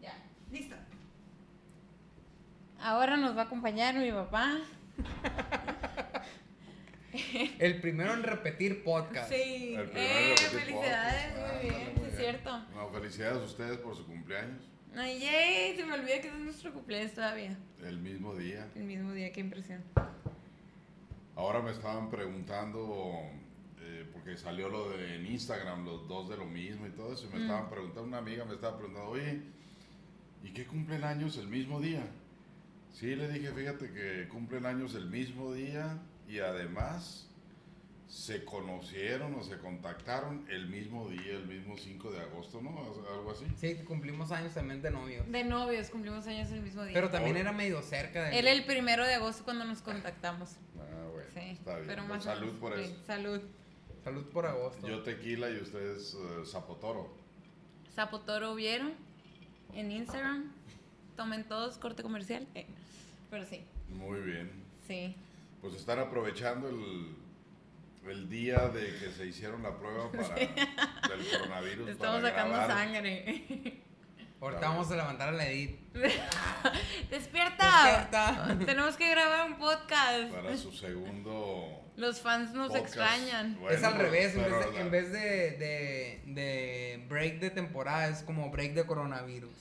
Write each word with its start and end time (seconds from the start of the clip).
Ya, 0.00 0.14
listo. 0.50 0.74
Ahora 2.80 3.16
nos 3.16 3.36
va 3.36 3.42
a 3.42 3.44
acompañar 3.44 3.94
mi 3.96 4.10
papá. 4.10 4.58
El 7.58 7.80
primero 7.80 8.14
en 8.14 8.22
repetir 8.22 8.82
podcast. 8.82 9.30
Sí. 9.30 9.74
El 9.76 9.90
primero 9.90 10.08
Eh, 10.10 10.34
repetir 10.38 10.60
felicidades, 10.60 11.32
podcast. 11.32 11.52
muy 11.62 11.70
bien, 11.70 11.82
muy 11.82 11.88
es 11.90 11.96
bien. 12.02 12.16
cierto. 12.16 12.58
No, 12.74 12.88
felicidades 12.88 13.36
a 13.38 13.44
ustedes 13.44 13.76
por 13.78 13.96
su 13.96 14.06
cumpleaños. 14.06 14.62
Ay, 14.96 15.20
yay, 15.20 15.76
se 15.76 15.84
me 15.84 15.94
olvida 15.94 16.20
que 16.20 16.28
es 16.28 16.34
nuestro 16.34 16.72
cumpleaños 16.72 17.12
todavía. 17.12 17.56
El 17.82 17.98
mismo 17.98 18.34
día. 18.34 18.66
El 18.74 18.84
mismo 18.84 19.12
día, 19.12 19.30
qué 19.32 19.40
impresión. 19.40 19.82
Ahora 21.36 21.60
me 21.60 21.70
estaban 21.70 22.10
preguntando, 22.10 23.22
porque 24.22 24.38
salió 24.38 24.68
lo 24.68 24.90
de 24.90 25.16
en 25.16 25.26
Instagram, 25.26 25.84
los 25.84 26.06
dos 26.06 26.28
de 26.28 26.36
lo 26.36 26.44
mismo 26.46 26.86
y 26.86 26.90
todo 26.90 27.12
eso. 27.12 27.26
y 27.26 27.32
Me 27.32 27.40
Mm. 27.40 27.42
estaban 27.42 27.70
preguntando, 27.70 28.02
una 28.04 28.18
amiga 28.18 28.44
me 28.44 28.54
estaba 28.54 28.76
preguntando, 28.76 29.10
oye, 29.10 29.40
¿y 30.44 30.50
qué 30.52 30.64
cumplen 30.66 31.02
años 31.04 31.36
el 31.38 31.48
mismo 31.48 31.80
día? 31.80 32.04
Sí, 32.92 33.16
le 33.16 33.28
dije, 33.28 33.50
fíjate 33.52 33.90
que 33.92 34.28
cumplen 34.28 34.66
años 34.66 34.94
el 34.94 35.06
mismo 35.06 35.52
día 35.52 35.98
y 36.28 36.38
además 36.38 37.28
se 38.06 38.44
conocieron 38.44 39.34
o 39.34 39.42
se 39.42 39.56
contactaron 39.58 40.46
el 40.50 40.68
mismo 40.68 41.08
día, 41.08 41.32
el 41.32 41.46
mismo 41.46 41.76
5 41.78 42.12
de 42.12 42.20
agosto, 42.20 42.60
¿no? 42.60 42.70
Algo 43.10 43.30
así. 43.32 43.46
Sí, 43.56 43.74
cumplimos 43.86 44.30
años 44.30 44.52
también 44.52 44.82
de 44.82 44.90
novios. 44.90 45.26
De 45.32 45.42
novios, 45.44 45.88
cumplimos 45.88 46.26
años 46.26 46.50
el 46.50 46.60
mismo 46.60 46.84
día. 46.84 46.92
Pero 46.92 47.08
también 47.10 47.38
era 47.38 47.52
medio 47.52 47.80
cerca 47.82 48.24
de. 48.24 48.38
Él 48.38 48.46
el 48.46 48.64
primero 48.66 49.04
de 49.06 49.14
agosto 49.14 49.42
cuando 49.44 49.64
nos 49.64 49.80
contactamos. 49.80 50.56
Ah, 50.78 51.08
bueno, 51.10 51.28
Sí. 51.32 51.40
está 51.52 51.76
bien. 51.76 51.86
Pero 51.88 52.02
Pues 52.06 52.08
más 52.16 52.24
salud 52.24 52.52
por 52.60 52.76
sí, 52.76 52.82
eso. 52.84 53.02
Salud. 53.06 53.40
Salud 54.04 54.24
por 54.30 54.46
agosto. 54.46 54.86
Yo 54.86 55.02
tequila 55.02 55.48
y 55.50 55.58
ustedes 55.58 56.14
eh, 56.14 56.42
zapotoro. 56.46 57.14
Zapotoro 57.94 58.54
vieron 58.54 58.94
en 59.74 59.92
Instagram. 59.92 60.52
Tomen 61.16 61.44
todos 61.44 61.78
corte 61.78 62.02
comercial. 62.02 62.46
Eh, 62.54 62.66
Pero 63.30 63.44
sí, 63.46 63.62
Muy 63.90 64.20
bien. 64.20 64.50
sí. 64.86 65.14
Pues 65.60 65.74
están 65.74 66.00
aprovechando 66.00 66.68
el, 66.68 67.14
el 68.10 68.28
día 68.28 68.68
de 68.68 68.98
que 68.98 69.12
se 69.12 69.26
hicieron 69.26 69.62
la 69.62 69.78
prueba 69.78 70.10
para, 70.12 70.34
del 70.34 71.28
coronavirus. 71.30 71.88
Estamos 71.90 72.20
para 72.22 72.30
sacando 72.30 72.54
grabar. 72.56 72.70
sangre. 72.76 73.82
Ahorita 74.40 74.68
vamos 74.68 74.90
a 74.90 74.96
levantar 74.96 75.28
a 75.28 75.32
la 75.32 75.46
Edith. 75.48 75.78
¡Despierta! 77.10 77.84
Despierta. 78.10 78.58
Tenemos 78.66 78.96
que 78.96 79.08
grabar 79.10 79.48
un 79.52 79.56
podcast. 79.58 80.32
Para 80.32 80.56
su 80.56 80.72
segundo. 80.72 81.81
Los 81.96 82.20
fans 82.20 82.52
nos 82.54 82.68
podcast. 82.68 82.86
extrañan. 82.86 83.56
Bueno, 83.60 83.76
es 83.76 83.84
al 83.84 83.94
revés, 83.94 84.34
en 84.34 84.42
vez, 84.42 84.50
de, 84.52 84.72
la- 84.72 84.80
en 84.80 84.90
vez 84.90 85.12
de, 85.12 85.20
de, 85.58 86.22
de 86.26 87.04
break 87.08 87.38
de 87.40 87.50
temporada, 87.50 88.08
es 88.08 88.22
como 88.22 88.50
break 88.50 88.72
de 88.74 88.86
coronavirus. 88.86 89.52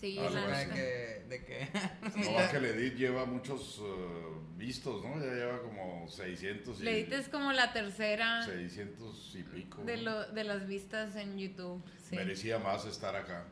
Sí, 0.00 0.18
Ah, 0.20 0.28
la 0.30 0.58
de 0.58 0.68
que, 0.68 1.24
de 1.28 1.44
que 1.44 1.68
No 2.04 2.50
que 2.50 2.56
el 2.58 2.64
Edith 2.66 2.94
lleva 2.96 3.24
muchos 3.24 3.80
eh, 3.82 4.36
vistos, 4.56 5.02
¿no? 5.04 5.18
Ya 5.18 5.32
lleva 5.32 5.62
como 5.62 6.06
600 6.08 6.80
y. 6.80 6.82
Le 6.82 7.14
es 7.16 7.28
como 7.28 7.52
la 7.52 7.72
tercera 7.72 8.42
600 8.44 9.34
y 9.36 9.42
pico. 9.44 9.82
de, 9.84 9.96
lo, 9.98 10.26
de 10.32 10.44
las 10.44 10.66
vistas 10.66 11.16
en 11.16 11.38
YouTube. 11.38 11.82
Sí. 12.08 12.16
Merecía 12.16 12.58
más 12.58 12.84
estar 12.86 13.14
acá. 13.16 13.44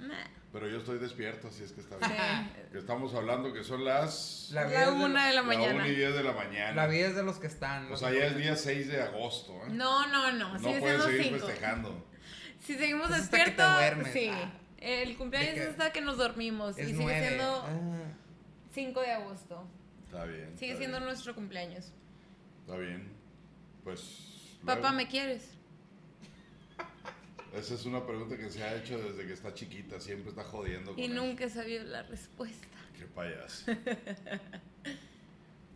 Nah. 0.00 0.26
Pero 0.54 0.68
yo 0.68 0.78
estoy 0.78 0.98
despierto, 1.00 1.48
así 1.48 1.64
es 1.64 1.72
que 1.72 1.80
está 1.80 1.96
bien. 1.98 2.10
Sí. 2.12 2.60
Que 2.70 2.78
estamos 2.78 3.12
hablando 3.14 3.52
que 3.52 3.64
son 3.64 3.84
las. 3.84 4.50
La 4.52 4.62
la 4.64 4.84
es 4.84 4.86
de- 4.86 4.92
una 5.04 5.26
de 5.26 5.34
la 5.34 5.40
la 5.42 5.46
mañana. 5.48 5.74
1 5.82 5.86
y 5.88 5.94
10 5.96 6.14
de 6.14 6.22
la 6.22 6.32
mañana. 6.32 6.72
la 6.74 6.86
vida 6.86 7.08
es 7.08 7.16
de 7.16 7.24
los 7.24 7.38
que 7.40 7.48
están. 7.48 7.90
O 7.92 7.96
sea, 7.96 8.12
ya 8.12 8.26
es 8.26 8.36
día 8.36 8.54
6 8.54 8.86
de 8.86 9.02
agosto, 9.02 9.52
¿eh? 9.66 9.70
No, 9.72 10.06
no, 10.06 10.30
no. 10.32 10.54
No 10.56 10.60
pueden 10.78 11.02
seguir 11.02 11.22
cinco. 11.24 11.44
festejando. 11.46 12.06
Si 12.64 12.74
seguimos 12.76 13.10
Es 13.10 13.16
hasta 13.16 13.36
que 13.36 13.44
te 13.44 13.50
despiertos, 13.50 13.74
duermes. 13.76 14.12
sí. 14.12 14.30
Ah. 14.32 14.52
El 14.78 15.16
cumpleaños 15.16 15.56
es 15.58 15.68
hasta 15.70 15.92
que 15.92 16.00
nos 16.02 16.18
dormimos. 16.18 16.78
es 16.78 16.84
y 16.88 16.90
sigue 16.92 17.02
nueve. 17.02 17.26
siendo 17.26 17.64
Ah. 17.66 18.12
5 18.72 19.00
de 19.00 19.10
agosto. 19.10 19.66
Está 20.06 20.24
bien. 20.24 20.52
Sigue 20.56 20.70
está 20.72 20.78
siendo 20.78 20.98
bien. 20.98 21.04
nuestro 21.08 21.34
cumpleaños. 21.34 21.92
Está 22.60 22.76
bien. 22.78 23.12
Pues. 23.82 24.56
Papá, 24.64 24.80
luego, 24.82 24.96
¿me 24.98 25.08
quieres? 25.08 25.50
Esa 27.56 27.74
es 27.74 27.86
una 27.86 28.04
pregunta 28.04 28.36
que 28.36 28.50
se 28.50 28.62
ha 28.62 28.74
hecho 28.76 28.98
desde 28.98 29.26
que 29.26 29.32
está 29.32 29.54
chiquita. 29.54 30.00
Siempre 30.00 30.30
está 30.30 30.44
jodiendo 30.44 30.92
con 30.92 31.00
Y 31.00 31.04
eso. 31.06 31.14
nunca 31.14 31.44
he 31.44 31.50
sabido 31.50 31.84
la 31.84 32.02
respuesta. 32.02 32.66
Qué 32.98 33.04
payaso. 33.06 33.64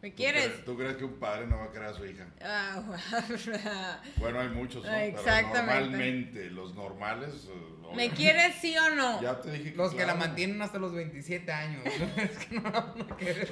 ¿Me 0.01 0.11
¿Tú 0.11 0.17
quieres? 0.17 0.45
crees- 0.47 0.65
¿Tú 0.65 0.77
crees 0.77 0.97
que 0.97 1.05
un 1.05 1.19
padre 1.19 1.47
no 1.49 1.59
va 1.59 1.65
a 1.65 1.73
querer 1.73 1.89
a 1.89 1.95
su 1.95 2.05
hija? 2.07 2.27
Ah, 2.41 2.81
Bueno, 4.19 4.41
hay 4.41 4.49
muchos, 4.49 4.85
¿no? 4.85 4.91
Ah, 4.91 4.95
Pero 4.97 5.19
exactamente. 5.19 5.81
normalmente, 5.81 6.51
los 6.51 6.75
normales. 6.75 7.49
eh, 7.51 7.95
¿Me 7.97 8.11
quieres 8.11 8.55
sí 8.61 8.77
o 8.79 8.91
no? 8.95 9.21
Ya 9.21 9.41
te 9.41 9.51
dije 9.51 9.73
que 9.73 9.77
Los 9.77 9.93
que 9.93 9.99
la 10.01 10.13
claro. 10.13 10.19
mantienen 10.21 10.61
hasta 10.63 10.79
los 10.79 10.93
27 10.95 11.51
años. 11.51 11.83
es 12.17 12.47
que 12.47 12.61
no. 12.61 12.95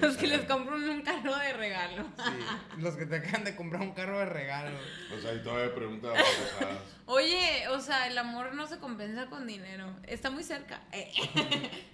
Los 0.02 0.16
que 0.16 0.26
les 0.28 0.42
compro 0.42 0.76
un 0.76 1.02
carro 1.02 1.36
de 1.36 1.52
regalo. 1.54 2.04
Sí, 2.16 2.80
los 2.82 2.94
que 2.96 3.06
te 3.06 3.16
acaban 3.16 3.44
de 3.44 3.56
comprar 3.56 3.82
un 3.82 3.92
carro 3.92 4.18
de 4.20 4.26
regalo. 4.26 4.76
Pues 5.08 5.24
ahí 5.24 5.42
todavía 5.42 5.74
pregunta 5.74 6.08
babosadas. 6.08 6.78
Oye, 7.06 7.66
o 7.70 7.80
sea, 7.80 8.06
el 8.08 8.18
amor 8.18 8.54
no 8.54 8.66
se 8.68 8.78
compensa 8.78 9.26
con 9.26 9.46
dinero. 9.46 9.96
Está 10.04 10.30
muy 10.30 10.44
cerca. 10.44 10.80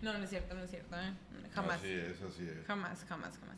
No, 0.02 0.12
no 0.18 0.24
es 0.24 0.30
cierto, 0.30 0.54
no 0.54 0.64
es 0.64 0.70
cierto. 0.70 0.94
¿eh? 1.00 1.12
Jamás. 1.54 1.76
Así 1.76 1.92
es, 1.92 2.20
así 2.22 2.48
es. 2.48 2.66
Jamás, 2.66 3.04
jamás, 3.08 3.38
jamás. 3.38 3.56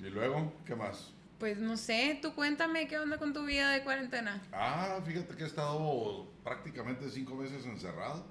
¿Y 0.00 0.10
luego? 0.10 0.52
¿Qué 0.64 0.74
más? 0.74 1.12
Pues 1.38 1.58
no 1.58 1.76
sé, 1.76 2.18
tú 2.22 2.34
cuéntame 2.34 2.88
qué 2.88 2.98
onda 2.98 3.18
con 3.18 3.34
tu 3.34 3.44
vida 3.44 3.70
de 3.70 3.82
cuarentena. 3.82 4.42
Ah, 4.52 4.98
fíjate 5.04 5.36
que 5.36 5.44
he 5.44 5.46
estado 5.46 6.26
prácticamente 6.42 7.10
cinco 7.10 7.34
meses 7.34 7.66
encerrado. 7.66 8.24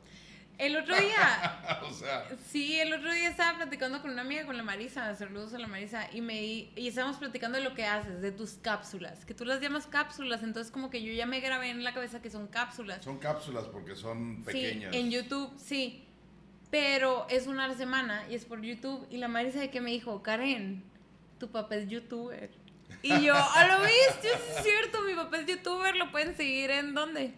El 0.57 0.75
otro 0.77 0.95
día, 0.99 1.81
o 1.83 1.93
sea, 1.93 2.25
sí, 2.47 2.79
el 2.79 2.93
otro 2.93 3.13
día 3.13 3.29
estaba 3.29 3.57
platicando 3.57 4.01
con 4.01 4.11
una 4.11 4.21
amiga, 4.21 4.45
con 4.45 4.57
la 4.57 4.63
Marisa, 4.63 5.13
saludos 5.15 5.53
a 5.53 5.59
la 5.59 5.67
Marisa, 5.67 6.07
y 6.13 6.21
me 6.21 6.41
y 6.41 6.87
estábamos 6.87 7.17
platicando 7.17 7.57
de 7.57 7.63
lo 7.63 7.75
que 7.75 7.85
haces, 7.85 8.21
de 8.21 8.31
tus 8.31 8.53
cápsulas, 8.53 9.25
que 9.25 9.33
tú 9.33 9.45
las 9.45 9.61
llamas 9.61 9.85
cápsulas, 9.85 10.41
entonces 10.43 10.71
como 10.71 10.89
que 10.89 11.03
yo 11.03 11.13
ya 11.13 11.25
me 11.25 11.41
grabé 11.41 11.69
en 11.69 11.83
la 11.83 11.93
cabeza 11.93 12.21
que 12.21 12.29
son 12.29 12.47
cápsulas. 12.47 13.03
son 13.03 13.19
cápsulas 13.19 13.65
porque 13.65 13.95
son 13.95 14.43
pequeñas. 14.43 14.91
Sí, 14.91 14.99
en 14.99 15.11
YouTube, 15.11 15.53
sí. 15.57 16.01
Pero 16.71 17.27
es 17.29 17.47
una 17.47 17.71
semana 17.75 18.25
y 18.29 18.35
es 18.35 18.43
por 18.43 18.61
YouTube. 18.61 19.07
Y 19.09 19.17
la 19.17 19.27
Marisa 19.27 19.59
de 19.59 19.69
que 19.69 19.81
me 19.81 19.91
dijo, 19.91 20.23
Karen, 20.23 20.83
tu 21.39 21.49
papá 21.49 21.75
es 21.75 21.87
youtuber. 21.89 22.49
Y 23.01 23.21
yo, 23.23 23.35
a 23.35 23.67
lo 23.67 23.83
viste, 23.85 24.29
es 24.33 24.63
cierto, 24.63 25.01
mi 25.03 25.13
papá 25.15 25.39
es 25.39 25.47
youtuber, 25.47 25.95
lo 25.95 26.11
pueden 26.11 26.35
seguir 26.35 26.71
en 26.71 26.93
dónde? 26.93 27.33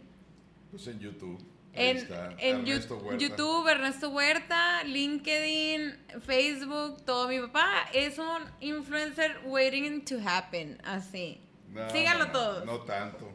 Pues 0.71 0.87
en 0.87 0.99
YouTube. 0.99 1.37
Ahí 1.73 1.89
En, 1.89 1.97
está, 1.97 2.31
en 2.39 2.59
Ernesto 2.67 2.97
Huerta. 2.97 3.17
YouTube, 3.23 3.67
Ernesto 3.67 4.09
Huerta, 4.09 4.83
LinkedIn, 4.83 5.95
Facebook, 6.25 7.05
todo. 7.05 7.27
Mi 7.27 7.39
papá 7.39 7.87
es 7.93 8.17
un 8.17 8.43
influencer 8.61 9.39
waiting 9.45 10.03
to 10.05 10.15
happen, 10.25 10.79
así. 10.83 11.39
No, 11.69 11.89
Síganlo 11.91 12.25
no, 12.27 12.31
todos. 12.31 12.65
No 12.65 12.79
tanto. 12.81 13.31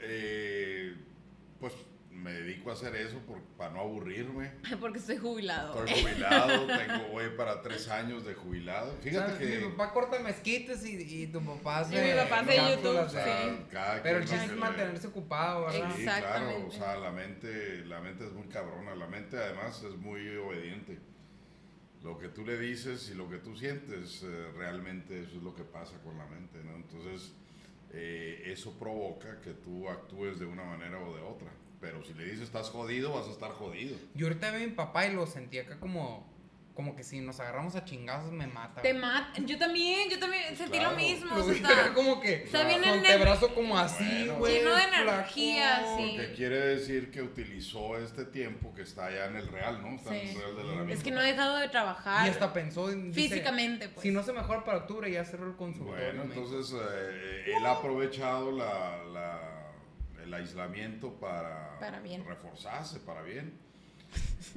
Eh, 0.00 0.94
pues 1.58 1.72
me 2.16 2.32
dedico 2.32 2.70
a 2.70 2.72
hacer 2.72 2.96
eso 2.96 3.18
por- 3.20 3.42
para 3.56 3.72
no 3.74 3.80
aburrirme. 3.80 4.50
Porque 4.80 4.98
estoy 4.98 5.18
jubilado. 5.18 5.84
Estoy 5.84 6.02
jubilado, 6.02 6.66
tengo, 6.66 7.08
voy 7.12 7.28
para 7.36 7.62
tres 7.62 7.88
años 7.88 8.24
de 8.24 8.34
jubilado. 8.34 8.92
O 8.92 9.02
Fíjate 9.02 9.30
sea, 9.30 9.38
que... 9.38 9.58
Mi 9.66 9.70
papá 9.72 9.92
corta 9.92 10.18
mezquites 10.20 10.84
y, 10.86 11.22
y 11.22 11.26
tu 11.28 11.40
papá 11.44 11.80
hace. 11.80 11.96
Y 11.96 12.10
mi 12.12 12.18
papá 12.18 12.40
hace 12.40 12.56
YouTube, 12.56 12.96
o 12.98 13.08
sea, 13.08 13.24
sí. 13.44 13.66
cada 13.70 14.02
Pero 14.02 14.18
el 14.18 14.24
chiste 14.24 14.44
es 14.46 14.56
mantenerse 14.56 15.06
ocupado, 15.06 15.66
¿verdad? 15.66 15.90
Sí, 15.96 16.02
claro, 16.02 16.18
Exactamente. 16.18 16.66
o 16.66 16.70
sea, 16.70 16.96
la 16.96 17.10
mente, 17.10 17.84
la 17.86 18.00
mente 18.00 18.24
es 18.26 18.32
muy 18.32 18.46
cabrona, 18.48 18.94
la 18.94 19.06
mente 19.06 19.36
además 19.36 19.82
es 19.82 19.96
muy 19.96 20.36
obediente. 20.36 20.98
Lo 22.02 22.18
que 22.18 22.28
tú 22.28 22.44
le 22.44 22.56
dices 22.58 23.10
y 23.10 23.14
lo 23.14 23.28
que 23.28 23.38
tú 23.38 23.56
sientes, 23.56 24.22
eh, 24.22 24.52
realmente 24.56 25.20
eso 25.22 25.36
es 25.38 25.42
lo 25.42 25.54
que 25.54 25.64
pasa 25.64 25.98
con 26.04 26.16
la 26.16 26.26
mente, 26.26 26.62
¿no? 26.62 26.76
Entonces, 26.76 27.32
eh, 27.92 28.42
eso 28.46 28.78
provoca 28.78 29.40
que 29.40 29.52
tú 29.54 29.88
actúes 29.88 30.38
de 30.38 30.46
una 30.46 30.64
manera 30.64 31.00
o 31.00 31.14
de 31.16 31.22
otra. 31.22 31.48
Pero 31.86 32.02
si 32.04 32.14
le 32.14 32.24
dices 32.24 32.40
estás 32.40 32.68
jodido, 32.70 33.12
vas 33.12 33.28
a 33.28 33.30
estar 33.30 33.52
jodido. 33.52 33.96
Yo 34.14 34.26
ahorita 34.26 34.50
veo 34.50 34.64
a 34.64 34.66
mi 34.66 34.72
papá 34.72 35.06
y 35.06 35.12
lo 35.14 35.24
sentí 35.24 35.58
acá 35.60 35.78
como, 35.78 36.26
como 36.74 36.96
que 36.96 37.04
si 37.04 37.20
nos 37.20 37.38
agarramos 37.38 37.76
a 37.76 37.84
chingazos 37.84 38.32
me 38.32 38.48
mata. 38.48 38.82
Te 38.82 38.92
mata. 38.92 39.40
Yo 39.42 39.56
también, 39.56 40.10
yo 40.10 40.18
también 40.18 40.56
sentí 40.56 40.78
claro. 40.78 40.90
lo 40.90 40.96
mismo. 40.96 41.36
Lo 41.36 41.44
o 41.44 41.44
sea, 41.44 41.54
está- 41.54 41.94
como 41.94 42.20
que 42.20 42.42
está 42.42 42.64
bien 42.66 42.82
el- 42.82 42.90
antebrazo 42.98 43.54
como 43.54 43.78
así, 43.78 44.04
Bueno. 44.04 44.34
güey. 44.38 44.54
Lleno 44.58 44.74
de 44.74 44.82
flaco. 44.82 45.10
energía, 45.10 45.84
sí. 45.96 46.14
Porque 46.16 46.32
quiere 46.34 46.56
decir 46.58 47.10
que 47.12 47.22
utilizó 47.22 47.96
este 47.98 48.24
tiempo 48.24 48.74
que 48.74 48.82
está 48.82 49.10
ya 49.12 49.26
en 49.26 49.36
el 49.36 49.46
real, 49.46 49.80
¿no? 49.80 49.94
Está 49.94 50.16
en 50.16 50.28
el 50.28 50.34
real 50.34 50.56
de 50.56 50.64
la 50.86 50.92
Es 50.92 51.02
que 51.04 51.12
no 51.12 51.20
he 51.20 51.26
dejado 51.28 51.56
de 51.58 51.68
trabajar. 51.68 52.26
Y 52.26 52.30
hasta 52.30 52.52
pensó 52.52 52.90
en... 52.90 53.12
dice, 53.12 53.28
Físicamente, 53.28 53.88
pues. 53.90 54.02
Si 54.02 54.10
no 54.10 54.24
se 54.24 54.32
mejora 54.32 54.64
para 54.64 54.78
octubre, 54.78 55.08
ya 55.10 55.24
cerró 55.24 55.46
el 55.46 55.54
consultorio. 55.56 56.04
Bueno, 56.04 56.22
entonces 56.24 56.74
eh, 56.78 57.54
él 57.56 57.64
ha 57.64 57.70
aprovechado 57.72 58.50
la, 58.50 59.02
la- 59.04 59.52
el 60.26 60.34
aislamiento 60.34 61.14
para, 61.14 61.78
Para 61.78 62.00
bien. 62.00 62.24
reforzarse, 62.26 63.00
para 63.00 63.22
bien. 63.22 63.52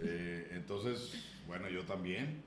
Eh, 0.01 0.49
entonces, 0.51 1.13
bueno, 1.47 1.67
yo 1.67 1.83
también. 1.83 2.43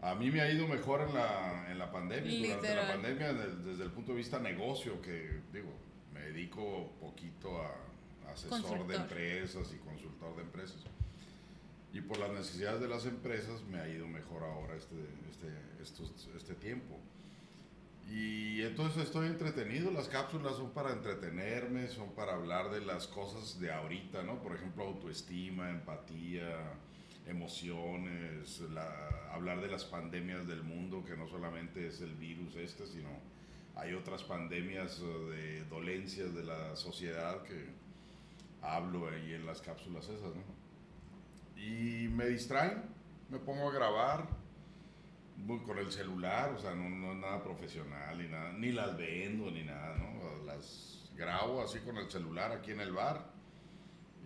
A 0.00 0.14
mí 0.14 0.30
me 0.30 0.40
ha 0.40 0.50
ido 0.50 0.66
mejor 0.68 1.02
en 1.02 1.12
la, 1.14 1.66
en 1.70 1.76
la 1.78 1.90
pandemia, 1.90 2.30
durante 2.30 2.68
la 2.68 2.74
Literal. 2.74 2.92
pandemia, 3.00 3.32
desde, 3.34 3.56
desde 3.64 3.84
el 3.84 3.90
punto 3.90 4.12
de 4.12 4.18
vista 4.18 4.38
negocio, 4.38 5.02
que 5.02 5.40
digo, 5.52 5.70
me 6.14 6.20
dedico 6.20 6.92
poquito 7.00 7.60
a, 7.60 7.74
asesor 8.32 8.60
Consultor. 8.62 8.86
de 8.86 8.94
empresas 8.96 9.72
y 9.74 9.78
consultor 9.78 10.36
de 10.36 10.42
empresas. 10.42 10.78
Y 11.92 12.00
por 12.00 12.18
las 12.18 12.30
necesidades 12.30 12.80
de 12.80 12.88
las 12.88 13.04
empresas 13.06 13.60
me 13.64 13.80
ha 13.80 13.88
ido 13.88 14.06
mejor 14.06 14.44
ahora 14.44 14.76
este, 14.76 14.94
este, 15.30 15.48
estos- 15.82 16.28
este 16.36 16.54
tiempo. 16.54 16.96
Y 18.10 18.62
entonces 18.62 19.04
estoy 19.04 19.26
entretenido, 19.26 19.90
las 19.90 20.08
cápsulas 20.08 20.56
son 20.56 20.70
para 20.70 20.92
entretenerme, 20.92 21.88
son 21.88 22.12
para 22.14 22.34
hablar 22.34 22.70
de 22.70 22.80
las 22.80 23.06
cosas 23.06 23.60
de 23.60 23.70
ahorita, 23.70 24.22
¿no? 24.22 24.40
Por 24.42 24.56
ejemplo, 24.56 24.84
autoestima, 24.84 25.68
empatía, 25.70 26.72
emociones, 27.26 28.60
la- 28.72 29.30
hablar 29.32 29.60
de 29.60 29.68
las 29.68 29.84
pandemias 29.84 30.46
del 30.46 30.62
mundo, 30.62 31.04
que 31.04 31.16
no 31.16 31.28
solamente 31.28 31.86
es 31.86 32.00
el 32.00 32.14
virus 32.14 32.56
este, 32.56 32.86
sino 32.86 33.10
hay 33.76 33.92
otras 33.92 34.24
pandemias 34.24 35.00
eh, 35.02 35.04
de 35.30 35.64
dolencias 35.66 36.34
de 36.34 36.44
la 36.44 36.74
sociedad 36.76 37.42
que 37.42 37.66
hablo 38.62 39.08
ahí 39.08 39.34
en 39.34 39.44
las 39.46 39.60
cápsulas 39.60 40.08
esas, 40.08 40.34
¿no? 40.34 40.42
Y 41.60 42.08
me 42.08 42.26
distraen, 42.26 42.82
me 43.28 43.38
pongo 43.38 43.68
a 43.68 43.72
grabar, 43.74 44.26
con 45.64 45.78
el 45.78 45.90
celular, 45.92 46.52
o 46.56 46.58
sea, 46.58 46.74
no, 46.74 46.88
no 46.90 47.12
es 47.12 47.18
nada 47.18 47.42
profesional 47.42 48.18
ni 48.18 48.28
nada, 48.28 48.52
ni 48.52 48.72
las 48.72 48.96
vendo 48.96 49.50
ni 49.50 49.62
nada, 49.64 49.96
¿no? 49.96 50.44
Las 50.44 51.10
grabo 51.16 51.62
así 51.62 51.78
con 51.80 51.96
el 51.96 52.10
celular 52.10 52.52
aquí 52.52 52.72
en 52.72 52.80
el 52.80 52.92
bar 52.92 53.24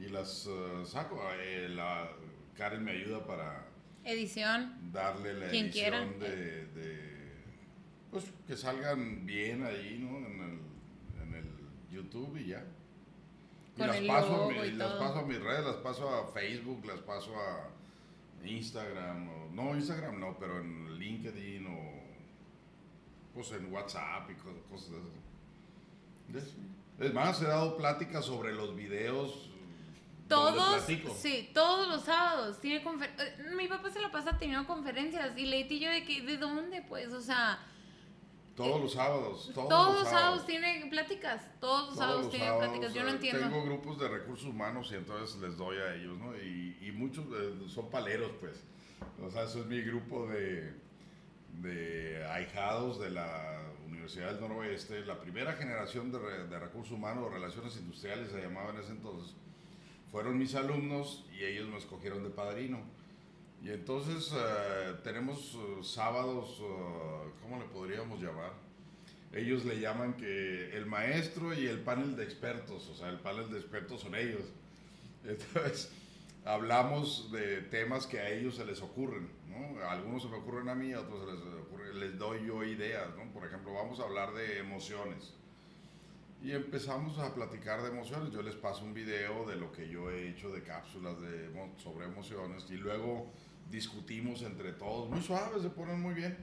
y 0.00 0.08
las 0.08 0.46
eh, 0.50 0.82
saco. 0.86 1.20
Eh, 1.38 1.68
la, 1.68 2.10
Karen 2.56 2.84
me 2.84 2.92
ayuda 2.92 3.24
para 3.26 3.66
Edición. 4.04 4.90
darle 4.92 5.34
la 5.34 5.48
Quien 5.48 5.66
edición 5.66 6.18
de, 6.18 6.66
de, 6.66 7.32
pues 8.10 8.24
que 8.46 8.56
salgan 8.56 9.24
bien 9.24 9.64
ahí, 9.64 9.98
¿no? 10.00 10.18
En 10.26 10.40
el, 10.40 11.22
en 11.28 11.34
el 11.34 11.46
YouTube 11.90 12.36
y 12.38 12.46
ya. 12.48 12.64
Y 13.76 13.80
las 13.80 14.00
paso, 14.00 14.44
a 14.44 14.48
mi- 14.52 14.58
y 14.58 14.72
las 14.72 14.92
paso 14.94 15.18
a 15.20 15.22
mis 15.22 15.40
redes, 15.40 15.64
las 15.64 15.76
paso 15.76 16.08
a 16.08 16.26
Facebook, 16.32 16.84
las 16.84 17.00
paso 17.00 17.34
a 17.38 17.70
Instagram, 18.46 19.28
o- 19.28 19.50
no 19.52 19.74
Instagram 19.74 20.18
no, 20.20 20.36
pero 20.38 20.60
en 20.60 20.98
LinkedIn 20.98 21.66
o 21.66 22.02
pues 23.34 23.50
en 23.52 23.72
WhatsApp 23.72 24.30
y 24.30 24.34
co- 24.34 24.62
cosas 24.70 24.90
de 26.28 26.38
esas. 26.38 26.54
Es 26.98 27.12
más, 27.14 27.40
he 27.42 27.46
dado 27.46 27.76
pláticas 27.76 28.24
sobre 28.24 28.52
los 28.52 28.74
videos. 28.76 29.48
Todos, 30.28 30.82
sí, 31.18 31.50
todos 31.52 31.88
los 31.88 32.04
sábados 32.04 32.58
tiene 32.60 32.82
confer- 32.84 33.10
eh, 33.18 33.52
Mi 33.56 33.68
papá 33.68 33.90
se 33.90 34.00
la 34.00 34.10
pasa 34.10 34.38
teniendo 34.38 34.66
conferencias 34.66 35.36
y 35.36 35.44
Leti 35.46 35.74
y 35.76 35.80
yo 35.80 35.90
de 35.90 36.04
que, 36.04 36.22
¿de 36.22 36.36
dónde? 36.38 36.82
Pues, 36.82 37.12
o 37.12 37.20
sea, 37.20 37.58
Todos 38.56 38.80
los 38.82 38.92
sábados. 38.92 39.50
Todos, 39.54 39.68
todos, 39.68 40.00
los 40.00 40.08
sábados 40.08 40.46
tiene 40.46 40.86
pláticas, 40.90 41.42
todos 41.58 41.88
los 41.88 41.96
sábados 41.98 42.30
tiene 42.30 42.52
pláticas, 42.58 42.92
yo 42.92 43.02
no 43.02 43.08
eh, 43.08 43.12
entiendo. 43.12 43.40
Tengo 43.48 43.64
grupos 43.64 43.98
de 43.98 44.08
recursos 44.08 44.46
humanos 44.46 44.90
y 44.92 44.96
entonces 44.96 45.40
les 45.40 45.56
doy 45.56 45.78
a 45.78 45.94
ellos, 45.94 46.18
¿no? 46.18 46.36
Y, 46.36 46.76
y 46.82 46.92
muchos 46.92 47.24
eh, 47.34 47.54
son 47.68 47.88
paleros, 47.90 48.30
pues. 48.40 48.62
O 49.22 49.30
sea, 49.30 49.44
eso 49.44 49.60
es 49.60 49.66
mi 49.66 49.80
grupo 49.80 50.26
de, 50.26 50.74
de 51.60 52.24
ahijados 52.26 53.00
de 53.00 53.10
la 53.10 53.62
Universidad 53.86 54.32
del 54.32 54.40
Noroeste. 54.40 55.04
La 55.06 55.18
primera 55.20 55.54
generación 55.54 56.12
de, 56.12 56.18
re- 56.18 56.46
de 56.46 56.58
recursos 56.58 56.92
humanos 56.92 57.24
o 57.26 57.30
relaciones 57.30 57.76
industriales 57.78 58.30
se 58.30 58.40
llamaba 58.40 58.70
en 58.70 58.80
ese 58.80 58.92
entonces. 58.92 59.34
Fueron 60.10 60.36
mis 60.38 60.54
alumnos 60.54 61.24
y 61.32 61.42
ellos 61.44 61.68
me 61.68 61.78
escogieron 61.78 62.22
de 62.22 62.28
padrino. 62.30 62.80
Y 63.62 63.70
entonces 63.70 64.32
eh, 64.34 64.94
tenemos 65.04 65.54
eh, 65.54 65.84
sábados, 65.84 66.60
eh, 66.60 67.30
¿cómo 67.40 67.58
le 67.60 67.64
podríamos 67.66 68.20
llamar? 68.20 68.52
Ellos 69.32 69.64
le 69.64 69.78
llaman 69.78 70.14
que 70.14 70.76
el 70.76 70.84
maestro 70.86 71.54
y 71.54 71.68
el 71.68 71.78
panel 71.78 72.16
de 72.16 72.24
expertos, 72.24 72.88
o 72.88 72.94
sea, 72.96 73.08
el 73.08 73.20
panel 73.20 73.50
de 73.50 73.60
expertos 73.60 74.00
son 74.00 74.16
ellos. 74.16 74.42
Entonces, 75.24 75.92
hablamos 76.44 77.30
de 77.30 77.62
temas 77.62 78.08
que 78.08 78.18
a 78.18 78.30
ellos 78.30 78.56
se 78.56 78.64
les 78.64 78.82
ocurren, 78.82 79.30
¿no? 79.48 79.80
A 79.80 79.92
Algunos 79.92 80.24
se 80.24 80.28
me 80.28 80.38
ocurren 80.38 80.68
a 80.68 80.74
mí, 80.74 80.92
a 80.92 81.00
otros 81.00 81.20
se 81.20 81.26
les 81.32 81.54
ocurre, 81.60 81.94
les 81.94 82.18
doy 82.18 82.44
yo 82.44 82.64
ideas, 82.64 83.14
¿no? 83.16 83.32
Por 83.32 83.46
ejemplo, 83.46 83.72
vamos 83.74 84.00
a 84.00 84.02
hablar 84.02 84.34
de 84.34 84.58
emociones. 84.58 85.34
Y 86.42 86.50
empezamos 86.50 87.16
a 87.20 87.32
platicar 87.32 87.82
de 87.82 87.90
emociones. 87.90 88.32
Yo 88.32 88.42
les 88.42 88.56
paso 88.56 88.84
un 88.84 88.92
video 88.92 89.46
de 89.46 89.54
lo 89.54 89.70
que 89.70 89.88
yo 89.88 90.10
he 90.10 90.30
hecho 90.30 90.50
de 90.50 90.64
cápsulas 90.64 91.20
de, 91.20 91.48
sobre 91.76 92.06
emociones 92.06 92.68
y 92.68 92.74
luego 92.74 93.30
discutimos 93.72 94.42
entre 94.42 94.72
todos. 94.74 95.08
Muy 95.10 95.22
suaves, 95.22 95.62
se 95.62 95.70
ponen 95.70 96.00
muy 96.00 96.14
bien. 96.14 96.36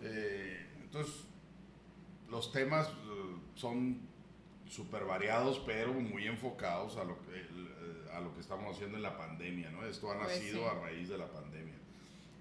Eh, 0.00 0.66
entonces, 0.82 1.24
los 2.30 2.52
temas 2.52 2.88
eh, 2.88 3.36
son 3.54 4.00
súper 4.68 5.04
variados, 5.04 5.60
pero 5.66 5.92
muy 5.92 6.26
enfocados 6.26 6.96
a 6.96 7.04
lo, 7.04 7.14
eh, 7.32 7.46
a 8.14 8.20
lo 8.20 8.32
que 8.34 8.40
estamos 8.40 8.74
haciendo 8.74 8.96
en 8.96 9.02
la 9.02 9.16
pandemia, 9.18 9.70
¿no? 9.70 9.84
Esto 9.84 10.10
ha 10.10 10.18
Pues 10.18 10.28
nacido 10.38 10.60
sí. 10.60 10.64
a 10.76 10.80
raíz 10.80 11.08
de 11.08 11.18
la 11.18 11.30
pandemia. 11.30 11.74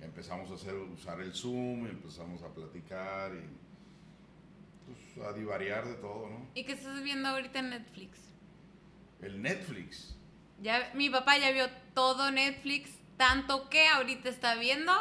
Empezamos 0.02 0.52
a 0.52 0.54
hacer, 0.54 0.76
usar 0.76 1.20
el 1.20 1.34
Zoom, 1.34 1.88
empezamos 1.88 2.42
a 2.44 2.50
platicar 2.54 3.32
y 3.34 3.44
pues, 5.16 5.28
a 5.28 5.34
divariar 5.34 5.88
de 5.88 5.96
todo, 5.96 6.30
¿no? 6.30 6.48
¿Y 6.54 6.64
qué 6.64 6.74
estás 6.74 7.02
viendo 7.04 7.28
ahorita 7.30 7.60
en 7.60 7.72
Netflix? 7.72 8.20
El 9.22 9.42
Netflix. 9.42 10.16
Ya, 10.62 10.92
mi 10.94 11.10
papá 11.10 11.38
ya 11.38 11.52
vio 11.52 11.68
todo 11.94 12.32
Netflix, 12.32 12.92
tanto 13.18 13.70
que 13.70 13.88
ahorita 13.88 14.30
está 14.30 14.56
viendo. 14.56 14.92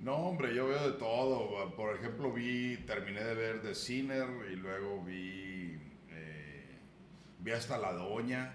No, 0.00 0.16
hombre, 0.16 0.54
yo 0.54 0.66
veo 0.66 0.90
de 0.90 0.98
todo. 0.98 1.74
Por 1.76 1.96
ejemplo, 1.96 2.32
vi, 2.32 2.76
terminé 2.86 3.22
de 3.24 3.34
ver 3.34 3.62
The 3.62 3.74
Sinner 3.74 4.28
y 4.52 4.56
luego 4.56 5.02
vi, 5.02 5.78
eh, 6.10 6.78
vi 7.38 7.50
hasta 7.52 7.78
La 7.78 7.92
Doña. 7.92 8.54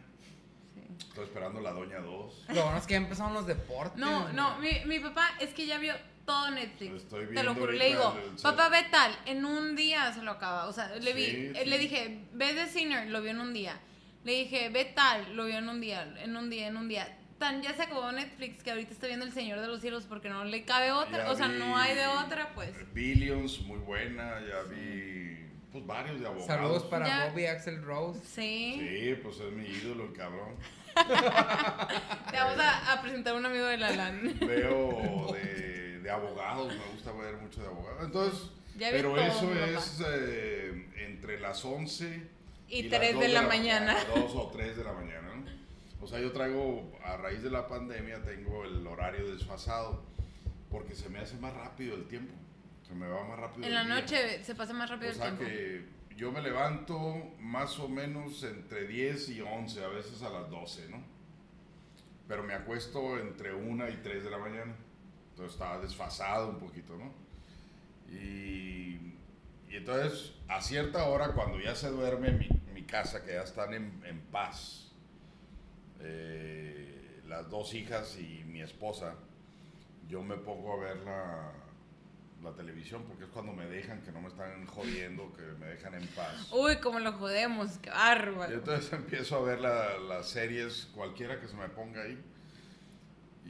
Estoy 0.99 1.25
esperando 1.25 1.61
La 1.61 1.71
Doña 1.71 1.99
2. 1.99 2.45
Lo 2.49 2.63
bueno 2.63 2.77
es 2.77 2.85
que 2.85 2.93
ya 2.93 2.97
empezaron 2.97 3.33
los 3.33 3.47
deportes. 3.47 3.97
No, 3.97 4.31
no, 4.33 4.57
mi, 4.59 4.69
mi 4.85 4.99
papá 4.99 5.29
es 5.39 5.53
que 5.53 5.65
ya 5.65 5.77
vio 5.79 5.93
todo 6.25 6.51
Netflix. 6.51 6.93
Estoy 7.03 7.25
Te 7.33 7.41
lo 7.43 7.55
juro, 7.55 7.71
le 7.71 7.87
digo, 7.87 8.15
el- 8.21 8.29
el- 8.35 8.41
papá 8.41 8.69
ve 8.69 8.83
tal, 8.91 9.17
en 9.25 9.45
un 9.45 9.75
día 9.75 10.13
se 10.13 10.21
lo 10.21 10.31
acaba. 10.31 10.67
O 10.67 10.73
sea, 10.73 10.89
le 10.97 11.13
vi, 11.13 11.25
Sí, 11.25 11.51
eh, 11.55 11.63
le 11.65 11.77
sí. 11.77 11.81
dije, 11.83 12.25
ve 12.33 12.53
The 12.53 12.67
Sinner, 12.67 13.07
lo 13.09 13.21
vio 13.21 13.31
en 13.31 13.39
un 13.39 13.53
día. 13.53 13.79
Le 14.23 14.33
dije, 14.43 14.69
ve 14.69 14.85
tal, 14.85 15.35
lo 15.35 15.45
vio 15.45 15.57
en 15.57 15.69
un 15.69 15.79
día, 15.81 16.03
en 16.21 16.35
un 16.35 16.49
día, 16.49 16.67
en 16.67 16.77
un 16.77 16.87
día. 16.89 17.15
Tan 17.39 17.61
ya 17.61 17.73
se 17.73 17.83
acabó 17.83 18.11
Netflix 18.11 18.61
que 18.63 18.71
ahorita 18.71 18.91
está 18.91 19.07
viendo 19.07 19.25
El 19.25 19.31
Señor 19.31 19.61
de 19.61 19.67
los 19.67 19.79
Cielos 19.81 20.05
porque 20.07 20.29
no 20.29 20.43
le 20.43 20.65
cabe 20.65 20.91
otra. 20.91 21.25
Ya 21.25 21.31
o 21.31 21.35
sea, 21.35 21.47
no 21.47 21.77
hay 21.77 21.95
de 21.95 22.05
otra, 22.07 22.53
pues. 22.53 22.71
Billions, 22.93 23.61
muy 23.61 23.77
buena. 23.79 24.39
Ya 24.41 24.61
vi, 24.69 25.37
pues, 25.71 25.85
varios 25.87 26.19
de 26.19 26.25
abogados. 26.27 26.47
Saludos 26.47 26.83
para 26.83 27.07
Ya. 27.07 27.29
Bobby 27.29 27.45
Axel 27.45 27.81
Rose. 27.81 28.19
Sí. 28.25 28.75
Sí, 28.79 29.15
pues 29.23 29.39
es 29.39 29.51
mi 29.53 29.65
ídolo, 29.67 30.05
el 30.05 30.13
cabrón. 30.13 30.55
Te 30.95 32.37
vamos 32.37 32.59
a, 32.59 32.91
a 32.93 33.01
presentar 33.01 33.33
a 33.33 33.37
un 33.37 33.45
amigo 33.45 33.65
de 33.65 33.77
la 33.77 33.91
LAN. 33.91 34.37
Veo 34.41 35.31
de, 35.33 35.99
de 35.99 36.09
abogados, 36.11 36.73
me 36.73 36.93
gusta 36.93 37.11
ver 37.13 37.37
mucho 37.37 37.61
de 37.61 37.67
abogados. 37.67 38.03
Entonces, 38.03 38.51
Ya 38.77 38.89
vi 38.91 38.97
pero 38.97 39.15
todo, 39.15 39.21
eso 39.21 39.53
es 39.65 40.01
eh, 40.05 40.87
entre 41.07 41.39
las 41.39 41.63
11 41.63 42.21
Y 42.67 42.83
las 42.83 42.99
3 42.99 43.13
dos 43.13 43.21
de 43.21 43.29
la 43.29 43.41
mañana. 43.43 43.95
2 44.13 44.31
o 44.35 44.49
3 44.51 44.75
de 44.77 44.83
la 44.83 44.91
mañana, 44.93 45.21
¿no? 45.35 45.38
O 46.01 46.07
sea, 46.07 46.19
yo 46.19 46.31
traigo, 46.31 46.91
a 47.03 47.17
raíz 47.17 47.43
de 47.43 47.51
la 47.51 47.67
pandemia, 47.67 48.23
tengo 48.23 48.63
el 48.65 48.85
horario 48.87 49.31
desfasado 49.31 50.03
porque 50.69 50.95
se 50.95 51.09
me 51.09 51.19
hace 51.19 51.35
más 51.37 51.53
rápido 51.53 51.95
el 51.95 52.07
tiempo. 52.07 52.33
Se 52.87 52.93
me 52.95 53.07
va 53.07 53.23
más 53.27 53.39
rápido 53.39 53.67
En 53.67 53.73
el 53.73 53.73
la 53.73 53.83
día. 53.85 53.95
noche 54.01 54.43
se 54.43 54.55
pasa 54.55 54.73
más 54.73 54.89
rápido 54.89 55.11
O 55.11 55.13
sea 55.13 55.27
el 55.27 55.37
tiempo. 55.37 55.45
que 55.45 56.15
yo 56.15 56.31
me 56.31 56.41
levanto 56.41 56.99
más 57.39 57.77
o 57.79 57.87
menos 57.89 58.43
entre 58.43 58.87
10 58.87 59.29
y 59.29 59.41
11, 59.41 59.83
a 59.83 59.87
veces 59.89 60.21
a 60.23 60.29
las 60.29 60.49
12, 60.49 60.89
¿no? 60.89 61.03
Pero 62.27 62.43
me 62.43 62.53
acuesto 62.53 63.17
entre 63.19 63.53
1 63.53 63.89
y 63.89 63.97
3 63.97 64.23
de 64.23 64.29
la 64.29 64.37
mañana. 64.37 64.75
Entonces 65.31 65.53
estaba 65.53 65.79
desfasado 65.79 66.49
un 66.49 66.59
poquito, 66.59 66.95
¿no? 66.97 67.11
Y, 68.11 69.15
y 69.69 69.75
entonces 69.75 70.33
a 70.47 70.61
cierta 70.61 71.05
hora, 71.05 71.33
cuando 71.33 71.59
ya 71.59 71.75
se 71.75 71.89
duerme 71.89 72.31
mi, 72.31 72.49
mi 72.73 72.83
casa, 72.83 73.23
que 73.23 73.33
ya 73.33 73.43
están 73.43 73.73
en, 73.73 74.01
en 74.05 74.19
paz, 74.31 74.88
eh, 76.01 77.21
las 77.27 77.49
dos 77.49 77.73
hijas 77.73 78.17
y 78.19 78.43
mi 78.45 78.61
esposa, 78.61 79.15
yo 80.07 80.21
me 80.23 80.35
pongo 80.37 80.73
a 80.73 80.83
ver 80.83 80.97
la, 80.97 81.51
la 82.41 82.53
televisión 82.55 83.03
porque 83.07 83.25
es 83.25 83.29
cuando 83.29 83.53
me 83.53 83.65
dejan, 83.67 84.01
que 84.01 84.11
no 84.11 84.21
me 84.21 84.29
están 84.29 84.65
jodiendo, 84.65 85.31
que 85.33 85.43
me 85.59 85.67
dejan 85.67 85.93
en 85.95 86.07
paz. 86.07 86.51
Uy, 86.51 86.77
como 86.77 86.99
lo 86.99 87.11
jodemos, 87.13 87.77
qué 87.79 87.89
Y 87.89 87.93
bárbaro. 87.93 88.53
entonces 88.53 88.91
empiezo 88.93 89.37
a 89.37 89.41
ver 89.43 89.59
la- 89.59 89.97
las 89.99 90.27
series, 90.29 90.87
cualquiera 90.95 91.39
que 91.39 91.47
se 91.47 91.55
me 91.55 91.69
ponga 91.69 92.01
ahí. 92.03 92.17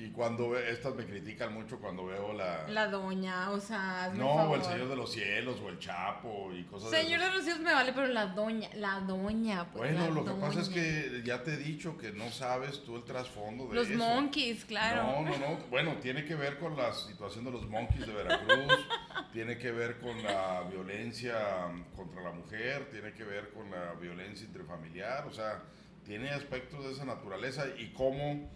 Y 0.02 0.12
cuando 0.12 0.52
ve- 0.52 0.72
estas 0.72 0.96
me 0.96 1.06
critican 1.06 1.54
mucho 1.54 1.78
cuando 1.78 2.06
veo 2.06 2.32
la... 2.32 2.66
La 2.70 2.88
doña, 2.88 3.52
o 3.52 3.60
sea, 3.60 4.10
no, 4.16 4.32
o 4.32 4.38
favor. 4.38 4.58
el 4.60 4.64
Señor 4.64 4.88
de 4.88 4.96
los 4.96 5.12
Cielos, 5.12 5.60
o 5.62 5.68
el 5.68 5.78
Chapo, 5.78 6.54
y 6.54 6.64
cosas 6.64 6.90
Señor 6.90 7.20
de 7.20 7.30
los 7.32 7.44
cielos 7.44 7.60
me 7.62 7.74
vale, 7.74 7.92
pero 7.92 8.08
la 8.08 8.28
doña, 8.28 8.70
la 8.76 9.02
doña, 9.02 9.70
pues. 9.74 9.94
Bueno, 9.94 10.10
lo 10.14 10.24
que 10.24 10.32
pasa 10.40 10.62
es 10.62 10.70
que 10.70 11.22
ya 11.26 11.44
te 11.44 11.56
he 11.56 11.58
dicho 11.58 11.98
que 11.98 12.14
no 12.14 12.32
sabes 12.32 12.82
tú 12.86 12.96
el 12.96 13.04
trasfondo 13.04 13.68
de 13.68 13.76
Los 13.76 13.90
eso. 13.90 13.98
monkeys, 13.98 14.64
claro. 14.64 15.04
No, 15.04 15.22
no, 15.32 15.38
no. 15.38 15.58
Bueno, 15.70 15.98
tiene 16.02 16.24
que 16.24 16.36
ver 16.36 16.60
con 16.60 16.78
la 16.78 16.94
situación 16.94 17.44
de 17.44 17.52
los 17.52 17.68
monkeys 17.68 18.08
de 18.08 18.14
Veracruz, 18.14 18.88
tiene 19.34 19.58
que 19.58 19.70
ver 19.74 20.00
con 20.00 20.24
la 20.24 20.62
violencia 20.72 21.36
contra 21.94 22.22
la 22.24 22.32
mujer, 22.32 22.90
tiene 22.90 23.12
que 23.12 23.26
ver 23.26 23.50
con 23.50 23.70
la 23.70 23.96
violencia 23.96 24.48
intrafamiliar, 24.48 25.28
o 25.28 25.34
sea, 25.34 25.62
tiene 26.06 26.30
aspectos 26.30 26.86
de 26.86 26.94
esa 26.94 27.04
naturaleza 27.04 27.66
y 27.78 27.92
cómo 27.92 28.50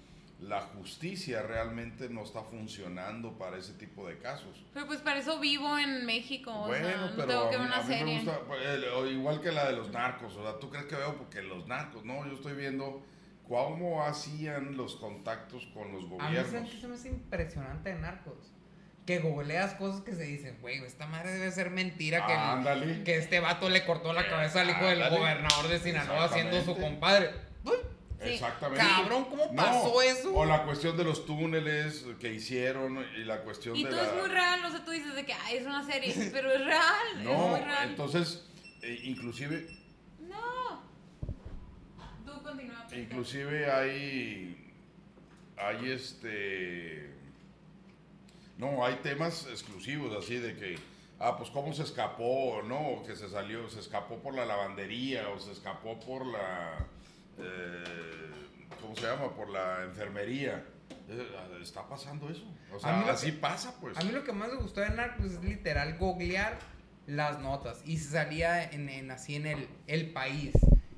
la 0.48 0.62
justicia 0.62 1.42
realmente 1.42 2.10
no 2.10 2.24
está 2.24 2.42
funcionando 2.44 3.38
para 3.38 3.58
ese 3.58 3.74
tipo 3.74 4.08
de 4.08 4.18
casos. 4.18 4.64
Pero 4.74 4.86
pues 4.88 5.00
para 5.02 5.20
eso 5.20 5.40
vivo 5.40 5.78
en 5.78 6.06
México, 6.06 6.52
o 6.54 6.68
Bueno, 6.68 6.88
sea, 6.88 6.98
no 6.98 7.12
pero 7.16 7.28
tengo 7.28 7.50
que 7.50 7.56
a 7.56 7.60
ver 7.60 7.62
mí, 7.62 7.66
una 7.68 7.78
a 7.78 7.84
mí 7.84 7.90
me 7.90 7.98
serie. 7.98 8.16
gusta, 8.24 8.40
pues, 8.48 9.12
igual 9.12 9.42
que 9.42 9.52
la 9.52 9.66
de 9.68 9.74
los 9.74 9.90
narcos, 9.92 10.36
o 10.36 10.44
sea, 10.44 10.60
¿tú 10.60 10.70
crees 10.70 10.86
que 10.86 10.96
veo 10.96 11.16
porque 11.18 11.42
los 11.42 11.66
narcos? 11.68 12.04
No, 12.06 12.26
yo 12.28 12.34
estoy 12.34 12.54
viendo 12.56 13.04
cómo 13.48 14.04
hacían 14.06 14.76
los 14.78 14.96
contactos 14.98 15.66
con 15.74 15.92
los 15.92 16.04
A 16.04 16.08
mí 16.08 16.10
gobiernos. 16.36 16.52
¿saben 16.52 16.70
qué 16.70 16.78
se 16.78 16.88
me 16.88 16.96
hace 16.96 17.08
impresionante 17.10 17.90
de 17.94 18.00
narcos. 18.00 18.52
Que 19.06 19.20
googleas 19.20 19.74
cosas 19.74 20.02
que 20.02 20.14
se 20.16 20.24
dicen, 20.24 20.58
güey, 20.62 20.78
esta 20.84 21.08
madre 21.08 21.34
debe 21.34 21.52
ser 21.52 21.70
mentira 21.72 22.26
que, 22.26 22.70
el- 22.72 23.04
que 23.04 23.18
este 23.18 23.42
vato 23.42 23.70
le 23.70 23.86
cortó 23.86 24.14
la 24.14 24.28
cabeza 24.30 24.62
al 24.62 24.70
hijo 24.70 24.86
del 24.86 25.02
Ándale. 25.04 25.18
gobernador 25.20 25.68
de 25.68 25.80
Sinaloa 25.80 26.30
siendo 26.30 26.62
su 26.64 26.78
compadre. 26.78 27.32
Uy, 27.66 27.74
Sí. 28.22 28.30
Exactamente. 28.30 28.86
Cabrón, 28.86 29.26
¿cómo 29.26 29.46
No, 29.48 29.54
pasó 29.56 30.02
eso? 30.02 30.34
O 30.36 30.46
la 30.46 30.64
cuestión 30.64 30.96
de 30.98 31.04
los 31.04 31.26
túneles 31.26 32.06
que 32.20 32.34
hicieron 32.34 33.06
y 33.18 33.24
la 33.26 33.42
cuestión 33.42 33.76
Y 33.76 33.84
de 33.84 33.90
todo 33.90 34.02
la... 34.02 34.08
es 34.10 34.16
muy 34.16 34.30
real, 34.30 34.66
o 34.66 34.72
sea, 34.72 34.86
tú 34.86 34.92
dices 34.92 35.14
de 35.16 35.26
que 35.26 35.34
"Ay, 35.34 35.58
es 35.58 35.66
una 35.66 35.84
serie, 35.86 36.14
pero 36.32 36.52
es 36.52 36.64
real, 36.66 37.06
es 37.18 37.24
No, 37.24 37.48
muy 37.50 37.60
real. 37.60 37.90
entonces, 37.90 38.46
eh, 38.82 39.00
inclusive, 39.04 39.68
No. 40.22 40.84
Tú 42.26 42.42
continúa. 42.44 42.88
Inclusive 42.96 43.70
hay, 43.72 44.72
hay 45.58 45.92
este, 45.92 47.10
no, 48.58 48.86
hay 48.86 48.96
temas 49.04 49.48
exclusivos 49.50 50.16
así 50.24 50.38
de 50.38 50.56
que, 50.56 50.76
ah, 51.20 51.36
pues 51.38 51.50
cómo 51.50 51.74
se 51.74 51.84
escapó, 51.84 52.62
no, 52.64 53.04
que 53.06 53.16
se 53.18 53.28
salió, 53.30 53.70
se 53.70 53.80
escapó 53.82 54.18
por 54.20 54.34
la 54.34 54.46
lavandería 54.46 55.28
o 55.30 55.40
se 55.40 55.52
escapó 55.52 56.00
por 56.00 56.26
la, 56.26 56.86
eh, 57.40 57.84
¿cómo 58.82 58.96
se 58.96 59.02
llama? 59.04 59.34
Por 59.36 59.50
la 59.50 59.84
enfermería. 59.84 60.64
Eh, 61.10 61.28
Está 61.62 61.88
pasando 61.88 62.30
eso. 62.30 62.44
O 62.74 62.80
sea, 62.80 63.02
así 63.10 63.32
que- 63.32 63.38
pasa, 63.38 63.76
pues. 63.80 63.98
A 63.98 64.02
mí 64.02 64.12
lo 64.12 64.24
que 64.24 64.34
más 64.34 64.50
me 64.50 64.58
gustó 64.58 64.82
de 64.82 64.90
Narcos 64.90 65.26
es 65.28 65.44
literal 65.44 65.98
googlear 65.98 66.60
las 67.08 67.40
notas. 67.40 67.82
Y 67.86 67.98
salía 67.98 68.64
en, 68.70 68.90
en- 68.90 69.12
así 69.12 69.36
en 69.36 69.46
el, 69.48 69.68
el 69.88 70.12
país. 70.12 70.52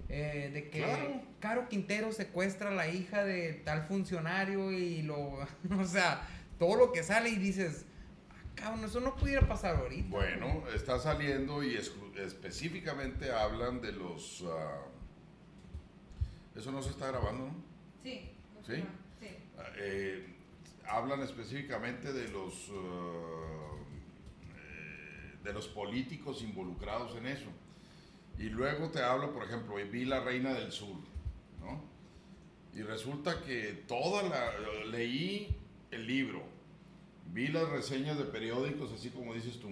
eh, 0.07 0.51
de 0.53 0.69
que 0.69 0.83
Claro. 0.83 1.21
Caro 1.39 1.67
Quintero 1.67 2.11
secuestra 2.11 2.69
a 2.69 2.73
la 2.73 2.87
hija 2.87 3.23
de 3.25 3.53
tal 3.65 3.83
funcionario 3.87 4.71
y 4.71 5.01
lo... 5.01 5.17
O 5.79 5.83
sea, 5.85 6.21
todo 6.59 6.75
lo 6.77 6.91
que 6.91 7.01
sale 7.03 7.29
y 7.29 7.35
dices, 7.37 7.85
"Ah, 8.29 8.35
cabrón, 8.55 8.85
eso 8.85 8.99
no 9.01 9.15
pudiera 9.15 9.47
pasar 9.47 9.75
ahorita. 9.77 10.07
Bueno, 10.09 10.63
está 10.75 10.99
saliendo 10.99 11.63
y 11.63 11.75
exclu- 11.75 12.15
específicamente 12.19 13.31
hablan 13.31 13.81
de 13.81 13.91
los... 13.93 14.43
ah, 14.47 14.77
eso 16.55 16.71
no 16.71 16.81
se 16.81 16.91
está 16.91 17.07
grabando, 17.07 17.45
¿no? 17.47 17.55
Sí. 18.03 18.31
¿Sí? 18.65 18.83
Sí. 19.19 19.27
Ah, 19.57 19.63
eh, 19.77 20.35
hablan 20.87 21.21
específicamente 21.21 22.13
de 22.13 22.29
los 22.29 22.69
eh, 22.69 23.65
de 25.45 25.53
los 25.53 25.67
políticos 25.67 26.41
involucrados 26.41 27.15
en 27.15 27.27
eso. 27.27 27.49
Y 28.37 28.49
luego 28.49 28.89
te 28.89 29.01
hablo, 29.01 29.31
por 29.31 29.43
ejemplo, 29.43 29.75
vi 29.75 30.03
La 30.03 30.19
Reina 30.19 30.53
del 30.53 30.71
Sur, 30.71 30.97
¿no? 31.61 31.81
Y 32.73 32.81
resulta 32.81 33.41
que 33.43 33.83
toda 33.87 34.23
la... 34.23 34.51
Leí 34.87 35.55
el 35.91 36.05
libro, 36.05 36.43
vi 37.31 37.47
las 37.47 37.69
reseñas 37.69 38.17
de 38.17 38.25
periódicos, 38.25 38.91
así 38.91 39.09
como 39.11 39.33
dices 39.33 39.59
tú, 39.59 39.69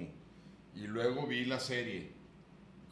y 0.76 0.88
luego 0.88 1.28
vi 1.28 1.44
la 1.44 1.60
serie. 1.60 2.12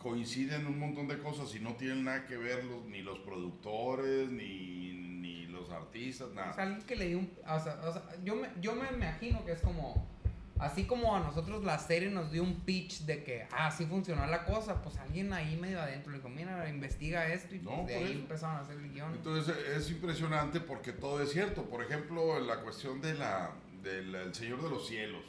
Coinciden 0.01 0.65
un 0.65 0.79
montón 0.79 1.07
de 1.07 1.17
cosas 1.19 1.53
y 1.55 1.59
no 1.59 1.73
tienen 1.75 2.03
nada 2.03 2.25
que 2.25 2.35
ver 2.37 2.63
los, 2.65 2.85
ni 2.85 3.01
los 3.01 3.19
productores, 3.19 4.29
ni, 4.29 4.93
ni 4.93 5.45
los 5.47 5.69
artistas, 5.69 6.29
Es 6.29 6.33
nada. 6.35 6.51
alguien 6.57 6.81
que 6.81 6.95
le 6.95 7.07
dio 7.09 7.19
un... 7.19 7.31
O 7.47 7.59
sea, 7.59 7.79
o 7.83 7.91
sea, 7.93 8.01
yo, 8.23 8.35
me, 8.35 8.49
yo 8.59 8.75
me 8.75 8.87
imagino 8.89 9.45
que 9.45 9.51
es 9.53 9.61
como... 9.61 10.09
Así 10.59 10.83
como 10.83 11.15
a 11.15 11.19
nosotros 11.21 11.63
la 11.63 11.79
serie 11.79 12.11
nos 12.11 12.31
dio 12.31 12.43
un 12.43 12.59
pitch 12.61 13.01
de 13.07 13.23
que, 13.23 13.47
ah, 13.51 13.65
así 13.67 13.83
funcionó 13.87 14.27
la 14.27 14.45
cosa, 14.45 14.79
pues 14.83 14.95
alguien 14.97 15.33
ahí 15.33 15.57
medio 15.57 15.81
adentro 15.81 16.11
le 16.11 16.19
dijo, 16.19 16.29
mira, 16.29 16.69
investiga 16.69 17.33
esto 17.33 17.55
y 17.55 17.59
pues 17.59 17.77
No, 17.77 17.83
de 17.87 17.95
ahí 17.95 18.03
eso. 18.03 18.13
empezaron 18.13 18.57
a 18.57 18.59
hacer 18.59 18.77
el 18.77 18.91
guion. 18.93 19.11
Entonces 19.15 19.55
es 19.75 19.89
impresionante 19.89 20.59
porque 20.59 20.91
todo 20.93 21.19
es 21.23 21.31
cierto. 21.31 21.63
Por 21.63 21.83
ejemplo, 21.83 22.39
la 22.39 22.57
cuestión 22.61 23.01
de 23.01 23.15
la, 23.15 23.49
del 23.81 24.13
el 24.13 24.35
Señor 24.35 24.61
de 24.61 24.69
los 24.69 24.87
Cielos. 24.87 25.23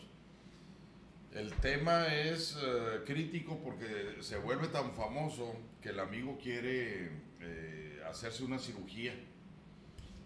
El 1.35 1.53
tema 1.55 2.07
es 2.15 2.59
eh, 2.63 3.01
crítico 3.07 3.59
porque 3.65 4.17
se 4.21 4.37
vuelve 4.37 4.69
tan 4.69 4.93
famoso 4.93 5.55
que 5.81 5.89
el 5.91 6.01
amigo 6.01 6.39
quiere 6.43 7.11
eh, 7.41 8.03
hacerse 8.09 8.45
una 8.45 8.59
cirugía. 8.59 9.15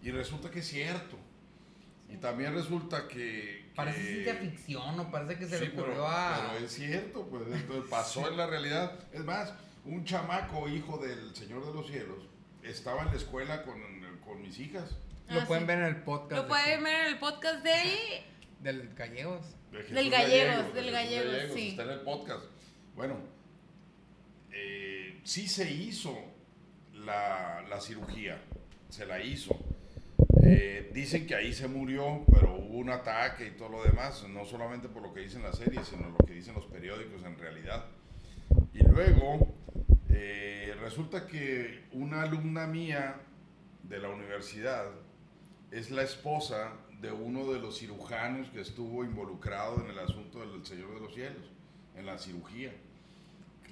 Y 0.03 0.11
resulta 0.11 0.51
que 0.51 0.59
es 0.59 0.67
cierto. 0.67 1.17
Y 2.09 2.17
también 2.17 2.53
resulta 2.53 3.07
que... 3.07 3.69
Parece 3.75 3.99
que- 4.01 4.07
ciencia 4.23 4.35
ficción 4.35 4.99
o 4.99 5.11
parece 5.11 5.37
que 5.37 5.45
se 5.47 5.59
Sí, 5.59 5.65
le 5.65 5.71
ocurrió 5.71 5.93
pero, 5.93 6.07
a... 6.07 6.49
pero 6.53 6.65
es 6.65 6.71
cierto, 6.73 7.27
pues 7.29 7.43
entonces 7.51 7.85
pasó 7.89 8.27
en 8.29 8.37
la 8.37 8.47
realidad. 8.47 8.99
Es 9.13 9.23
más, 9.23 9.53
un 9.85 10.03
chamaco, 10.03 10.67
hijo 10.67 10.97
del 10.97 11.33
Señor 11.35 11.65
de 11.65 11.73
los 11.73 11.87
Cielos, 11.87 12.19
estaba 12.63 13.03
en 13.03 13.07
la 13.09 13.15
escuela 13.15 13.63
con, 13.63 13.81
con 14.25 14.41
mis 14.41 14.59
hijas. 14.59 14.95
Lo 15.29 15.41
Ah, 15.41 15.45
pueden 15.45 15.63
sí. 15.63 15.67
ver 15.67 15.79
en 15.79 15.85
el 15.85 16.03
podcast. 16.03 16.31
Lo 16.33 16.41
de- 16.43 16.47
pueden 16.49 16.83
ver 16.83 17.01
en 17.01 17.07
el 17.07 17.19
podcast 17.19 17.63
del... 17.63 17.87
Del 18.61 18.93
Gallegos. 18.95 19.45
de 19.71 19.83
Del 19.83 20.09
Gallegos, 20.09 20.73
de 20.73 20.81
del 20.81 20.91
Gallegos, 20.91 21.53
sí. 21.53 21.69
Está 21.69 21.83
en 21.83 21.89
el 21.89 22.01
podcast. 22.01 22.45
Bueno, 22.95 23.17
eh, 24.51 25.19
sí 25.23 25.47
se 25.47 25.71
hizo 25.71 26.17
la, 26.93 27.63
la 27.69 27.79
cirugía, 27.79 28.41
se 28.89 29.05
la 29.05 29.21
hizo. 29.21 29.57
Eh, 30.43 30.91
dicen 30.93 31.27
que 31.27 31.35
ahí 31.35 31.53
se 31.53 31.67
murió, 31.67 32.23
pero 32.31 32.55
hubo 32.55 32.77
un 32.77 32.89
ataque 32.89 33.47
y 33.47 33.51
todo 33.51 33.69
lo 33.69 33.83
demás, 33.83 34.25
no 34.29 34.45
solamente 34.45 34.87
por 34.87 35.03
lo 35.03 35.13
que 35.13 35.21
dicen 35.21 35.43
las 35.43 35.57
series, 35.57 35.87
sino 35.87 36.09
lo 36.09 36.17
que 36.25 36.33
dicen 36.33 36.55
los 36.55 36.65
periódicos 36.65 37.23
en 37.23 37.37
realidad. 37.37 37.85
Y 38.73 38.83
luego 38.83 39.53
eh, 40.09 40.73
resulta 40.79 41.27
que 41.27 41.83
una 41.91 42.23
alumna 42.23 42.65
mía 42.65 43.21
de 43.83 43.99
la 43.99 44.09
universidad 44.09 44.85
es 45.71 45.91
la 45.91 46.03
esposa 46.03 46.73
de 47.01 47.11
uno 47.11 47.51
de 47.51 47.59
los 47.59 47.77
cirujanos 47.77 48.49
que 48.49 48.61
estuvo 48.61 49.03
involucrado 49.03 49.81
en 49.83 49.91
el 49.91 49.99
asunto 49.99 50.39
del 50.39 50.65
Señor 50.65 50.93
de 50.95 50.99
los 51.01 51.13
Cielos, 51.13 51.45
en 51.95 52.05
la 52.05 52.17
cirugía, 52.17 52.73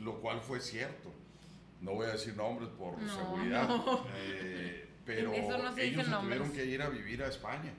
lo 0.02 0.20
cual 0.22 0.42
fue 0.42 0.60
cierto. 0.60 1.12
No 1.82 1.94
voy 1.94 2.08
a 2.08 2.12
decir 2.14 2.36
nombres 2.36 2.70
por 2.70 3.00
No, 3.02 3.16
seguridad, 3.16 3.68
no. 3.68 4.06
eh, 4.16 4.88
pero 5.06 5.34
En 5.34 5.44
eso 5.44 5.58
no 5.58 5.74
se 5.74 5.86
ellos 5.86 6.06
se 6.06 6.12
tuvieron 6.12 6.52
que 6.52 6.66
ir 6.66 6.82
a 6.82 6.90
vivir 6.90 7.24
a 7.24 7.28
España. 7.28 7.74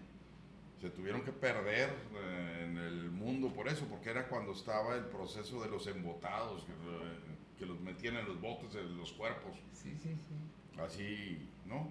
Se 0.80 0.90
tuvieron 0.90 1.22
que 1.22 1.32
perder 1.32 1.90
eh, 2.14 2.64
en 2.68 2.76
el 2.78 3.10
mundo 3.10 3.52
por 3.52 3.66
eso, 3.68 3.86
porque 3.86 4.10
era 4.10 4.28
cuando 4.28 4.52
estaba 4.52 4.94
el 4.94 5.04
proceso 5.06 5.62
de 5.62 5.70
los 5.70 5.86
embotados, 5.86 6.64
que, 6.64 6.72
eh, 6.72 7.18
que 7.58 7.66
los 7.66 7.80
metían 7.80 8.16
en 8.16 8.26
los 8.26 8.40
botes 8.40 8.74
de 8.74 8.82
los 8.84 9.12
cuerpos 9.12 9.56
Sí, 9.72 9.90
sí, 10.02 10.10
sí. 10.14 10.80
así, 10.80 11.48
¿no? 11.64 11.90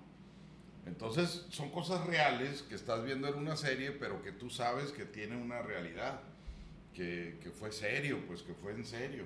Entonces 0.85 1.45
son 1.49 1.71
cosas 1.71 2.05
reales 2.05 2.61
que 2.63 2.75
estás 2.75 3.03
viendo 3.03 3.27
en 3.27 3.35
una 3.35 3.55
serie, 3.55 3.91
pero 3.91 4.21
que 4.21 4.31
tú 4.31 4.49
sabes 4.49 4.91
que 4.91 5.05
tiene 5.05 5.35
una 5.35 5.61
realidad, 5.61 6.21
que, 6.93 7.37
que 7.41 7.49
fue 7.49 7.71
serio, 7.71 8.19
pues 8.27 8.41
que 8.43 8.53
fue 8.53 8.73
en 8.73 8.85
serio. 8.85 9.25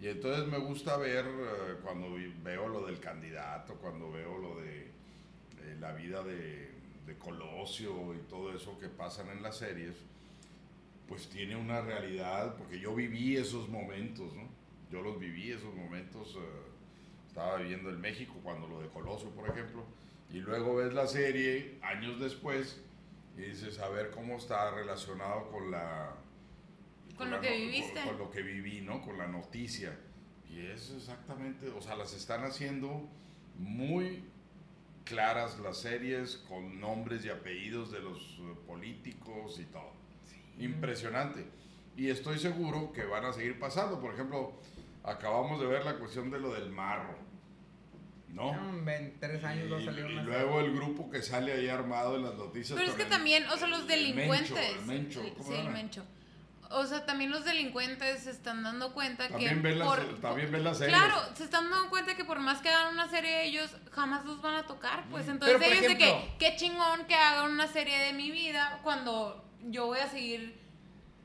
Y 0.00 0.08
entonces 0.08 0.46
me 0.46 0.58
gusta 0.58 0.96
ver 0.96 1.24
eh, 1.26 1.74
cuando 1.82 2.14
veo 2.42 2.68
lo 2.68 2.86
del 2.86 3.00
candidato, 3.00 3.74
cuando 3.74 4.10
veo 4.10 4.38
lo 4.38 4.60
de 4.60 4.82
eh, 4.82 5.76
la 5.80 5.92
vida 5.92 6.22
de, 6.22 6.70
de 7.06 7.18
Colosio 7.18 8.14
y 8.14 8.18
todo 8.28 8.54
eso 8.54 8.78
que 8.78 8.88
pasan 8.88 9.28
en 9.30 9.42
las 9.42 9.58
series, 9.58 9.94
pues 11.08 11.28
tiene 11.28 11.56
una 11.56 11.80
realidad, 11.80 12.56
porque 12.56 12.78
yo 12.78 12.94
viví 12.94 13.36
esos 13.36 13.68
momentos, 13.68 14.32
¿no? 14.34 14.48
Yo 14.90 15.02
los 15.02 15.18
viví 15.18 15.50
esos 15.50 15.74
momentos. 15.74 16.36
eh, 16.36 16.74
estaba 17.28 17.56
viviendo 17.56 17.90
en 17.90 18.00
México 18.00 18.32
cuando 18.44 18.68
lo 18.68 18.80
de 18.80 18.88
Colosio, 18.88 19.28
por 19.30 19.48
ejemplo, 19.48 19.84
y 20.34 20.40
luego 20.40 20.74
ves 20.74 20.92
la 20.92 21.06
serie 21.06 21.78
años 21.80 22.18
después 22.18 22.82
y 23.36 23.42
dices, 23.42 23.78
a 23.78 23.88
ver 23.88 24.10
cómo 24.10 24.36
está 24.36 24.72
relacionado 24.72 25.48
con 25.48 25.70
la... 25.70 26.12
Con 27.16 27.30
lo 27.30 27.36
la 27.36 27.42
que 27.42 27.56
viviste. 27.56 28.00
Con, 28.00 28.08
con 28.08 28.18
lo 28.18 28.30
que 28.32 28.42
viví, 28.42 28.80
¿no? 28.80 29.00
Con 29.00 29.16
la 29.16 29.28
noticia. 29.28 29.96
Y 30.50 30.58
es 30.58 30.90
exactamente, 30.90 31.68
o 31.68 31.80
sea, 31.80 31.94
las 31.94 32.14
están 32.14 32.42
haciendo 32.42 33.08
muy 33.56 34.24
claras 35.04 35.60
las 35.60 35.78
series 35.78 36.38
con 36.48 36.80
nombres 36.80 37.24
y 37.24 37.28
apellidos 37.28 37.92
de 37.92 38.00
los 38.00 38.40
eh, 38.40 38.56
políticos 38.66 39.60
y 39.60 39.66
todo. 39.66 39.92
Impresionante. 40.58 41.46
Y 41.96 42.08
estoy 42.08 42.40
seguro 42.40 42.92
que 42.92 43.04
van 43.04 43.24
a 43.24 43.32
seguir 43.32 43.60
pasando. 43.60 44.00
Por 44.00 44.14
ejemplo, 44.14 44.54
acabamos 45.04 45.60
de 45.60 45.66
ver 45.66 45.84
la 45.84 45.96
cuestión 45.96 46.28
de 46.32 46.40
lo 46.40 46.52
del 46.52 46.70
marro. 46.70 47.14
¿No? 48.34 48.52
No, 48.52 48.90
en 48.90 49.18
tres 49.20 49.44
años 49.44 49.72
va 49.72 49.76
a 49.76 49.80
Y- 49.80 50.24
luego 50.24 50.60
el 50.60 50.74
grupo 50.74 51.08
que 51.10 51.22
sale 51.22 51.52
ahí 51.52 51.68
armado 51.68 52.16
en 52.16 52.24
las 52.24 52.34
noticias. 52.34 52.76
Pero 52.78 52.90
es 52.90 52.96
que 52.96 53.04
también, 53.04 53.46
o 53.48 53.56
sea, 53.56 53.68
los 53.68 53.82
el 53.82 53.86
delincuentes. 53.86 54.50
Mencho, 54.50 54.80
el 54.80 54.86
Mencho, 54.86 55.20
el- 55.22 55.34
¿cómo 55.34 55.48
sí, 55.48 55.54
el 55.56 55.70
mencho. 55.70 56.04
o 56.70 56.84
sea, 56.86 57.06
también 57.06 57.30
los 57.30 57.44
delincuentes 57.44 58.24
se 58.24 58.30
están 58.32 58.64
dando 58.64 58.92
cuenta 58.92 59.28
También 59.28 59.56
que 59.62 59.68
ven 59.68 59.78
las- 59.78 59.86
por, 59.88 60.20
también 60.20 60.50
ven 60.50 60.64
las 60.64 60.78
series. 60.78 60.96
Claro, 60.98 61.14
se 61.36 61.44
están 61.44 61.70
dando 61.70 61.88
cuenta 61.90 62.16
que 62.16 62.24
por 62.24 62.40
más 62.40 62.60
que 62.60 62.70
hagan 62.70 62.92
una 62.92 63.08
serie 63.08 63.44
ellos 63.44 63.70
jamás 63.92 64.24
los 64.24 64.42
van 64.42 64.56
a 64.56 64.66
tocar, 64.66 65.04
pues 65.10 65.28
entonces 65.28 65.56
Mm. 65.56 65.60
Pero, 65.60 65.72
ellos 65.72 65.86
de 65.86 65.92
ejemplo- 66.04 66.28
que 66.38 66.50
qué 66.50 66.56
chingón 66.56 67.04
que 67.06 67.14
hagan 67.14 67.52
una 67.52 67.68
serie 67.68 67.96
de 68.00 68.12
mi 68.14 68.32
vida 68.32 68.80
cuando 68.82 69.44
yo 69.62 69.86
voy 69.86 70.00
a 70.00 70.08
seguir 70.08 70.58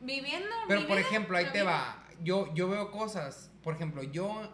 viviendo 0.01 0.55
Pero 0.67 0.81
mi 0.81 0.85
por 0.85 0.97
vida, 0.97 1.07
ejemplo, 1.07 1.37
ahí 1.37 1.45
te 1.45 1.61
vida. 1.61 1.63
va. 1.63 2.03
Yo, 2.21 2.53
yo 2.53 2.69
veo 2.69 2.91
cosas. 2.91 3.49
Por 3.63 3.73
ejemplo, 3.73 4.03
yo 4.03 4.49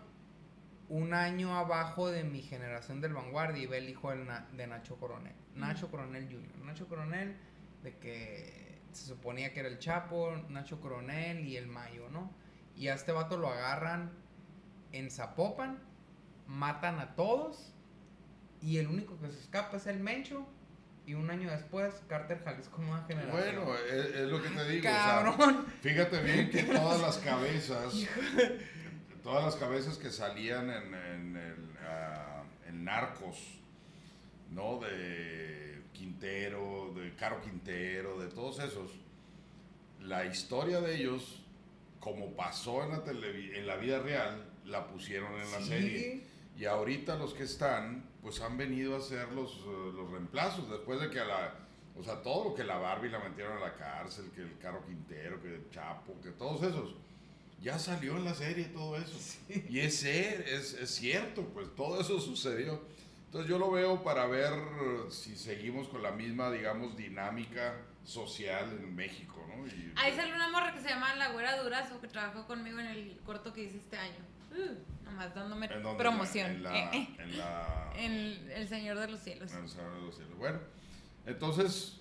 un 0.89 1.13
año 1.13 1.57
abajo 1.57 2.09
de 2.11 2.23
mi 2.23 2.41
generación 2.41 3.01
del 3.01 3.13
vanguardia 3.13 3.63
iba 3.63 3.75
el 3.77 3.89
hijo 3.89 4.11
del 4.11 4.25
Na- 4.27 4.47
de 4.53 4.67
Nacho 4.67 4.97
Coronel. 4.97 5.33
Nacho 5.55 5.89
Coronel 5.89 6.25
Jr. 6.29 6.57
Nacho 6.65 6.87
Coronel, 6.87 7.35
de 7.83 7.97
que 7.97 8.79
se 8.91 9.05
suponía 9.07 9.51
que 9.53 9.61
era 9.61 9.69
el 9.69 9.79
Chapo, 9.79 10.35
Nacho 10.49 10.79
Coronel 10.79 11.39
y 11.47 11.57
el 11.57 11.67
Mayo, 11.67 12.09
¿no? 12.09 12.31
Y 12.75 12.87
a 12.89 12.93
este 12.93 13.11
vato 13.11 13.37
lo 13.37 13.49
agarran 13.49 14.11
en 14.91 15.09
Zapopan, 15.09 15.79
matan 16.47 16.99
a 16.99 17.15
todos 17.15 17.73
y 18.61 18.77
el 18.77 18.87
único 18.87 19.19
que 19.19 19.29
se 19.31 19.39
escapa 19.39 19.77
es 19.77 19.87
el 19.87 19.99
Mencho. 19.99 20.45
Y 21.07 21.13
un 21.13 21.29
año 21.29 21.51
después, 21.51 21.93
Carter 22.07 22.43
Jalisco 22.43 22.81
Nueva 22.81 23.05
Generación. 23.07 23.37
Bueno, 23.63 23.75
es, 23.75 24.05
es 24.15 24.27
lo 24.27 24.41
que 24.41 24.49
te 24.49 24.67
digo. 24.69 24.89
o 24.89 24.91
sea, 24.91 25.05
Cabrón. 25.23 25.65
fíjate 25.81 26.19
bien 26.23 26.49
que 26.49 26.63
todas 26.63 26.99
las 26.99 27.17
cabezas, 27.19 27.93
todas 29.25 29.43
las 29.43 29.55
cabezas 29.55 29.97
que 29.97 30.11
salían 30.11 30.69
en, 30.69 30.93
en, 30.93 31.35
el, 31.35 31.69
en 32.67 32.85
Narcos, 32.85 33.59
¿no? 34.51 34.79
De 34.79 35.81
Quintero, 35.93 36.93
de 36.95 37.11
Caro 37.15 37.41
Quintero, 37.41 38.19
de 38.19 38.27
todos 38.27 38.59
esos, 38.59 38.91
la 39.99 40.25
historia 40.25 40.79
de 40.79 40.95
ellos, 40.97 41.41
como 41.99 42.35
pasó 42.35 42.83
en 42.83 42.91
la, 42.91 43.03
televi- 43.03 43.55
en 43.57 43.65
la 43.65 43.77
vida 43.77 43.97
real, 43.99 44.45
la 44.63 44.85
pusieron 44.87 45.33
en 45.41 45.51
la 45.51 45.59
Sí. 45.59 45.65
serie. 45.69 46.23
Y 46.55 46.65
ahorita 46.65 47.15
los 47.17 47.33
que 47.33 47.43
están, 47.43 48.07
pues 48.21 48.39
han 48.41 48.57
venido 48.57 48.93
a 48.95 48.99
hacer 48.99 49.29
los, 49.31 49.51
eh, 49.57 49.91
los 49.95 50.11
reemplazos, 50.11 50.69
después 50.69 51.01
de 51.01 51.09
que 51.09 51.19
a 51.19 51.25
la... 51.25 51.53
O 51.97 52.03
sea, 52.03 52.21
todo 52.21 52.49
lo 52.49 52.53
que 52.55 52.63
la 52.63 52.77
Barbie 52.77 53.09
la 53.09 53.19
metieron 53.19 53.57
a 53.57 53.61
la 53.61 53.73
cárcel, 53.75 54.29
que 54.35 54.41
el 54.41 54.57
Caro 54.59 54.85
Quintero, 54.85 55.41
que 55.41 55.47
el 55.55 55.69
Chapo, 55.71 56.13
que 56.21 56.29
todos 56.31 56.61
esos, 56.61 56.93
ya 57.61 57.79
salió 57.79 58.17
en 58.17 58.25
la 58.25 58.33
serie 58.33 58.65
todo 58.65 58.97
eso. 58.97 59.17
Y 59.69 59.79
es, 59.79 60.03
es, 60.03 60.73
es 60.73 60.89
cierto, 60.89 61.43
pues 61.53 61.73
todo 61.75 61.99
eso 62.01 62.19
sucedió. 62.19 62.81
Entonces 63.25 63.49
yo 63.49 63.59
lo 63.59 63.71
veo 63.71 64.03
para 64.03 64.25
ver 64.27 64.53
si 65.09 65.35
seguimos 65.35 65.87
con 65.89 66.01
la 66.01 66.11
misma, 66.11 66.51
digamos, 66.51 66.95
dinámica 66.95 67.75
social 68.05 68.71
en 68.71 68.95
México, 68.95 69.45
¿no? 69.49 69.67
Y, 69.67 69.91
Ahí 69.95 70.15
sale 70.15 70.33
una 70.33 70.49
morra 70.49 70.73
que 70.73 70.81
se 70.81 70.89
llama 70.89 71.15
La 71.15 71.31
Güera 71.31 71.61
Durazo 71.61 71.99
que 71.99 72.07
trabajó 72.07 72.45
conmigo 72.45 72.79
en 72.79 72.85
el 72.85 73.19
corto 73.25 73.51
que 73.51 73.63
hice 73.63 73.77
este 73.77 73.97
año. 73.97 74.15
Uh, 74.51 75.03
nomás 75.03 75.35
dándome 75.35 75.65
¿en 75.65 75.97
promoción. 75.97 76.51
En 76.51 76.63
la... 76.63 76.77
Eh, 76.77 76.89
eh. 76.93 77.15
En 77.17 77.37
la 77.37 77.93
En 77.97 78.51
El 78.51 78.67
Señor 78.69 78.99
de 78.99 79.07
los 79.09 79.19
Cielos. 79.19 79.51
en 79.51 79.63
el 79.63 79.69
Señor 79.69 79.95
de 79.95 80.01
los 80.01 80.15
Cielos. 80.15 80.37
Bueno, 80.37 80.59
entonces 81.25 81.99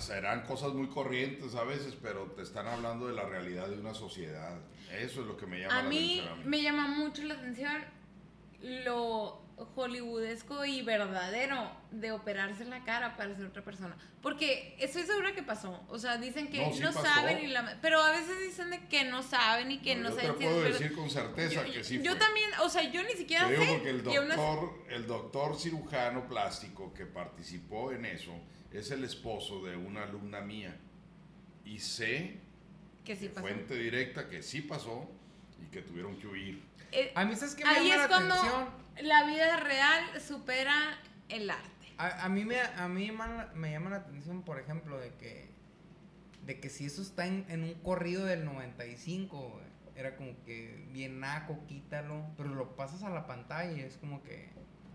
serán 0.00 0.42
cosas 0.42 0.72
muy 0.72 0.88
corrientes 0.88 1.54
a 1.54 1.64
veces, 1.64 1.96
pero 2.02 2.26
te 2.32 2.42
están 2.42 2.66
hablando 2.66 3.06
de 3.08 3.14
la 3.14 3.24
realidad 3.24 3.68
de 3.68 3.78
una 3.78 3.94
sociedad. 3.94 4.58
Eso 4.90 5.20
es 5.22 5.26
lo 5.26 5.36
que 5.36 5.46
me 5.46 5.60
llama 5.60 5.78
A 5.78 5.82
la 5.82 5.88
mí 5.88 6.20
atención. 6.20 6.32
a 6.32 6.36
mí. 6.36 6.42
me 6.44 6.62
llama 6.62 6.86
mucho 6.88 7.22
la 7.24 7.34
atención 7.34 7.84
lo 8.84 9.40
hollywoodesco 9.76 10.64
y 10.64 10.82
verdadero 10.82 11.70
de 11.90 12.10
operarse 12.12 12.64
la 12.64 12.84
cara 12.84 13.16
para 13.16 13.34
ser 13.36 13.46
otra 13.46 13.62
persona. 13.62 13.96
Porque 14.22 14.76
estoy 14.80 15.02
segura 15.02 15.34
que 15.34 15.42
pasó. 15.42 15.80
O 15.88 15.98
sea, 15.98 16.16
dicen 16.16 16.48
que 16.48 16.58
No, 16.58 16.66
no, 16.66 16.92
sí 16.92 16.98
saben 17.02 17.38
y 17.44 17.48
la... 17.48 17.78
Pero 17.82 18.00
a 18.00 18.10
veces 18.12 18.40
dicen 18.40 18.70
de 18.70 18.80
que 18.88 19.04
no 19.04 19.22
saben 19.22 19.70
y 19.70 19.78
que 19.78 19.94
no, 19.94 20.10
yo 20.10 20.16
saben 20.16 20.30
es 20.30 20.36
puedo 20.36 20.62
decir 20.62 20.94
con 20.94 21.10
certeza 21.10 21.66
yo, 21.66 21.72
que 21.72 21.84
sí 21.84 22.00
yo 22.02 22.12
fue. 22.12 22.20
también, 22.20 22.50
o 22.62 22.68
sea, 22.68 22.82
yo 22.90 23.02
ni 23.02 23.12
siquiera 23.12 23.46
Te 23.46 23.52
digo 23.52 23.64
sé. 23.64 23.72
porque 23.72 23.90
el 23.90 24.02
doctor, 24.02 24.84
el 24.88 25.06
doctor 25.06 25.56
cirujano 25.58 26.26
plástico 26.28 26.92
que 26.94 27.06
participó 27.06 27.92
en 27.92 28.06
eso 28.06 28.32
es 28.78 28.90
el 28.90 29.04
esposo 29.04 29.62
de 29.64 29.76
una 29.76 30.04
alumna 30.04 30.40
mía. 30.40 30.76
Y 31.64 31.78
sé, 31.78 32.38
que 33.04 33.14
sí 33.16 33.28
de 33.28 33.34
pasó. 33.34 33.46
fuente 33.46 33.74
directa, 33.76 34.28
que 34.28 34.42
sí 34.42 34.62
pasó 34.62 35.08
y 35.62 35.66
que 35.70 35.82
tuvieron 35.82 36.16
que 36.16 36.26
huir. 36.26 36.62
Eh, 36.92 37.12
A 37.14 37.24
mí, 37.24 37.34
¿sabes 37.36 37.54
qué 37.54 37.64
me 37.64 37.70
ahí 37.70 37.88
llama 37.88 37.94
es 38.04 38.10
la 38.10 38.16
cuando 38.16 38.34
atención? 38.34 38.68
la 39.02 39.26
vida 39.26 39.56
real 39.58 40.20
supera 40.20 40.98
el 41.28 41.48
arte. 41.50 41.68
A, 41.98 42.24
a 42.24 42.28
mí, 42.28 42.44
me, 42.44 42.60
a 42.60 42.88
mí 42.88 43.06
llama- 43.06 43.50
me 43.54 43.70
llama 43.70 43.90
la 43.90 43.96
atención, 43.96 44.42
por 44.42 44.58
ejemplo, 44.58 44.98
de 44.98 45.14
que, 45.14 45.50
de 46.46 46.58
que 46.60 46.68
si 46.68 46.86
eso 46.86 47.00
está 47.02 47.26
en, 47.26 47.46
en 47.48 47.62
un 47.62 47.74
corrido 47.74 48.24
del 48.24 48.44
95, 48.44 49.38
güey, 49.50 49.64
era 49.94 50.16
como 50.16 50.32
que 50.44 50.84
bien 50.90 51.20
naco, 51.20 51.64
quítalo, 51.68 52.26
pero 52.36 52.48
lo 52.50 52.74
pasas 52.76 53.02
a 53.04 53.10
la 53.10 53.26
pantalla 53.26 53.72
y 53.72 53.80
es 53.80 53.96
como 53.98 54.22
que... 54.22 54.50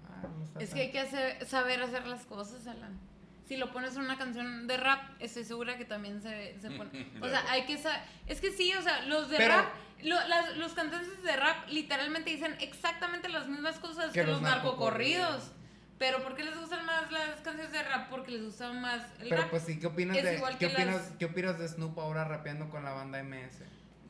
ah, 0.09 0.23
no 0.37 0.43
está 0.45 0.59
Es 0.59 0.69
tan- 0.69 0.75
que 0.77 0.81
hay 0.85 0.91
que 0.91 0.99
hacer- 0.99 1.45
saber 1.47 1.81
hacer 1.81 2.05
las 2.07 2.25
cosas, 2.25 2.67
Alan. 2.67 2.99
Si 3.47 3.55
lo 3.55 3.71
pones 3.71 3.95
en 3.95 4.01
una 4.01 4.17
canción 4.17 4.67
de 4.67 4.75
rap, 4.77 5.01
estoy 5.19 5.45
segura 5.45 5.77
que 5.77 5.85
también 5.85 6.21
se, 6.21 6.59
se 6.59 6.69
pone. 6.71 7.07
O 7.21 7.27
sea, 7.29 7.43
hay 7.49 7.65
que 7.65 7.77
saber. 7.77 8.01
Es 8.27 8.41
que 8.41 8.51
sí, 8.51 8.73
o 8.73 8.81
sea, 8.81 9.03
los 9.03 9.29
de 9.29 9.37
Pero- 9.37 9.55
rap, 9.55 9.73
lo- 10.03 10.27
las- 10.27 10.57
los 10.57 10.73
cantantes 10.73 11.23
de 11.23 11.35
rap 11.35 11.67
literalmente 11.69 12.29
dicen 12.29 12.55
exactamente 12.59 13.29
las 13.29 13.47
mismas 13.47 13.79
cosas 13.79 14.11
Que 14.11 14.21
que, 14.21 14.27
los 14.27 14.41
narcocorridos. 14.41 15.51
Pero 15.97 16.21
¿por 16.21 16.35
qué 16.35 16.43
les 16.43 16.55
gustan 16.59 16.85
más 16.85 17.11
las 17.11 17.39
canciones 17.41 17.71
de 17.71 17.81
rap? 17.81 18.09
Porque 18.11 18.31
les 18.31 18.43
gusta 18.43 18.71
más 18.73 19.01
el 19.19 19.29
Pero 19.29 19.41
rap. 19.43 19.49
pues 19.49 19.63
sí, 19.63 19.79
¿qué 19.79 19.87
opinas, 19.87 20.15
Es 20.17 20.23
de, 20.25 20.43
¿qué, 20.59 20.65
opinas, 20.67 20.85
las- 20.95 21.11
¿qué 21.17 21.25
opinas 21.25 21.57
de 21.57 21.67
Snoop 21.67 21.97
ahora 21.99 22.23
rapeando 22.25 22.69
con 22.69 22.83
la 22.83 22.91
banda 22.91 23.17
MS? 23.23 23.63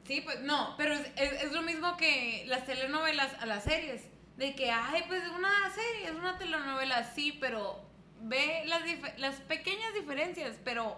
Sí, 0.06 0.20
pues 0.22 0.42
no, 0.42 0.74
pero 0.78 0.94
es, 0.96 1.02
es- 1.16 1.44
es 1.44 1.52
lo 1.54 1.62
mismo 1.62 1.96
que 1.96 2.44
las 2.48 2.66
telenovelas 2.66 3.34
a 3.40 3.46
las 3.46 3.64
series. 3.64 4.02
De 4.36 4.54
que, 4.56 4.70
ay, 4.72 5.04
pues 5.08 5.24
una 5.30 5.50
serie, 5.70 6.10
es 6.10 6.16
una 6.16 6.38
telenovela, 6.38 7.04
sí, 7.06 7.38
pero 7.40 7.87
ve 8.22 8.64
las, 8.66 8.84
dif- 8.84 9.16
las 9.18 9.36
pequeñas 9.42 9.94
diferencias, 9.94 10.58
pero 10.64 10.98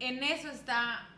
en 0.00 0.22
eso 0.22 0.48
está 0.50 1.08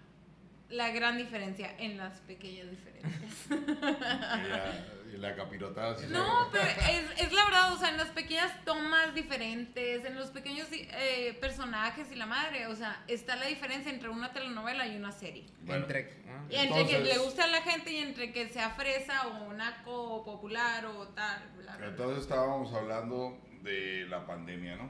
la 0.70 0.90
gran 0.90 1.16
diferencia, 1.18 1.74
en 1.78 1.96
las 1.96 2.18
pequeñas 2.20 2.68
diferencias. 2.70 3.46
Y 3.50 4.48
la, 4.48 4.86
y 5.14 5.16
la 5.18 5.36
capirotada. 5.36 5.96
sí 5.96 6.06
No, 6.08 6.48
pero 6.50 6.64
es, 6.64 7.20
es 7.20 7.32
la 7.32 7.44
verdad, 7.44 7.72
o 7.74 7.78
sea, 7.78 7.90
en 7.90 7.98
las 7.98 8.08
pequeñas 8.08 8.50
tomas 8.64 9.14
diferentes, 9.14 10.04
en 10.04 10.16
los 10.16 10.30
pequeños 10.30 10.66
eh, 10.72 11.36
personajes 11.40 12.10
y 12.10 12.16
la 12.16 12.26
madre, 12.26 12.66
o 12.66 12.74
sea, 12.74 13.04
está 13.06 13.36
la 13.36 13.46
diferencia 13.46 13.92
entre 13.92 14.08
una 14.08 14.32
telenovela 14.32 14.86
y 14.88 14.96
una 14.96 15.12
serie. 15.12 15.44
Bueno, 15.60 15.82
Entre, 15.82 16.22
ah, 16.28 16.44
Y 16.50 16.56
entre 16.56 16.86
que 16.86 16.98
le 17.00 17.18
guste 17.18 17.42
a 17.42 17.46
la 17.46 17.60
gente 17.62 17.92
y 17.92 17.98
entre 17.98 18.32
que 18.32 18.48
sea 18.48 18.70
fresa 18.70 19.28
o 19.28 19.52
naco 19.52 19.92
o 20.16 20.24
popular 20.24 20.86
o 20.86 21.08
tal. 21.08 21.42
bla, 21.56 21.62
bla, 21.62 21.76
bla. 21.76 21.86
Entonces 21.88 22.22
estábamos 22.22 22.72
hablando 22.72 23.38
de 23.64 24.06
la 24.08 24.24
pandemia, 24.24 24.76
¿no? 24.76 24.88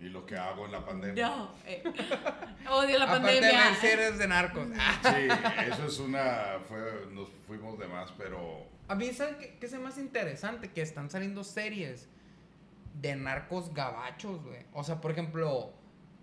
Y 0.00 0.08
lo 0.08 0.24
que 0.24 0.36
hago 0.36 0.64
en 0.64 0.72
la 0.72 0.84
pandemia. 0.84 1.28
No, 1.28 1.50
eh. 1.66 1.82
odio 2.70 2.98
la 2.98 3.04
Aparte 3.04 3.26
de 3.26 3.40
pandemia. 3.40 3.64
ver 3.64 3.74
series 3.76 4.18
de 4.18 4.26
narcos. 4.28 4.68
Ah, 4.78 5.00
Sí, 5.02 5.70
eso 5.70 5.86
es 5.86 5.98
una. 5.98 6.58
Fue, 6.66 7.06
nos 7.12 7.28
fuimos 7.46 7.78
de 7.78 7.86
más, 7.86 8.10
pero. 8.16 8.66
A 8.88 8.94
mí, 8.94 9.12
¿saben 9.12 9.36
qué, 9.38 9.56
qué 9.60 9.66
es 9.66 9.74
más 9.74 9.98
interesante? 9.98 10.70
Que 10.70 10.82
están 10.82 11.10
saliendo 11.10 11.44
series 11.44 12.08
de 12.94 13.14
narcos 13.14 13.72
gabachos, 13.74 14.42
güey. 14.42 14.64
O 14.72 14.82
sea, 14.82 15.00
por 15.00 15.12
ejemplo, 15.12 15.72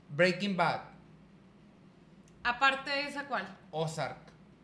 Breaking 0.10 0.58
Bad, 0.58 0.82
Aparte 2.44 2.90
de 2.90 3.08
esa, 3.08 3.26
¿cuál? 3.28 3.48
Ozark, 3.72 4.18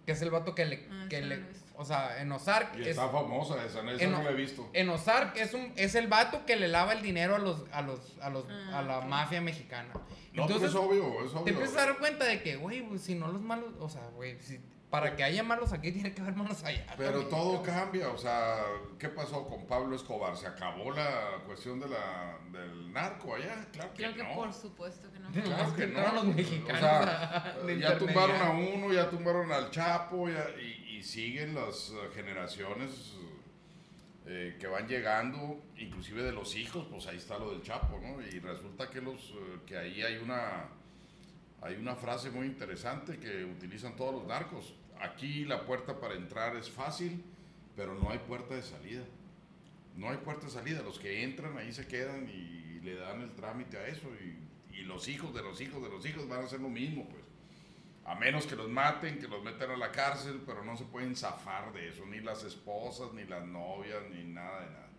que 0.05 0.13
es 0.13 0.21
el 0.21 0.31
vato 0.31 0.55
que 0.55 0.65
le... 0.65 0.87
Ah, 0.89 1.05
que 1.09 1.19
sí, 1.19 1.25
le. 1.25 1.43
O 1.77 1.85
sea, 1.85 2.21
en 2.21 2.31
Ozark... 2.31 2.75
Y 2.77 2.81
es- 2.81 2.87
está 2.89 3.09
famosa 3.09 3.55
esa, 3.65 3.79
esa 3.89 4.03
en- 4.03 4.11
no 4.11 4.21
la 4.23 4.31
he 4.31 4.35
visto. 4.35 4.69
En 4.73 4.89
Ozark 4.89 5.37
es, 5.37 5.53
un, 5.53 5.73
es 5.75 5.95
el 5.95 6.07
vato 6.07 6.45
que 6.45 6.55
le 6.55 6.67
lava 6.67 6.93
el 6.93 7.01
dinero 7.01 7.35
a 7.35 7.39
los, 7.39 7.63
a 7.71 7.81
los, 7.81 7.99
a 8.21 8.29
los, 8.29 8.45
Ah, 8.49 8.79
a 8.79 8.81
la 8.81 8.99
ok. 8.99 9.05
mafia 9.05 9.41
mexicana. 9.41 9.89
No, 10.33 10.43
Entonces, 10.43 10.71
pero 10.73 10.83
es 10.83 10.89
obvio, 11.03 11.25
es 11.25 11.31
te 11.31 11.37
obvio. 11.37 11.53
empiezas 11.53 11.77
a 11.77 11.85
dar 11.85 11.97
cuenta 11.97 12.25
de 12.25 12.41
que, 12.41 12.55
güey, 12.57 12.81
pues, 12.81 13.01
si 13.01 13.15
no 13.15 13.27
los 13.29 13.41
malos, 13.41 13.73
o 13.79 13.87
sea, 13.89 14.01
güey, 14.15 14.37
si, 14.41 14.59
para 14.89 15.15
que 15.15 15.23
haya 15.23 15.43
malos 15.43 15.73
aquí, 15.73 15.91
tiene 15.93 16.13
que 16.13 16.21
haber 16.21 16.35
malos 16.35 16.63
allá. 16.63 16.85
Pero 16.97 17.11
también, 17.21 17.29
todo 17.29 17.63
cambia, 17.63 18.09
o 18.09 18.17
sea, 18.17 18.57
¿qué 18.99 19.09
pasó 19.09 19.47
con 19.47 19.65
Pablo 19.65 19.95
Escobar? 19.95 20.35
¿Se 20.37 20.47
acabó 20.47 20.91
la 20.91 21.39
cuestión 21.45 21.79
de 21.79 21.87
la, 21.89 22.37
del 22.51 22.91
narco 22.93 23.35
allá? 23.35 23.65
Claro 23.71 23.89
que 23.93 23.97
Creo 24.03 24.13
que 24.13 24.23
no. 24.23 24.35
por 24.35 24.53
supuesto 24.53 25.11
que 25.11 25.19
no. 25.19 25.29
Claro 25.31 25.75
que 25.75 25.87
que 25.87 25.87
no. 25.93 26.13
los 26.13 26.23
O 26.23 26.27
mexicanos 26.27 26.79
sea, 26.79 27.53
a- 27.61 27.65
de 27.65 27.79
ya 27.79 27.97
tumbaron 27.97 28.41
a 28.41 28.49
uno, 28.51 28.93
ya 28.93 29.09
tumbaron 29.09 29.51
al 29.51 29.71
Chapo, 29.71 30.29
ya- 30.29 30.49
y, 30.61 30.84
y 30.97 31.03
siguen 31.03 31.55
las 31.55 31.91
generaciones 32.13 33.15
eh, 34.27 34.55
que 34.59 34.67
van 34.67 34.87
llegando, 34.87 35.61
inclusive 35.77 36.23
de 36.23 36.31
los 36.31 36.55
hijos, 36.55 36.87
pues 36.89 37.05
ahí 37.07 37.17
está 37.17 37.37
lo 37.37 37.51
del 37.51 37.61
Chapo, 37.61 37.99
¿no? 37.99 38.21
Y 38.21 38.39
resulta 38.39 38.89
que 38.89 39.01
los 39.01 39.31
eh, 39.31 39.59
que 39.65 39.77
ahí 39.77 40.01
hay 40.01 40.17
una 40.17 40.69
hay 41.61 41.75
una 41.75 41.95
frase 41.95 42.31
muy 42.31 42.47
interesante 42.47 43.17
que 43.17 43.43
utilizan 43.43 43.95
todos 43.95 44.13
los 44.13 44.25
narcos. 44.25 44.73
Aquí 45.01 45.45
la 45.45 45.65
puerta 45.65 45.99
para 45.99 46.15
entrar 46.15 46.55
es 46.55 46.69
fácil, 46.69 47.23
pero 47.75 47.95
no 47.95 48.09
hay 48.09 48.19
puerta 48.19 48.55
de 48.55 48.63
salida. 48.63 49.03
No 49.97 50.09
hay 50.09 50.17
puerta 50.17 50.45
de 50.45 50.51
salida. 50.51 50.81
Los 50.81 50.99
que 50.99 51.23
entran 51.23 51.57
ahí 51.57 51.73
se 51.73 51.87
quedan 51.87 52.29
y 52.29 52.79
le 52.81 52.95
dan 52.95 53.21
el 53.21 53.31
trámite 53.33 53.77
a 53.77 53.87
eso. 53.87 54.07
Y 54.71 54.83
los 54.83 55.07
hijos 55.07 55.33
de 55.33 55.41
los 55.41 55.59
hijos 55.59 55.81
de 55.81 55.89
los 55.89 56.05
hijos 56.05 56.27
van 56.27 56.41
a 56.41 56.43
hacer 56.45 56.59
lo 56.59 56.69
mismo, 56.69 57.07
pues. 57.09 57.24
A 58.05 58.13
menos 58.15 58.45
que 58.45 58.55
los 58.55 58.69
maten, 58.69 59.17
que 59.19 59.27
los 59.27 59.43
metan 59.43 59.71
a 59.71 59.77
la 59.77 59.91
cárcel, 59.91 60.43
pero 60.45 60.63
no 60.63 60.77
se 60.77 60.83
pueden 60.85 61.15
zafar 61.15 61.73
de 61.73 61.89
eso, 61.89 62.05
ni 62.05 62.19
las 62.19 62.43
esposas, 62.43 63.13
ni 63.13 63.23
las 63.25 63.43
novias, 63.45 64.03
ni 64.11 64.23
nada 64.25 64.59
de 64.61 64.65
nada. 64.67 64.89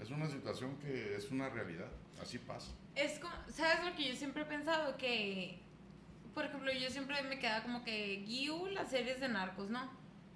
Es 0.00 0.10
una 0.10 0.26
situación 0.28 0.76
que 0.78 1.14
es 1.16 1.30
una 1.30 1.48
realidad, 1.50 1.86
así 2.20 2.38
pasa. 2.38 2.72
Es 2.96 3.20
como, 3.20 3.32
¿sabes 3.48 3.84
lo 3.84 3.94
que 3.94 4.08
yo 4.08 4.16
siempre 4.16 4.42
he 4.42 4.46
pensado? 4.46 4.96
Que, 4.98 5.60
por 6.34 6.44
ejemplo, 6.46 6.72
yo 6.72 6.90
siempre 6.90 7.22
me 7.22 7.38
queda 7.38 7.62
como 7.62 7.84
que 7.84 8.24
guío 8.26 8.66
las 8.70 8.90
series 8.90 9.20
de 9.20 9.28
narcos, 9.28 9.70
¿no? 9.70 9.88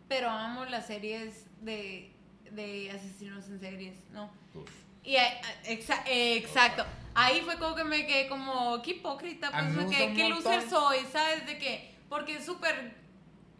Pero 0.08 0.30
amo 0.30 0.64
las 0.66 0.86
series 0.86 1.46
de, 1.62 2.12
de 2.52 2.92
asesinos 2.92 3.48
en 3.48 3.58
series, 3.58 4.08
¿no? 4.12 4.30
Pues, 4.52 4.66
Y 5.02 5.16
exa- 5.16 6.04
eh, 6.06 6.36
exacto. 6.36 6.84
Ahí 7.16 7.40
fue 7.40 7.58
como 7.58 7.74
que 7.74 7.82
me 7.82 8.06
quedé 8.06 8.28
como, 8.28 8.80
qué 8.82 8.92
hipócrita, 8.92 9.48
A 9.48 9.62
pues 9.62 9.72
me 9.74 9.86
quedé, 9.90 10.14
qué 10.14 10.28
loser 10.28 10.62
soy, 10.70 10.98
¿sabes? 11.10 11.44
De 11.46 11.58
que, 11.58 11.95
porque 12.08 12.36
es 12.36 12.46
súper, 12.46 12.94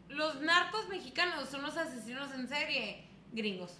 los 0.09 0.41
narcos 0.41 0.89
mexicanos 0.89 1.49
son 1.49 1.63
los 1.63 1.77
asesinos 1.77 2.33
en 2.35 2.49
serie 2.49 3.09
gringos. 3.33 3.79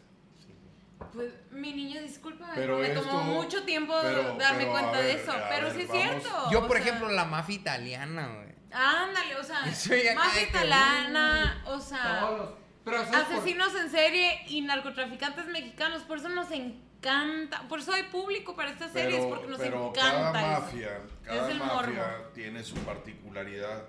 Pues, 1.13 1.33
mi 1.51 1.73
niño, 1.75 2.01
discúlpame, 2.01 2.53
Pero 2.55 2.77
pero 2.77 2.79
me 2.79 2.87
esto- 2.89 3.03
tomó 3.03 3.23
mucho 3.23 3.63
tiempo 3.65 3.95
pero- 4.03 4.35
darme 4.39 4.61
pero, 4.61 4.71
cuenta 4.73 5.01
de 5.01 5.13
eso. 5.13 5.33
Pero 5.51 5.67
ver, 5.67 5.75
sí 5.77 5.83
es 5.83 5.91
cierto. 5.91 6.51
Yo, 6.51 6.67
por 6.67 6.79
sea, 6.79 6.87
ejemplo, 6.87 7.09
la 7.11 7.25
mafia 7.27 7.55
italiana, 7.55 8.29
güey. 8.35 8.55
Ándale, 8.73 9.37
o 9.37 9.45
sea, 9.45 9.61
mafia 10.15 10.43
que- 10.43 10.49
italiana, 10.49 11.63
o 11.67 11.79
sea, 11.79 12.31
los- 12.31 12.51
Pero 12.85 13.05
¿sabes 13.05 13.25
por- 13.27 13.37
asesinos 13.37 13.75
en 13.75 13.91
serie 13.91 14.43
y 14.49 14.63
narcotraficantes 14.63 15.47
mexicanos. 15.47 16.03
Por 16.03 16.19
eso 16.19 16.29
nos 16.31 16.51
encanta, 16.51 17.67
por 17.69 17.81
eso 17.81 17.93
hay 17.93 18.05
público 18.05 18.57
para 18.57 18.71
estas 18.71 18.93
series, 18.93 19.17
pero, 19.17 19.29
porque 19.29 19.49
nos 19.49 19.59
pero 19.59 19.89
encanta. 19.91 20.33
cada 20.33 20.41
eso. 20.55 20.61
mafia, 20.63 21.01
cada 21.25 21.45
Es 21.45 21.51
el 21.53 21.59
mafia 21.59 21.75
morbo. 21.75 22.29
tiene 22.35 22.63
su 22.65 22.75
particularidad. 22.77 23.85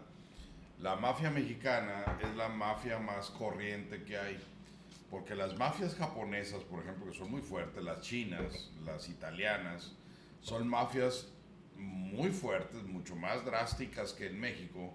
La 0.79 0.95
mafia 0.95 1.31
mexicana 1.31 2.19
es 2.21 2.35
la 2.35 2.49
mafia 2.49 2.99
más 2.99 3.31
corriente 3.31 4.03
que 4.03 4.17
hay. 4.17 4.39
Porque 5.09 5.35
las 5.35 5.57
mafias 5.57 5.95
japonesas, 5.95 6.61
por 6.63 6.83
ejemplo, 6.83 7.11
que 7.11 7.17
son 7.17 7.31
muy 7.31 7.41
fuertes, 7.41 7.83
las 7.83 8.01
chinas, 8.01 8.69
las 8.85 9.09
italianas, 9.09 9.93
son 10.41 10.67
mafias 10.67 11.29
muy 11.75 12.29
fuertes, 12.29 12.83
mucho 12.83 13.15
más 13.15 13.43
drásticas 13.43 14.13
que 14.13 14.27
en 14.27 14.39
México, 14.39 14.93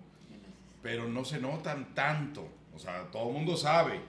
pero 0.82 1.08
no 1.08 1.24
se 1.24 1.40
notan 1.40 1.94
tanto. 1.94 2.46
O 2.74 2.78
sea, 2.78 3.10
todo 3.10 3.28
el 3.28 3.34
mundo 3.34 3.56
sabe, 3.56 4.00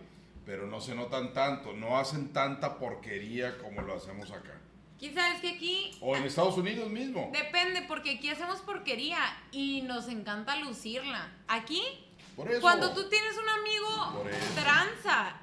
pero 0.45 0.67
no 0.67 0.79
se 0.79 0.93
notan 0.93 1.33
tanto. 1.33 1.73
No 1.73 1.97
hacen 1.97 2.33
tanta 2.33 2.77
porquería 2.77 3.57
como 3.57 3.81
lo 3.81 3.95
hacemos 3.95 4.31
acá. 4.31 4.59
Quizás 5.03 5.35
es 5.35 5.41
que 5.41 5.49
aquí 5.49 5.91
O 5.99 6.15
en 6.15 6.23
Estados 6.23 6.57
Unidos 6.57 6.89
mismo. 6.89 7.29
depende, 7.33 7.81
porque 7.89 8.11
aquí 8.11 8.29
hacemos 8.29 8.61
porquería 8.61 9.17
y 9.51 9.81
nos 9.81 10.07
encanta 10.07 10.55
lucirla. 10.61 11.29
Aquí, 11.49 11.83
Por 12.37 12.49
eso. 12.49 12.61
cuando 12.61 12.93
tú 12.93 13.09
tienes 13.09 13.33
un 13.37 13.49
amigo 13.49 14.19
Por 14.21 14.31
eso. 14.31 14.53
tranza, 14.61 15.35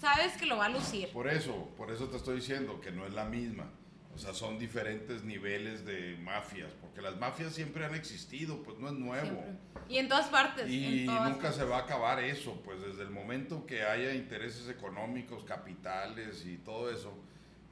sabes 0.00 0.32
que 0.38 0.46
lo 0.46 0.56
va 0.56 0.66
a 0.66 0.68
lucir. 0.70 1.10
Por 1.10 1.28
eso, 1.28 1.68
por 1.76 1.90
eso 1.90 2.08
te 2.08 2.16
estoy 2.16 2.36
diciendo 2.36 2.80
que 2.80 2.90
no 2.90 3.04
es 3.06 3.12
la 3.12 3.26
misma. 3.26 3.70
O 4.14 4.18
sea, 4.18 4.32
son 4.32 4.58
diferentes 4.58 5.22
niveles 5.22 5.84
de 5.84 6.16
mafias, 6.22 6.72
porque 6.80 7.02
las 7.02 7.18
mafias 7.18 7.52
siempre 7.54 7.84
han 7.84 7.94
existido, 7.94 8.62
pues 8.62 8.78
no 8.78 8.88
es 8.88 8.94
nuevo. 8.94 9.26
Siempre. 9.26 9.52
Y 9.90 9.98
en 9.98 10.08
todas 10.08 10.28
partes. 10.28 10.68
Y 10.68 11.00
en 11.00 11.06
todas 11.06 11.28
nunca 11.30 11.52
se 11.52 11.58
partes. 11.58 11.70
va 11.72 11.76
a 11.76 11.82
acabar 11.82 12.20
eso, 12.24 12.58
pues 12.64 12.80
desde 12.80 13.02
el 13.02 13.10
momento 13.10 13.66
que 13.66 13.82
haya 13.82 14.14
intereses 14.14 14.66
económicos, 14.70 15.44
capitales 15.44 16.46
y 16.46 16.56
todo 16.56 16.90
eso, 16.90 17.12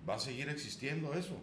va 0.09 0.15
a 0.15 0.19
seguir 0.19 0.49
existiendo 0.49 1.15
eso. 1.15 1.41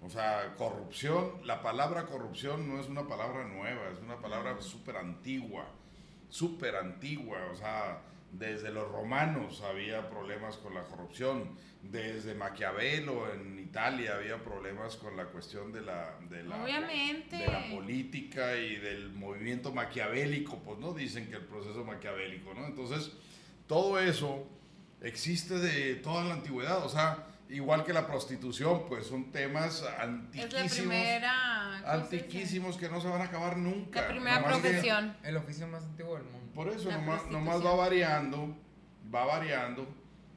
O 0.00 0.08
sea, 0.08 0.54
corrupción, 0.56 1.40
la 1.44 1.60
palabra 1.60 2.06
corrupción 2.06 2.68
no 2.68 2.80
es 2.80 2.88
una 2.88 3.06
palabra 3.08 3.44
nueva, 3.48 3.90
es 3.90 3.98
una 3.98 4.20
palabra 4.20 4.60
súper 4.60 4.96
antigua, 4.96 5.68
súper 6.28 6.76
antigua. 6.76 7.38
O 7.52 7.56
sea, 7.56 8.02
desde 8.32 8.70
los 8.70 8.90
romanos 8.90 9.62
había 9.62 10.08
problemas 10.08 10.56
con 10.56 10.74
la 10.74 10.84
corrupción, 10.84 11.56
desde 11.82 12.34
Maquiavelo 12.34 13.32
en 13.32 13.58
Italia 13.58 14.16
había 14.16 14.42
problemas 14.42 14.96
con 14.96 15.16
la 15.16 15.26
cuestión 15.26 15.72
de 15.72 15.80
la, 15.80 16.16
de 16.28 16.42
la, 16.44 16.62
Obviamente. 16.62 17.36
de 17.36 17.46
la 17.46 17.68
política 17.70 18.56
y 18.56 18.76
del 18.76 19.10
movimiento 19.10 19.72
maquiavélico, 19.72 20.58
pues 20.58 20.78
no 20.78 20.92
dicen 20.92 21.28
que 21.28 21.36
el 21.36 21.44
proceso 21.44 21.84
maquiavélico, 21.84 22.54
¿no? 22.54 22.66
Entonces, 22.66 23.12
todo 23.66 23.98
eso 23.98 24.46
existe 25.00 25.58
de 25.58 25.96
toda 25.96 26.24
la 26.24 26.34
antigüedad, 26.34 26.84
o 26.84 26.88
sea, 26.88 27.26
igual 27.50 27.84
que 27.84 27.92
la 27.92 28.06
prostitución, 28.06 28.84
pues 28.88 29.06
son 29.06 29.30
temas 29.32 29.76
Es 29.76 29.82
la 29.82 30.02
antiquísimos, 30.02 30.94
antiquísimos 31.86 32.76
que 32.76 32.88
no 32.88 33.00
se 33.00 33.08
van 33.08 33.20
a 33.22 33.24
acabar 33.24 33.56
nunca. 33.56 34.02
La 34.02 34.08
primera 34.08 34.40
Nomás 34.40 34.56
que- 34.56 34.60
profesión. 34.68 35.16
El 35.22 35.36
oficio 35.36 35.66
más 35.68 35.84
antiguo 35.84 36.14
del 36.16 36.24
mundo. 36.24 36.52
por 36.54 36.68
eso 36.68 36.90
nomás, 36.90 37.26
nomás 37.30 37.64
va 37.64 37.74
variando, 37.74 38.56
va 39.14 39.24
variando 39.24 39.86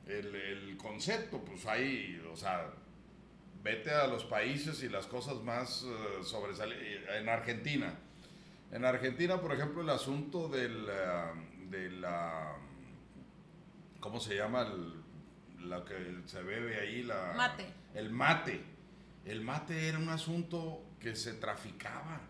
el, 0.07 0.33
el 0.35 0.77
concepto, 0.77 1.39
pues 1.43 1.65
ahí, 1.65 2.21
o 2.31 2.35
sea, 2.35 2.65
vete 3.63 3.91
a 3.91 4.07
los 4.07 4.23
países 4.25 4.81
y 4.83 4.89
las 4.89 5.05
cosas 5.07 5.35
más 5.43 5.85
sobresalientes. 6.23 7.09
En 7.15 7.29
Argentina, 7.29 7.93
en 8.71 8.85
Argentina, 8.85 9.39
por 9.41 9.53
ejemplo, 9.53 9.81
el 9.81 9.89
asunto 9.89 10.47
del, 10.47 10.87
eh, 10.89 11.23
de 11.69 11.89
la, 11.91 12.55
¿cómo 13.99 14.19
se 14.19 14.35
llama? 14.35 14.61
El- 14.61 15.00
lo 15.63 15.83
que 15.85 15.95
se 16.25 16.41
bebe 16.41 16.79
ahí, 16.79 17.03
la... 17.03 17.33
Mate. 17.35 17.65
El 17.93 18.09
mate. 18.09 18.61
El 19.25 19.41
mate 19.41 19.87
era 19.87 19.97
un 19.99 20.09
asunto 20.09 20.83
que 20.99 21.15
se 21.15 21.33
traficaba. 21.33 22.21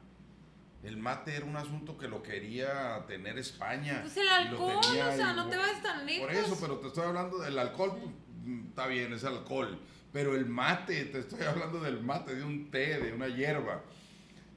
El 0.83 0.97
mate 0.97 1.35
era 1.35 1.45
un 1.45 1.55
asunto 1.55 1.97
que 1.97 2.07
lo 2.07 2.23
quería 2.23 3.05
tener 3.07 3.37
España. 3.37 3.99
Pues 4.01 4.17
el 4.17 4.27
alcohol, 4.27 4.77
o 4.77 4.83
sea, 4.83 5.33
no 5.33 5.47
te 5.47 5.57
vas 5.57 5.81
tan 5.83 6.05
lejos. 6.05 6.27
Por 6.27 6.35
eso, 6.35 6.57
pero 6.59 6.77
te 6.79 6.87
estoy 6.87 7.05
hablando 7.05 7.37
del 7.39 7.57
alcohol, 7.59 7.97
pues, 8.01 8.11
mm, 8.43 8.67
está 8.69 8.87
bien, 8.87 9.13
es 9.13 9.23
alcohol. 9.23 9.79
Pero 10.11 10.35
el 10.35 10.45
mate, 10.47 11.05
te 11.05 11.19
estoy 11.19 11.43
hablando 11.43 11.79
del 11.79 12.01
mate, 12.01 12.35
de 12.35 12.43
un 12.43 12.71
té, 12.71 12.99
de 12.99 13.13
una 13.13 13.27
hierba. 13.27 13.83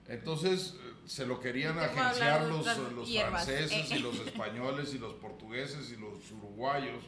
Entonces 0.09 0.77
eh, 0.83 0.93
se 1.07 1.27
lo 1.27 1.41
querían 1.41 1.79
agenciar 1.79 2.47
los, 2.47 2.67
los 2.93 3.09
franceses 3.15 3.91
Eh. 3.91 3.97
y 3.97 3.99
los 4.01 4.19
españoles 4.21 4.93
y 4.95 4.99
los 4.99 5.15
portugueses 5.15 5.91
y 5.93 5.97
los 5.97 6.31
uruguayos 6.33 7.05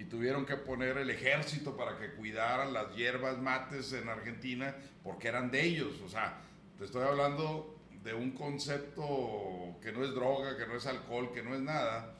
y 0.00 0.04
tuvieron 0.04 0.46
que 0.46 0.56
poner 0.56 0.96
el 0.96 1.10
ejército 1.10 1.76
para 1.76 1.98
que 1.98 2.12
cuidaran 2.14 2.72
las 2.72 2.94
hierbas 2.96 3.36
mates 3.38 3.92
en 3.92 4.08
Argentina 4.08 4.74
porque 5.04 5.28
eran 5.28 5.50
de 5.50 5.62
ellos. 5.62 6.00
O 6.02 6.08
sea, 6.08 6.40
te 6.78 6.86
estoy 6.86 7.02
hablando 7.06 7.76
de 8.02 8.14
un 8.14 8.30
concepto 8.30 9.76
que 9.82 9.92
no 9.92 10.02
es 10.02 10.14
droga, 10.14 10.56
que 10.56 10.66
no 10.66 10.74
es 10.74 10.86
alcohol, 10.86 11.32
que 11.34 11.42
no 11.42 11.54
es 11.54 11.60
nada, 11.60 12.14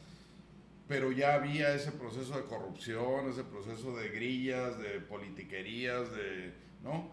pero 0.89 1.11
ya 1.11 1.35
había 1.35 1.73
ese 1.75 1.91
proceso 1.93 2.37
de 2.37 2.45
corrupción, 2.45 3.31
ese 3.31 3.45
proceso 3.45 3.97
de 3.97 4.11
grillas, 4.11 4.79
de 4.79 5.01
politiquerías, 5.01 6.13
de, 6.13 6.53
¿no? 6.83 7.11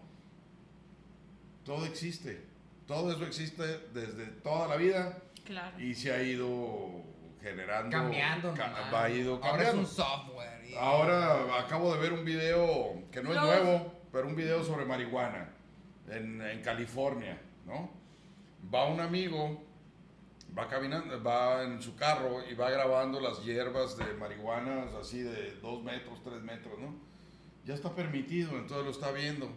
Todo 1.64 1.86
existe, 1.86 2.42
todo 2.86 3.10
eso 3.10 3.24
existe 3.24 3.62
desde 3.94 4.26
toda 4.42 4.68
la 4.68 4.76
vida 4.76 5.22
Claro. 5.46 5.80
y 5.80 5.94
se 5.94 6.12
ha 6.12 6.22
ido 6.22 7.02
generando, 7.42 7.90
Cambiando, 7.96 8.54
ca- 8.54 8.68
nomás. 8.68 8.94
va 8.94 9.10
ido 9.10 9.34
Ahora 9.36 9.46
es 9.48 9.52
cambiando. 9.52 9.80
un 9.80 9.86
software. 9.86 10.64
y- 10.68 10.74
Ahora 10.74 11.58
acabo 11.60 11.94
de 11.94 12.00
ver 12.00 12.12
un 12.12 12.24
video 12.24 13.02
que 13.10 13.22
no 13.22 13.32
es 13.32 13.40
nuevo, 13.40 13.92
pero 14.12 14.26
un 14.26 14.36
video 14.36 14.62
sobre 14.64 14.84
marihuana 14.84 15.50
en, 16.08 16.40
en 16.42 16.62
California, 16.62 17.40
¿no? 17.66 17.90
Va 18.74 18.86
un 18.86 19.00
amigo, 19.00 19.62
va 20.56 20.66
caminando, 20.68 21.22
va 21.22 21.62
en 21.62 21.80
su 21.82 21.94
carro 21.96 22.42
y 22.48 22.54
va 22.54 22.70
grabando 22.70 23.20
las 23.20 23.42
hierbas 23.44 23.96
de 23.96 24.12
marihuana 24.14 24.86
así 25.00 25.20
de 25.22 25.52
dos 25.62 25.82
metros, 25.82 26.22
tres 26.24 26.42
metros, 26.42 26.78
¿no? 26.78 26.94
Ya 27.64 27.74
está 27.74 27.94
permitido, 27.94 28.52
entonces 28.52 28.84
lo 28.84 28.90
está 28.90 29.10
viendo. 29.12 29.50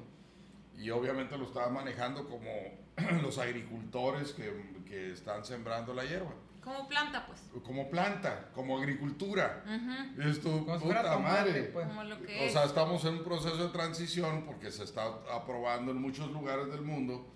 Y 0.77 0.89
obviamente 0.89 1.37
lo 1.37 1.45
está 1.45 1.69
manejando 1.69 2.27
como 2.27 2.49
los 3.21 3.37
agricultores 3.37 4.33
que, 4.33 4.51
que 4.87 5.11
están 5.11 5.45
sembrando 5.45 5.93
la 5.93 6.03
hierba. 6.03 6.33
Como 6.63 6.87
planta, 6.87 7.25
pues. 7.25 7.41
Como 7.63 7.89
planta, 7.89 8.49
como 8.53 8.77
agricultura. 8.77 9.63
Ujú. 9.65 10.21
Es 10.29 10.41
tu 10.41 10.63
Como 10.65 10.77
si 10.79 10.85
fuera 10.85 11.01
puta 11.01 11.13
tomate, 11.13 11.39
madre. 11.49 11.63
pues. 11.73 11.87
Como 11.87 12.03
lo 12.03 12.21
que 12.21 12.39
O 12.39 12.43
es. 12.43 12.53
sea, 12.53 12.65
estamos 12.65 13.03
en 13.05 13.15
un 13.15 13.23
proceso 13.23 13.57
de 13.57 13.69
transición 13.69 14.45
porque 14.45 14.71
se 14.71 14.83
está 14.83 15.05
aprobando 15.33 15.91
en 15.91 16.01
muchos 16.01 16.29
lugares 16.31 16.67
del 16.71 16.81
mundo 16.81 17.27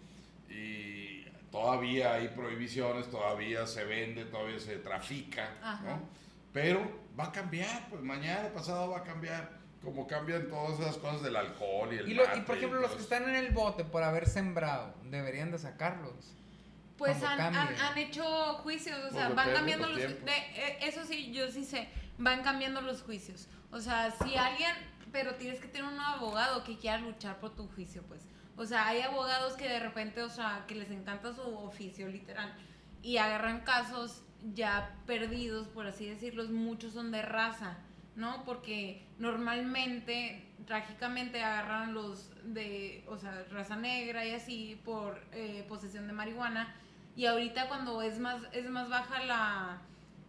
y 0.50 1.26
todavía 1.52 2.14
hay 2.14 2.28
prohibiciones, 2.30 3.10
todavía 3.10 3.66
se 3.68 3.84
vende, 3.86 4.26
todavía 4.26 4.60
se 4.60 4.78
trafica. 4.78 5.50
¿no? 5.84 6.00
Pero 6.54 6.82
va 7.20 7.26
a 7.26 7.32
cambiar, 7.32 7.90
pues 7.90 8.02
mañana, 8.04 8.50
pasado 8.54 8.92
va 8.92 9.00
a 9.00 9.04
cambiar, 9.04 9.50
como 9.84 10.08
cambian 10.08 10.48
todas 10.50 10.80
esas 10.80 10.98
cosas 10.98 11.22
del 11.24 11.36
alcohol 11.36 11.90
y 11.94 11.98
el 11.98 12.10
Y, 12.10 12.14
lo- 12.14 12.24
y 12.38 12.42
por 12.42 12.58
ejemplo, 12.58 12.80
y 12.80 12.82
los 12.84 12.92
que 12.92 13.02
están 13.02 13.24
en 13.28 13.36
el 13.36 13.52
bote 13.52 13.84
por 13.84 14.04
haber 14.04 14.28
sembrado, 14.28 14.94
deberían 15.04 15.52
de 15.52 15.58
sacarlos. 15.60 16.34
Pues 16.98 17.22
han, 17.24 17.40
han, 17.40 17.98
hecho 17.98 18.24
juicios, 18.64 18.98
o 19.10 19.14
sea, 19.14 19.30
van 19.30 19.52
cambiando 19.54 19.88
los... 19.90 19.98
de- 19.98 20.32
eh, 20.56 20.78
eso 20.82 21.04
sí, 21.06 21.32
yo 21.34 21.52
sí 21.52 21.66
sé, 21.66 21.90
van 22.18 22.42
cambiando 22.42 22.80
los 22.82 23.02
juicios. 23.02 23.48
O 23.72 23.80
sea, 23.80 24.12
si 24.12 24.36
alguien... 24.38 24.72
Pero 25.12 25.36
tienes 25.36 25.60
que 25.62 25.68
tener 25.68 25.88
un 25.88 26.00
abogado 26.00 26.64
que 26.64 26.78
quiera 26.78 26.98
luchar 26.98 27.40
por 27.40 27.56
tu 27.56 27.68
juicio, 27.70 28.04
pues. 28.04 28.22
O 28.58 28.66
sea, 28.66 28.88
hay 28.88 29.02
abogados 29.02 29.54
que 29.54 29.68
de 29.68 29.80
repente, 29.80 30.22
o 30.22 30.30
sea, 30.30 30.66
que 30.68 30.76
les 30.76 30.90
encanta 30.92 31.34
su 31.34 31.42
oficio, 31.42 32.08
literal. 32.08 32.54
y 33.02 33.18
agarran 33.18 33.62
casos 33.62 34.24
ya 34.54 34.96
perdidos, 35.06 35.68
por 35.70 35.88
así 35.88 36.06
decirlo, 36.06 36.44
muchos 36.46 36.94
son 36.94 37.12
de 37.12 37.22
raza, 37.22 37.78
¿no? 38.16 38.44
Porque 38.46 39.08
normalmente, 39.20 40.46
trágicamente, 40.66 41.44
agarran 41.44 41.94
los 41.94 42.32
de, 42.44 43.04
o 43.08 43.18
sea, 43.18 43.44
raza 43.52 43.76
negra 43.76 44.26
y 44.26 44.32
así 44.34 44.82
por 44.84 45.22
eh, 45.32 45.66
posesión 45.70 46.08
de 46.08 46.14
marihuana. 46.14 46.76
Y 47.16 47.26
ahorita 47.28 47.68
cuando 47.68 48.02
es 48.02 48.20
más, 48.20 48.42
es 48.52 48.70
más 48.70 48.90
baja 48.90 49.24
la, 49.24 49.82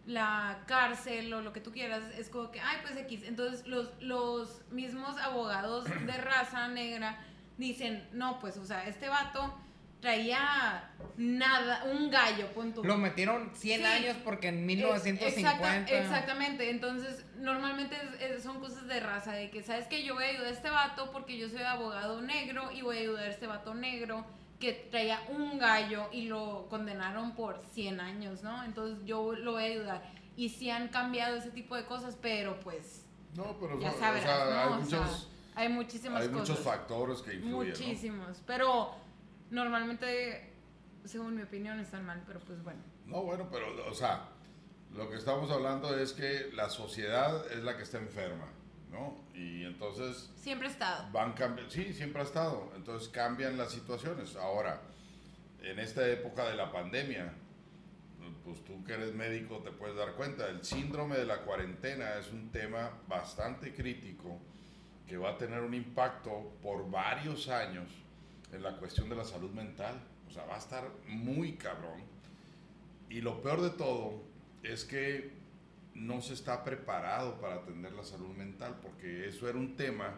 la 0.05 0.59
cárcel 0.67 1.33
o 1.33 1.41
lo 1.41 1.51
que 1.53 1.59
tú 1.61 1.71
quieras, 1.71 2.01
es 2.17 2.29
como 2.29 2.49
que, 2.51 2.59
ay, 2.61 2.77
pues 2.81 2.95
X. 2.97 3.23
Entonces 3.25 3.65
los, 3.67 3.89
los 4.01 4.61
mismos 4.71 5.17
abogados 5.17 5.85
de 5.85 6.17
raza 6.17 6.67
negra 6.69 7.17
dicen, 7.57 8.07
no, 8.13 8.39
pues, 8.39 8.55
o 8.57 8.65
sea, 8.65 8.87
este 8.87 9.09
vato 9.09 9.53
traía 9.99 10.91
nada, 11.17 11.83
un 11.85 12.09
gallo, 12.11 12.47
punto. 12.53 12.83
Lo 12.83 12.97
metieron 12.97 13.49
100 13.55 13.79
Sí. 13.81 13.85
años 13.85 14.17
porque 14.23 14.47
en 14.49 14.59
Exacta- 14.59 14.65
1950. 14.67 15.91
exactamente, 15.91 16.69
entonces 16.69 17.25
normalmente 17.37 17.95
es- 17.97 18.21
es- 18.37 18.43
son 18.43 18.59
cosas 18.59 18.87
de 18.87 18.99
raza, 18.99 19.31
de 19.33 19.49
que 19.49 19.63
sabes 19.63 19.87
que 19.87 20.03
yo 20.03 20.13
voy 20.13 20.25
a 20.25 20.27
ayudar 20.27 20.45
a 20.47 20.49
este 20.51 20.69
vato 20.69 21.11
porque 21.11 21.37
yo 21.37 21.49
soy 21.49 21.63
abogado 21.63 22.21
negro 22.21 22.71
y 22.71 22.83
voy 22.83 22.97
a 22.97 22.99
ayudar 23.01 23.23
a 23.25 23.29
este 23.29 23.47
vato 23.47 23.73
negro 23.73 24.23
que 24.59 24.73
traía 24.89 25.21
un 25.29 25.59
gallo 25.59 26.07
y 26.11 26.23
lo 26.25 26.67
condenaron 26.69 27.35
por 27.35 27.61
100 27.73 27.99
años, 27.99 28.41
¿no? 28.43 28.63
Entonces 28.63 29.05
yo 29.05 29.33
lo 29.33 29.53
voy 29.53 29.63
a 29.63 29.67
ayudar. 29.67 30.11
Y 30.35 30.49
sí 30.49 30.69
han 30.69 30.87
cambiado 30.89 31.37
ese 31.37 31.51
tipo 31.51 31.75
de 31.75 31.85
cosas, 31.85 32.17
pero 32.21 32.59
pues 32.61 33.05
No, 33.35 33.55
pero 33.59 33.79
ya 33.79 33.91
sabrás, 33.93 34.23
o 34.23 34.25
sea, 34.27 34.45
¿no? 34.45 34.59
hay 34.75 34.81
O 34.81 34.85
sea, 34.85 34.99
muchos, 34.99 35.29
hay 35.55 35.69
muchísimas 35.69 36.21
hay 36.23 36.29
cosas. 36.29 36.49
muchos 36.49 36.63
factores 36.65 37.21
que 37.21 37.33
influyen. 37.35 37.51
¿no? 37.51 37.57
Muchísimos, 37.79 38.41
pero 38.45 38.95
normalmente, 39.51 40.53
según 41.05 41.35
mi 41.35 41.43
opinión, 41.43 41.79
están 41.79 42.05
mal, 42.05 42.23
pero 42.25 42.39
pues 42.39 42.63
bueno. 42.63 42.81
No, 43.05 43.23
bueno, 43.23 43.47
pero, 43.51 43.67
o 43.89 43.93
sea, 43.93 44.29
lo 44.93 45.09
que 45.09 45.17
estamos 45.17 45.49
hablando 45.51 45.97
es 45.97 46.13
que 46.13 46.49
la 46.53 46.69
sociedad 46.69 47.45
es 47.51 47.63
la 47.63 47.77
que 47.77 47.83
está 47.83 47.97
enferma, 47.99 48.45
¿no? 48.91 49.17
Y 49.33 49.63
entonces 49.65 50.31
Siempre 50.35 50.67
he 50.67 50.71
estado. 50.71 51.09
van 51.11 51.33
cambiando, 51.33 51.71
sí, 51.71 51.93
siempre 51.93 52.21
ha 52.21 52.25
estado, 52.25 52.71
entonces 52.75 53.09
cambian 53.09 53.57
las 53.57 53.71
situaciones. 53.71 54.35
Ahora, 54.35 54.81
en 55.61 55.79
esta 55.79 56.07
época 56.07 56.47
de 56.49 56.55
la 56.55 56.71
pandemia, 56.71 57.33
pues 58.43 58.63
tú 58.63 58.83
que 58.83 58.93
eres 58.93 59.13
médico 59.13 59.57
te 59.59 59.71
puedes 59.71 59.95
dar 59.95 60.13
cuenta, 60.13 60.47
el 60.49 60.63
síndrome 60.63 61.17
de 61.17 61.25
la 61.25 61.41
cuarentena 61.41 62.17
es 62.19 62.31
un 62.31 62.49
tema 62.49 62.91
bastante 63.07 63.73
crítico 63.73 64.39
que 65.07 65.17
va 65.17 65.31
a 65.31 65.37
tener 65.37 65.61
un 65.61 65.73
impacto 65.73 66.53
por 66.61 66.89
varios 66.89 67.47
años 67.49 67.89
en 68.51 68.63
la 68.63 68.77
cuestión 68.77 69.09
de 69.09 69.15
la 69.15 69.23
salud 69.23 69.51
mental. 69.51 69.95
O 70.27 70.31
sea, 70.31 70.45
va 70.45 70.55
a 70.55 70.59
estar 70.59 70.89
muy 71.07 71.53
cabrón. 71.53 72.01
Y 73.09 73.21
lo 73.21 73.41
peor 73.41 73.61
de 73.61 73.69
todo 73.71 74.21
es 74.63 74.83
que 74.83 75.31
no 75.97 76.21
se 76.21 76.33
está 76.33 76.63
preparado 76.63 77.39
para 77.41 77.55
atender 77.55 77.91
la 77.93 78.03
salud 78.03 78.35
mental, 78.35 78.79
porque 78.81 79.27
eso 79.27 79.49
era 79.49 79.57
un 79.57 79.75
tema 79.75 80.15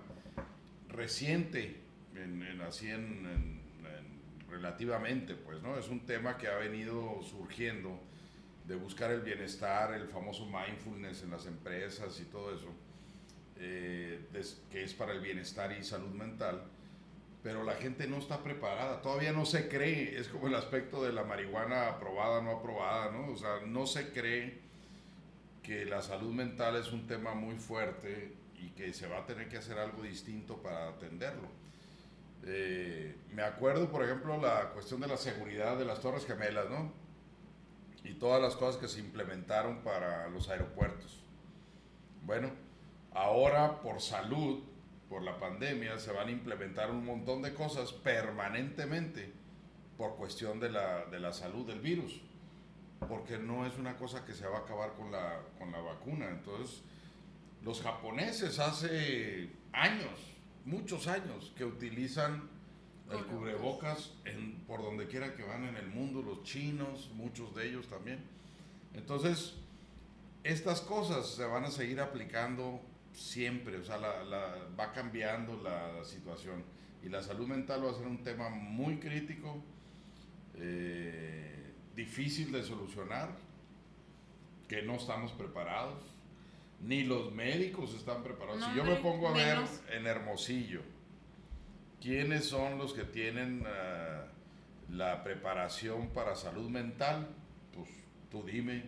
reciente, 0.90 1.80
en, 2.16 2.44
en- 2.44 2.62
así 2.62 2.88
en, 2.90 3.26
en- 3.26 3.62
en- 3.86 4.50
relativamente, 4.50 5.36
pues, 5.36 5.62
¿no? 5.62 5.78
Es 5.78 5.88
un 5.90 6.06
tema 6.06 6.38
que 6.38 6.48
ha 6.48 6.56
venido 6.58 7.22
surgiendo 7.24 8.00
de 8.66 8.76
buscar 8.76 9.12
el 9.12 9.22
bienestar, 9.22 9.94
el 9.94 10.08
famoso 10.08 10.46
mindfulness 10.46 11.24
en 11.24 11.32
las 11.32 11.46
empresas 11.46 12.20
y 12.20 12.26
todo 12.26 12.54
eso, 12.54 12.68
eh, 13.58 14.28
que 14.72 14.84
es 14.84 14.94
para 14.94 15.14
el 15.14 15.22
bienestar 15.22 15.72
y 15.72 15.84
salud 15.84 16.10
mental, 16.12 16.64
pero 17.44 17.64
la 17.64 17.76
gente 17.76 18.06
no 18.08 18.18
está 18.18 18.44
preparada, 18.44 19.02
todavía 19.02 19.32
no 19.32 19.46
se 19.46 19.70
cree, 19.70 20.20
es 20.20 20.28
como 20.28 20.48
el 20.48 20.56
aspecto 20.56 21.04
de 21.04 21.14
la 21.14 21.24
marihuana 21.24 21.88
aprobada, 21.88 22.42
no 22.42 22.52
aprobada, 22.52 23.12
¿no? 23.12 23.32
O 23.32 23.38
sea, 23.38 23.62
no 23.66 23.88
se 23.88 24.12
cree 24.12 24.60
que 25.70 25.86
la 25.86 26.02
salud 26.02 26.34
mental 26.34 26.78
es 26.78 26.92
un 26.92 27.06
tema 27.06 27.36
muy 27.36 27.56
fuerte 27.58 28.36
y 28.60 28.72
que 28.72 28.92
se 28.92 29.08
va 29.08 29.20
a 29.20 29.26
tener 29.28 29.48
que 29.50 29.58
hacer 29.58 29.78
algo 29.78 30.02
distinto 30.02 30.64
para 30.64 30.90
atenderlo. 30.90 31.48
Eh, 32.44 33.16
me 33.36 33.44
acuerdo, 33.44 33.88
por 33.92 34.04
ejemplo, 34.04 34.42
la 34.42 34.72
cuestión 34.72 35.00
de 35.00 35.06
la 35.06 35.16
seguridad 35.16 35.78
de 35.78 35.86
las 35.86 36.00
Torres 36.00 36.26
Gemelas, 36.26 36.72
¿no? 36.72 36.92
Y 38.04 38.16
todas 38.16 38.42
las 38.42 38.56
cosas 38.56 38.82
que 38.82 38.88
se 38.88 39.00
implementaron 39.00 39.84
para 39.84 40.28
los 40.30 40.50
aeropuertos. 40.50 41.24
Bueno, 42.24 42.50
ahora 43.14 43.80
por 43.84 44.02
salud, 44.02 44.64
por 45.08 45.22
la 45.22 45.40
pandemia, 45.40 46.00
se 46.00 46.12
van 46.12 46.30
a 46.30 46.32
implementar 46.32 46.90
un 46.90 47.06
montón 47.06 47.44
de 47.44 47.54
cosas 47.54 47.94
permanentemente 47.94 49.32
por 50.00 50.16
cuestión 50.16 50.60
de 50.60 50.72
la, 50.72 51.06
de 51.06 51.20
la 51.20 51.32
salud 51.32 51.68
del 51.68 51.80
virus 51.80 52.24
porque 53.08 53.38
no 53.38 53.66
es 53.66 53.78
una 53.78 53.96
cosa 53.98 54.26
que 54.26 54.34
se 54.34 54.46
va 54.48 54.58
a 54.58 54.62
acabar 54.62 54.94
con 54.94 55.12
la, 55.12 55.42
con 55.58 55.72
la 55.72 55.80
vacuna. 55.80 56.30
Entonces, 56.30 56.82
los 57.64 57.82
japoneses 57.82 58.60
hace 58.60 59.50
años, 59.72 60.20
muchos 60.66 61.08
años, 61.08 61.54
que 61.56 61.66
utilizan 61.66 62.50
el 63.12 63.26
cubrebocas 63.26 64.14
en, 64.26 64.60
por 64.68 64.82
donde 64.84 65.08
quiera 65.08 65.36
que 65.36 65.44
van 65.44 65.64
en 65.66 65.76
el 65.78 65.88
mundo, 65.88 66.22
los 66.22 66.44
chinos, 66.44 67.10
muchos 67.16 67.56
de 67.56 67.70
ellos 67.70 67.88
también. 67.88 68.20
Entonces, 68.94 69.56
estas 70.44 70.82
cosas 70.82 71.28
se 71.28 71.44
van 71.46 71.64
a 71.66 71.72
seguir 71.72 72.00
aplicando 72.00 72.82
siempre, 73.14 73.78
o 73.78 73.84
sea, 73.84 73.98
la- 73.98 74.24
la- 74.24 74.56
va 74.80 74.92
cambiando 74.94 75.62
la 75.64 76.04
situación. 76.06 76.64
Y 77.04 77.10
la 77.10 77.24
salud 77.24 77.48
mental 77.48 77.84
va 77.86 77.92
a 77.92 77.94
ser 77.96 78.06
un 78.08 78.24
tema 78.24 78.50
muy 78.50 78.98
crítico. 79.00 79.64
eh, 80.62 81.69
difícil 81.96 82.52
de 82.52 82.64
solucionar, 82.64 83.30
que 84.68 84.82
no 84.82 84.96
estamos 84.96 85.32
preparados, 85.34 86.04
ni 86.82 87.04
los 87.04 87.32
médicos 87.34 87.94
están 87.94 88.24
preparados. 88.24 88.62
No, 88.62 88.70
si 88.70 88.78
yo 88.78 88.84
me 88.84 88.96
pongo 88.98 89.30
a 89.30 89.34
menos. 89.34 89.82
ver 89.88 89.98
en 89.98 90.08
Hermosillo, 90.08 90.82
¿quiénes 92.02 92.46
son 92.46 92.78
los 92.78 92.94
que 92.94 93.04
tienen 93.04 93.64
ah, 93.68 94.26
la 94.90 95.24
preparación 95.24 96.10
para 96.10 96.36
salud 96.36 96.70
mental? 96.70 97.28
Pues 97.74 97.90
tú 98.32 98.44
dime, 98.44 98.84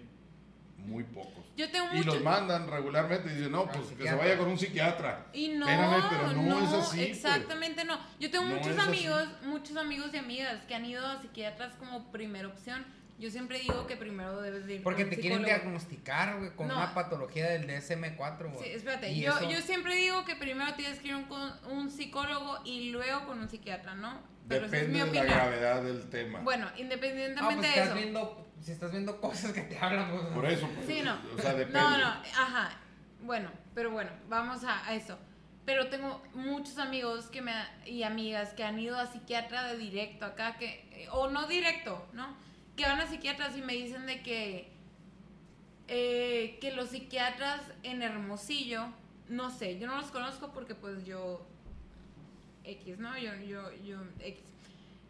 muy 0.86 1.04
pocos. 1.04 1.44
Yo 1.56 1.70
tengo 1.70 1.88
Y 1.94 1.98
mucho- 1.98 2.14
los 2.16 2.24
mandan 2.24 2.68
regularmente 2.70 3.30
y 3.32 3.36
dicen, 3.36 3.52
no, 3.52 3.66
pues 3.68 3.88
que 3.98 4.04
se 4.08 4.16
vaya 4.16 4.38
con 4.38 4.48
un 4.50 4.58
psiquiatra. 4.58 5.26
Y 5.34 5.50
no, 5.50 5.68
Espérame, 5.68 6.04
pero 6.10 6.34
no 6.34 6.60
es 6.64 6.74
así, 6.74 6.98
pues. 6.98 7.10
exactamente 7.18 7.84
no. 7.86 8.00
Yo 8.20 8.32
tengo 8.32 8.46
No 8.46 8.56
muchos 8.56 8.78
así. 8.78 8.88
amigos, 8.88 9.28
muchos 9.44 9.78
amigos 9.78 10.10
y 10.14 10.18
amigas 10.18 10.64
que 10.68 10.76
han 10.76 10.86
ido 10.86 11.06
a 11.06 11.22
psiquiatras 11.22 11.76
como 11.76 12.12
primera 12.12 12.48
opción. 12.48 12.86
Yo 13.20 13.30
siempre 13.30 13.60
digo 13.60 13.86
que 13.86 13.96
primero 13.98 14.42
debes 14.42 14.66
de 14.66 14.76
ir 14.76 14.84
Porque 14.84 15.04
con 15.04 15.10
te 15.12 15.16
un 15.18 15.22
quieren 15.22 15.44
diagnosticar, 15.44 16.40
güey, 16.40 16.56
con 16.56 16.68
No. 16.70 16.76
una 16.78 16.94
patología 16.96 17.50
del 17.52 17.68
DSM-4, 17.68 18.50
güey. 18.52 18.64
Sí, 18.64 18.70
espérate, 18.74 19.12
Y 19.12 19.22
yo, 19.22 19.38
eso- 19.38 19.48
yo 19.48 19.62
siempre 19.62 19.96
digo 19.96 20.26
que 20.26 20.36
primero 20.36 20.74
tienes 20.74 21.00
que 21.00 21.10
ir 21.10 21.16
un, 21.16 21.26
con 21.26 21.52
un 21.70 21.92
psicólogo 21.92 22.60
y 22.66 22.90
luego 22.90 23.28
con 23.28 23.40
un 23.40 23.48
psiquiatra, 23.48 23.94
¿no? 23.94 24.20
Pero 24.48 24.66
esa 24.66 24.76
es 24.78 24.88
Depende 24.88 25.06
mi 25.06 25.10
de 25.12 25.14
la 25.16 25.22
opinión. 25.22 25.38
gravedad 25.40 25.84
del 25.84 26.10
tema. 26.10 26.40
Bueno, 26.40 26.68
Ah, 26.70 26.74
independientemente 26.80 27.56
pues 27.56 27.62
de 27.62 27.68
estás 27.70 27.86
eso. 27.90 27.96
viendo, 27.96 28.48
si 28.62 28.72
estás 28.72 28.92
viendo 28.92 29.20
cosas 29.20 29.52
que 29.54 29.62
te 29.62 29.78
hablan, 29.78 30.12
pues, 30.12 30.24
Por 30.28 30.46
eso. 30.46 30.68
pues, 30.76 30.88
Sí, 30.88 31.02
no. 31.02 31.18
O 31.38 31.42
sea, 31.42 31.54
depende. 31.54 31.80
No, 31.80 31.98
no, 31.98 32.06
ajá. 32.06 32.72
Bueno, 33.22 33.50
pero 33.74 33.92
bueno, 33.92 34.12
vamos 34.30 34.64
a, 34.64 34.86
a 34.88 34.96
eso. 34.96 35.18
Pero 35.66 35.88
tengo 35.90 36.22
muchos 36.34 36.78
amigos 36.80 37.28
que 37.28 37.42
me, 37.42 37.54
y 37.86 38.04
amigas 38.04 38.50
que 38.54 38.64
han 38.64 38.80
ido 38.80 38.98
a 38.98 39.06
psiquiatra 39.06 39.68
de 39.68 39.78
directo 39.78 40.26
acá, 40.26 40.58
que, 40.58 41.08
o 41.12 41.30
no 41.30 41.48
directo, 41.48 42.08
¿no? 42.14 42.36
Que 42.76 42.84
van 42.86 43.00
a 43.00 43.08
psiquiatras 43.08 43.56
y 43.58 43.62
me 43.62 43.74
dicen 43.74 44.06
de 44.08 44.22
que, 44.24 44.72
eh, 45.88 46.58
que 46.62 46.72
los 46.74 46.90
psiquiatras 46.90 47.62
en 47.84 48.02
Hermosillo, 48.02 48.88
no 49.30 49.52
sé, 49.52 49.78
yo 49.78 49.88
no 49.88 49.98
los 49.98 50.10
conozco 50.12 50.52
porque 50.52 50.74
pues 50.74 51.06
yo, 51.06 51.46
X, 52.64 52.98
¿no? 52.98 53.18
Yo, 53.18 53.36
yo, 53.36 53.72
yo, 53.84 53.98
X. 54.20 54.44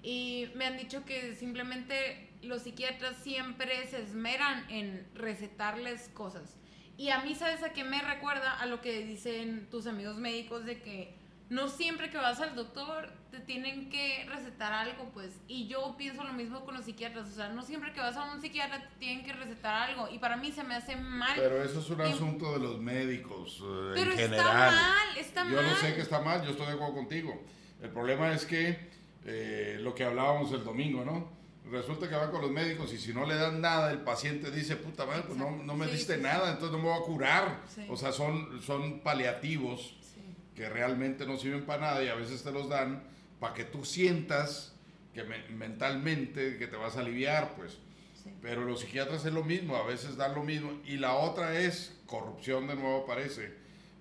Y 0.03 0.49
me 0.55 0.65
han 0.65 0.77
dicho 0.77 1.05
que 1.05 1.35
simplemente 1.35 2.30
los 2.43 2.63
psiquiatras 2.63 3.15
siempre 3.17 3.87
se 3.87 4.01
esmeran 4.01 4.69
en 4.69 5.07
recetarles 5.13 6.09
cosas. 6.13 6.57
Y 6.97 7.09
a 7.09 7.21
mí, 7.21 7.35
¿sabes 7.35 7.63
a 7.63 7.73
qué 7.73 7.83
me 7.83 8.01
recuerda? 8.01 8.59
A 8.59 8.65
lo 8.65 8.81
que 8.81 9.05
dicen 9.05 9.67
tus 9.71 9.87
amigos 9.87 10.17
médicos 10.17 10.65
de 10.65 10.81
que 10.81 11.15
no 11.49 11.67
siempre 11.67 12.09
que 12.09 12.17
vas 12.17 12.39
al 12.39 12.55
doctor 12.55 13.09
te 13.31 13.39
tienen 13.39 13.89
que 13.89 14.25
recetar 14.29 14.71
algo, 14.71 15.09
pues. 15.13 15.39
Y 15.47 15.67
yo 15.67 15.95
pienso 15.97 16.23
lo 16.23 16.33
mismo 16.33 16.63
con 16.63 16.75
los 16.75 16.85
psiquiatras. 16.85 17.27
O 17.27 17.31
sea, 17.31 17.49
no 17.49 17.63
siempre 17.63 17.91
que 17.91 17.99
vas 17.99 18.15
a 18.17 18.31
un 18.31 18.41
psiquiatra 18.41 18.87
te 18.87 18.95
tienen 18.99 19.25
que 19.25 19.33
recetar 19.33 19.89
algo. 19.89 20.09
Y 20.09 20.19
para 20.19 20.37
mí 20.37 20.51
se 20.51 20.63
me 20.63 20.75
hace 20.75 20.95
mal. 20.95 21.33
Pero 21.35 21.63
eso 21.63 21.79
es 21.79 21.89
un 21.89 22.01
asunto 22.01 22.53
de 22.53 22.59
los 22.59 22.79
médicos 22.79 23.59
eh, 23.63 23.91
Pero 23.95 24.11
en 24.13 24.19
está 24.19 24.35
general. 24.37 24.75
mal, 24.75 25.17
está 25.17 25.43
yo 25.43 25.55
mal. 25.55 25.65
no 25.65 25.75
sé 25.75 25.95
que 25.95 26.01
está 26.01 26.21
mal, 26.21 26.43
yo 26.43 26.51
estoy 26.51 26.67
de 26.67 26.73
acuerdo 26.73 26.93
contigo. 26.95 27.43
El 27.81 27.89
problema 27.89 28.31
es 28.33 28.45
que 28.45 28.89
eh, 29.25 29.77
lo 29.81 29.93
que 29.95 30.03
hablábamos 30.03 30.51
el 30.53 30.63
domingo, 30.63 31.03
¿no? 31.03 31.40
Resulta 31.69 32.09
que 32.09 32.15
van 32.15 32.31
con 32.31 32.41
los 32.41 32.51
médicos 32.51 32.91
y 32.93 32.97
si 32.97 33.13
no 33.13 33.25
le 33.25 33.35
dan 33.35 33.61
nada, 33.61 33.91
el 33.91 33.99
paciente 33.99 34.49
dice, 34.51 34.75
puta 34.75 35.05
madre, 35.05 35.23
pues 35.27 35.37
no, 35.37 35.51
no 35.63 35.75
me 35.75 35.85
Sí, 35.85 35.91
diste 35.93 36.13
sí, 36.15 36.19
sí. 36.19 36.23
nada, 36.23 36.51
entonces 36.51 36.71
no 36.71 36.79
me 36.79 36.89
voy 36.89 36.99
a 36.99 37.05
curar. 37.05 37.61
Sí. 37.73 37.85
O 37.89 37.95
sea, 37.95 38.11
son, 38.11 38.61
son 38.61 38.99
paliativos 39.01 39.95
Sí. 40.13 40.21
que 40.55 40.67
realmente 40.69 41.25
no 41.25 41.37
sirven 41.37 41.65
para 41.65 41.81
nada 41.81 42.03
y 42.03 42.07
a 42.09 42.15
veces 42.15 42.43
te 42.43 42.51
los 42.51 42.67
dan 42.67 43.03
para 43.39 43.53
que 43.53 43.63
tú 43.63 43.85
sientas 43.85 44.73
que 45.13 45.23
me- 45.23 45.47
mentalmente 45.49 46.57
que 46.57 46.67
te 46.67 46.75
vas 46.75 46.97
a 46.97 47.01
aliviar, 47.01 47.53
pues. 47.55 47.77
Sí. 48.23 48.33
Pero 48.41 48.65
los 48.65 48.81
psiquiatras 48.81 49.23
es 49.25 49.33
lo 49.33 49.43
mismo, 49.43 49.75
a 49.77 49.83
veces 49.85 50.17
dan 50.17 50.35
lo 50.35 50.43
mismo. 50.43 50.79
Y 50.85 50.97
la 50.97 51.13
otra 51.15 51.57
es 51.59 51.95
corrupción, 52.05 52.67
de 52.67 52.75
nuevo 52.75 53.03
aparece. 53.03 53.53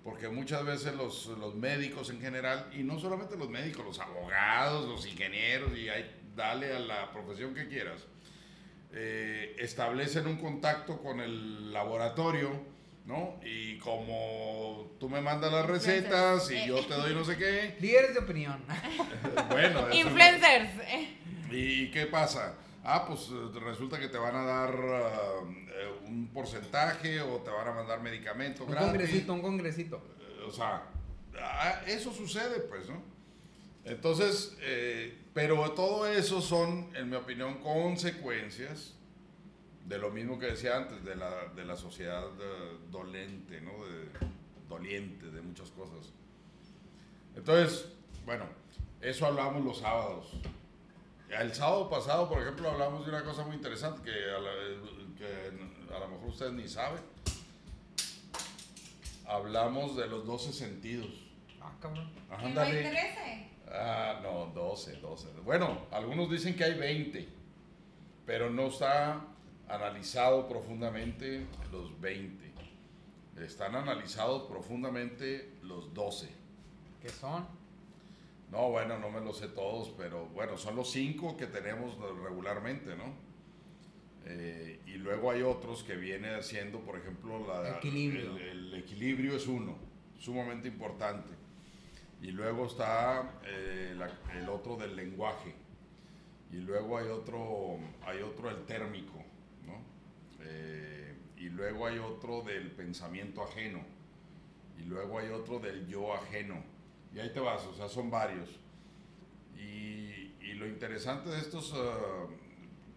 Porque 0.03 0.29
muchas 0.29 0.65
veces 0.65 0.95
los, 0.95 1.27
los 1.39 1.55
médicos 1.55 2.09
en 2.09 2.19
general, 2.21 2.69
y 2.75 2.83
no 2.83 2.99
solamente 2.99 3.37
los 3.37 3.49
médicos, 3.49 3.85
los 3.85 3.99
abogados, 3.99 4.87
los 4.89 5.05
ingenieros, 5.07 5.77
y 5.77 5.89
ahí, 5.89 6.09
dale 6.35 6.73
a 6.75 6.79
la 6.79 7.11
profesión 7.11 7.53
que 7.53 7.67
quieras, 7.67 8.01
eh, 8.93 9.55
establecen 9.59 10.27
un 10.27 10.37
contacto 10.37 11.01
con 11.01 11.19
el 11.21 11.71
laboratorio, 11.71 12.49
¿no? 13.05 13.39
Y 13.43 13.77
como 13.79 14.95
tú 14.99 15.09
me 15.09 15.21
mandas 15.21 15.51
las 15.51 15.65
recetas 15.65 16.49
y 16.51 16.67
yo 16.67 16.85
te 16.85 16.93
doy 16.93 17.13
no 17.13 17.23
sé 17.23 17.37
qué, 17.37 17.77
Líderes 17.81 18.13
de 18.13 18.19
opinión. 18.19 18.63
bueno, 19.49 19.87
eso- 19.87 19.93
Influencers. 19.97 20.69
eh. 20.87 21.17
¿Y 21.51 21.91
qué 21.91 22.05
pasa? 22.05 22.55
Ah, 22.83 23.05
pues 23.07 23.27
eh, 23.29 23.59
resulta 23.59 23.99
que 23.99 24.07
te 24.07 24.17
van 24.17 24.35
a 24.35 24.43
dar 24.43 24.73
eh, 24.73 25.89
un 26.07 26.27
porcentaje 26.33 27.21
o 27.21 27.37
te 27.37 27.49
van 27.51 27.67
a 27.67 27.71
mandar 27.73 28.01
medicamentos 28.01 28.61
Un 28.65 28.71
gratis. 28.71 28.89
congresito, 28.89 29.33
un 29.33 29.41
congresito. 29.41 30.01
Eh, 30.19 30.43
O 30.47 30.51
sea, 30.51 30.83
ah, 31.39 31.81
eso 31.87 32.11
sucede, 32.13 32.61
pues, 32.61 32.89
¿no? 32.89 33.03
Entonces, 33.85 34.55
eh, 34.61 35.17
pero 35.33 35.71
todo 35.71 36.05
eso 36.07 36.41
son, 36.41 36.95
en 36.95 37.09
mi 37.09 37.15
opinión, 37.15 37.59
consecuencias 37.61 38.95
de 39.85 39.97
lo 39.97 40.11
mismo 40.11 40.37
que 40.39 40.47
decía 40.47 40.77
antes, 40.77 41.03
de 41.03 41.15
la, 41.15 41.47
de 41.55 41.65
la 41.65 41.75
sociedad 41.75 42.25
eh, 42.39 42.77
dolente, 42.91 43.59
¿no? 43.61 43.71
De, 43.85 44.07
doliente, 44.69 45.25
de 45.31 45.41
muchas 45.41 45.69
cosas. 45.71 46.13
Entonces, 47.35 47.87
bueno, 48.25 48.45
eso 49.01 49.25
hablamos 49.25 49.63
los 49.65 49.79
sábados. 49.79 50.31
El 51.29 51.53
sábado 51.53 51.89
pasado, 51.89 52.29
por 52.29 52.41
ejemplo, 52.41 52.69
hablamos 52.69 53.05
de 53.05 53.11
una 53.11 53.23
cosa 53.23 53.43
muy 53.43 53.55
interesante 53.55 54.01
que 54.03 54.11
a, 54.11 54.39
la- 54.39 55.17
que 55.17 55.93
a 55.95 55.99
lo 55.99 56.07
mejor 56.09 56.29
ustedes 56.29 56.53
ni 56.53 56.67
saben. 56.67 57.01
Hablamos 59.25 59.95
de 59.95 60.07
los 60.07 60.25
12 60.25 60.51
sentidos. 60.53 61.09
Ah, 61.61 61.71
cabrón. 61.81 62.09
Ándale. 62.29 63.50
13. 63.71 63.83
Ah, 63.83 64.19
no, 64.21 64.51
12, 64.53 64.97
12. 64.97 65.27
Bueno, 65.43 65.87
algunos 65.91 66.29
dicen 66.29 66.55
que 66.55 66.63
hay 66.63 66.77
20, 66.77 67.27
pero 68.25 68.49
no 68.49 68.67
está 68.67 69.21
analizado 69.67 70.47
profundamente 70.47 71.45
los 71.71 71.99
20. 71.99 72.51
Están 73.39 73.75
analizados 73.75 74.43
profundamente 74.43 75.53
los 75.63 75.93
12. 75.93 76.29
¿Qué 77.01 77.09
son? 77.09 77.47
No, 78.51 78.69
bueno, 78.69 78.99
no 78.99 79.09
me 79.09 79.21
los 79.21 79.37
sé 79.37 79.47
todos, 79.47 79.89
pero 79.97 80.27
bueno, 80.27 80.57
son 80.57 80.75
los 80.75 80.91
cinco 80.91 81.37
que 81.37 81.47
tenemos 81.47 81.97
regularmente, 82.21 82.95
¿no? 82.95 83.13
Eh, 84.25 84.81
y 84.85 84.95
luego 84.95 85.31
hay 85.31 85.41
otros 85.41 85.83
que 85.83 85.95
viene 85.95 86.35
haciendo, 86.35 86.81
por 86.81 86.99
ejemplo, 86.99 87.47
la, 87.47 87.77
Equilibrio. 87.77 88.35
El, 88.35 88.41
el 88.41 88.73
equilibrio 88.75 89.35
es 89.35 89.47
uno, 89.47 89.77
sumamente 90.19 90.67
importante. 90.67 91.40
Y 92.21 92.31
luego 92.31 92.67
está 92.67 93.39
eh, 93.45 93.97
el 94.33 94.49
otro 94.49 94.75
del 94.75 94.95
lenguaje. 94.95 95.55
Y 96.51 96.57
luego 96.57 96.97
hay 96.97 97.07
otro, 97.07 97.79
hay 98.05 98.21
otro 98.21 98.49
el 98.49 98.65
térmico. 98.65 99.23
Eh, 100.43 101.15
y 101.37 101.49
luego 101.49 101.85
hay 101.85 101.97
otro 101.99 102.41
del 102.41 102.71
pensamiento 102.71 103.43
ajeno. 103.43 103.79
Y 104.77 104.83
luego 104.83 105.19
hay 105.19 105.29
otro 105.29 105.59
del 105.59 105.87
yo 105.87 106.13
ajeno. 106.13 106.63
Y 107.13 107.19
ahí 107.19 107.31
te 107.31 107.39
vas, 107.39 107.65
o 107.65 107.73
sea, 107.73 107.89
son 107.89 108.09
varios. 108.09 108.59
Y, 109.57 110.31
lo 110.55 110.67
interesante 110.67 111.27
de 111.31 111.39
estos, 111.39 111.73
ah, 111.75 112.27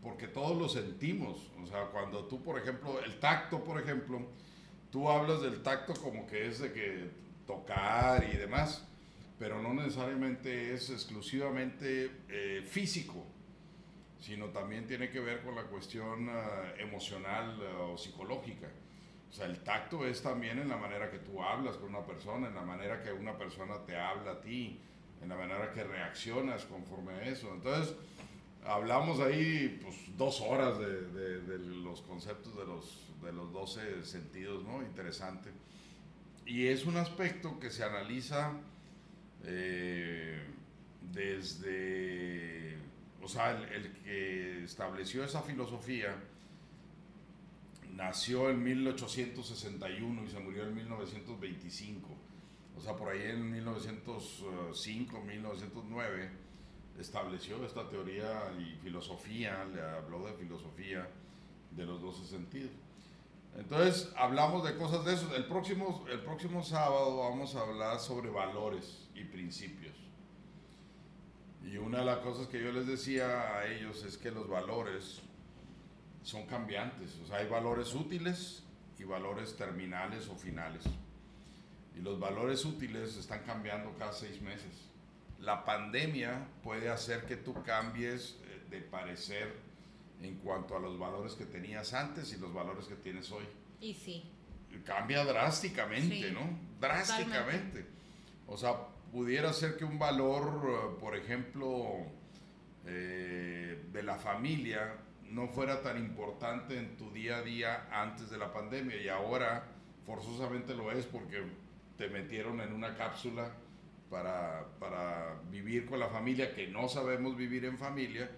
porque 0.02 0.28
todos 0.28 0.58
lo 0.58 0.68
sentimos, 0.68 1.50
o 1.62 1.66
sea, 1.66 1.86
cuando 1.86 2.26
tú, 2.26 2.42
por 2.42 2.58
ejemplo, 2.58 3.02
el 3.02 3.18
tacto, 3.18 3.64
por 3.64 3.80
ejemplo, 3.80 4.20
tú 4.90 5.08
hablas 5.08 5.40
del 5.40 5.62
tacto 5.62 5.94
como 5.94 6.26
que 6.26 6.46
es 6.46 6.58
de 6.58 6.74
que 6.74 7.10
tocar 7.46 8.22
y 8.22 8.36
demás, 8.36 8.86
pero 9.38 9.60
no 9.62 9.74
necesariamente 9.74 10.74
es 10.74 10.90
exclusivamente 10.90 12.10
eh, 12.28 12.62
físico, 12.68 13.24
sino 14.20 14.46
también 14.50 14.86
tiene 14.86 15.10
que 15.10 15.20
ver 15.20 15.42
con 15.42 15.54
la 15.54 15.64
cuestión 15.64 16.28
ah, 16.30 16.72
emocional 16.78 17.58
ah, 17.62 17.82
o 17.82 17.98
psicológica. 17.98 18.68
O 19.30 19.32
sea, 19.32 19.46
el 19.46 19.58
tacto 19.64 20.06
es 20.06 20.22
también 20.22 20.58
en 20.60 20.68
la 20.68 20.76
manera 20.76 21.10
que 21.10 21.18
tú 21.18 21.42
hablas 21.42 21.76
con 21.76 21.88
una 21.90 22.06
persona, 22.06 22.46
en 22.48 22.54
la 22.54 22.62
manera 22.62 23.02
que 23.02 23.12
una 23.12 23.36
persona 23.36 23.84
te 23.84 23.96
habla 23.96 24.32
a 24.32 24.40
ti, 24.40 24.78
en 25.20 25.28
la 25.28 25.36
manera 25.36 25.72
que 25.72 25.82
reaccionas 25.82 26.64
conforme 26.66 27.12
a 27.14 27.22
eso. 27.24 27.52
Entonces, 27.52 27.96
hablamos 28.64 29.18
ahí 29.20 29.80
pues, 29.82 30.16
dos 30.16 30.40
horas 30.40 30.78
de, 30.78 31.02
de- 31.10 31.40
de 31.40 31.58
los 31.58 32.00
conceptos 32.02 32.56
de 32.56 32.64
los, 32.64 33.08
de 33.22 33.32
los 33.32 33.52
12 33.52 34.04
sentidos, 34.04 34.62
¿no? 34.64 34.80
Interesante. 34.82 35.50
Y 36.46 36.66
es 36.68 36.86
un 36.86 36.96
aspecto 36.96 37.58
que 37.58 37.70
se 37.70 37.82
analiza 37.82 38.52
eh, 39.46 40.42
desde, 41.12 42.76
o 43.22 43.28
sea, 43.28 43.52
el, 43.52 43.92
que 44.02 44.64
estableció 44.64 45.24
esa 45.24 45.42
filosofía 45.42 46.16
nació 47.92 48.50
en 48.50 48.62
1861 48.62 50.24
y 50.24 50.28
se 50.28 50.40
murió 50.40 50.64
en 50.64 50.74
1925. 50.74 52.08
O 52.76 52.80
sea, 52.80 52.96
por 52.96 53.10
ahí 53.10 53.22
en 53.22 53.50
1905, 53.52 55.20
1909 55.20 56.30
estableció 56.98 57.64
esta 57.64 57.88
teoría 57.88 58.52
y 58.58 58.76
filosofía, 58.82 59.64
le 59.64 59.80
habló 59.80 60.26
de 60.26 60.32
filosofía 60.32 61.08
de 61.70 61.86
los 61.86 62.00
12 62.00 62.26
sentidos. 62.26 62.72
Entonces, 63.56 64.12
hablamos 64.16 64.64
de 64.64 64.76
cosas 64.76 65.04
de 65.04 65.14
eso. 65.14 65.32
El 65.36 65.46
próximo, 65.46 66.04
el 66.10 66.20
próximo 66.20 66.64
sábado 66.64 67.18
vamos 67.18 67.54
a 67.54 67.60
hablar 67.60 68.00
sobre 68.00 68.30
valores 68.30 69.03
y 69.14 69.24
principios. 69.24 69.94
Y 71.64 71.76
una 71.78 72.00
de 72.00 72.04
las 72.04 72.18
cosas 72.18 72.46
que 72.48 72.62
yo 72.62 72.72
les 72.72 72.86
decía 72.86 73.56
a 73.56 73.66
ellos 73.66 74.04
es 74.04 74.16
que 74.18 74.30
los 74.30 74.48
valores 74.48 75.22
son 76.22 76.46
cambiantes. 76.46 77.18
O 77.22 77.26
sea, 77.26 77.38
hay 77.38 77.48
valores 77.48 77.94
útiles 77.94 78.62
y 78.98 79.04
valores 79.04 79.56
terminales 79.56 80.28
o 80.28 80.36
finales. 80.36 80.84
Y 81.96 82.00
los 82.00 82.18
valores 82.18 82.64
útiles 82.64 83.16
están 83.16 83.44
cambiando 83.44 83.94
cada 83.98 84.12
seis 84.12 84.42
meses. 84.42 84.88
La 85.40 85.64
pandemia 85.64 86.48
puede 86.62 86.90
hacer 86.90 87.24
que 87.26 87.36
tú 87.36 87.62
cambies 87.62 88.38
eh, 88.44 88.62
de 88.70 88.80
parecer 88.80 89.54
en 90.22 90.36
cuanto 90.36 90.76
a 90.76 90.80
los 90.80 90.98
valores 90.98 91.34
que 91.34 91.44
tenías 91.44 91.92
antes 91.92 92.32
y 92.32 92.38
los 92.38 92.52
valores 92.52 92.86
que 92.86 92.96
tienes 92.96 93.30
hoy. 93.30 93.44
Y 93.80 93.94
sí. 93.94 94.30
Cambia 94.84 95.24
drásticamente, 95.24 96.28
Sí, 96.28 96.32
¿no? 96.32 96.58
Drásticamente. 96.80 97.86
O 98.46 98.56
sea, 98.56 98.88
pudiera 99.14 99.52
ser 99.52 99.76
que 99.76 99.84
un 99.84 99.96
valor, 99.96 100.66
eh, 100.66 100.96
por 100.98 101.16
ejemplo, 101.16 102.04
eh, 102.84 103.84
de 103.92 104.02
la 104.02 104.16
familia 104.16 104.96
no 105.30 105.46
fuera 105.46 105.82
tan 105.82 105.98
importante 105.98 106.76
en 106.76 106.96
tu 106.96 107.12
día 107.12 107.36
a 107.36 107.42
día 107.42 107.88
antes 107.92 108.28
de 108.28 108.38
la 108.38 108.52
pandemia 108.52 109.00
y 109.00 109.08
ahora 109.08 109.68
forzosamente 110.04 110.74
lo 110.74 110.90
es 110.90 111.06
porque 111.06 111.44
te 111.96 112.08
metieron 112.08 112.60
en 112.60 112.72
una 112.72 112.96
cápsula 112.96 113.52
para, 114.10 114.66
para 114.80 115.40
vivir 115.48 115.86
con 115.86 116.00
la 116.00 116.08
familia 116.08 116.52
que 116.52 116.66
no 116.66 116.88
sabemos 116.88 117.36
vivir 117.36 117.64
en 117.66 117.78
familia, 117.78 118.28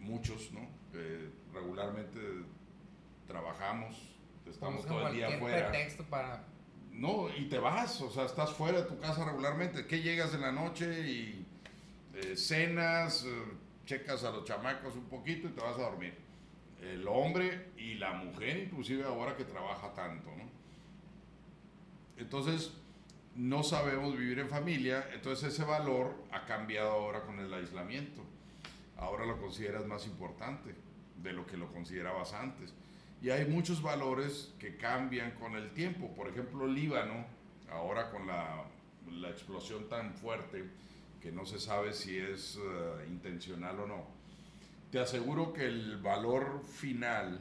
muchos, 0.00 0.50
¿no? 0.52 0.66
Que 0.92 1.28
regularmente 1.52 2.18
trabajamos, 3.26 4.16
estamos 4.46 4.86
todo 4.86 5.08
el 5.08 5.14
día 5.14 5.28
afuera. 5.28 5.70
pretexto 5.70 6.04
para... 6.04 6.53
No, 6.94 7.28
y 7.36 7.46
te 7.48 7.58
vas, 7.58 8.00
o 8.00 8.10
sea, 8.10 8.24
estás 8.24 8.52
fuera 8.52 8.82
de 8.82 8.88
tu 8.88 8.98
casa 9.00 9.24
regularmente. 9.24 9.86
que 9.86 10.00
llegas 10.00 10.32
en 10.32 10.42
la 10.42 10.52
noche 10.52 11.10
y 11.10 11.44
eh, 12.14 12.36
cenas, 12.36 13.24
eh, 13.24 13.42
checas 13.84 14.22
a 14.22 14.30
los 14.30 14.44
chamacos 14.44 14.94
un 14.94 15.06
poquito 15.06 15.48
y 15.48 15.50
te 15.50 15.60
vas 15.60 15.76
a 15.76 15.82
dormir? 15.82 16.14
El 16.80 17.06
hombre 17.08 17.72
y 17.76 17.94
la 17.94 18.12
mujer, 18.12 18.58
inclusive 18.58 19.04
ahora 19.04 19.36
que 19.36 19.44
trabaja 19.44 19.92
tanto, 19.94 20.30
¿no? 20.36 20.44
Entonces, 22.16 22.72
no 23.34 23.64
sabemos 23.64 24.16
vivir 24.16 24.38
en 24.38 24.48
familia, 24.48 25.08
entonces 25.12 25.52
ese 25.52 25.64
valor 25.64 26.14
ha 26.30 26.44
cambiado 26.44 26.90
ahora 26.92 27.22
con 27.22 27.40
el 27.40 27.52
aislamiento. 27.52 28.22
Ahora 28.96 29.26
lo 29.26 29.40
consideras 29.40 29.84
más 29.86 30.06
importante 30.06 30.74
de 31.20 31.32
lo 31.32 31.44
que 31.44 31.56
lo 31.56 31.66
considerabas 31.72 32.32
antes. 32.32 32.72
Y 33.24 33.30
hay 33.30 33.46
muchos 33.46 33.80
valores 33.80 34.52
que 34.58 34.76
cambian 34.76 35.30
con 35.40 35.56
el 35.56 35.72
tiempo. 35.72 36.12
Por 36.14 36.28
ejemplo, 36.28 36.66
Líbano, 36.66 37.24
ahora 37.70 38.10
con 38.10 38.26
la, 38.26 38.66
la 39.10 39.30
explosión 39.30 39.88
tan 39.88 40.12
fuerte 40.12 40.62
que 41.22 41.32
no 41.32 41.46
se 41.46 41.58
sabe 41.58 41.94
si 41.94 42.18
es 42.18 42.58
eh, 42.58 43.06
intencional 43.08 43.80
o 43.80 43.86
no. 43.86 44.06
Te 44.90 45.00
aseguro 45.00 45.54
que 45.54 45.64
el 45.64 45.96
valor 46.02 46.62
final 46.66 47.40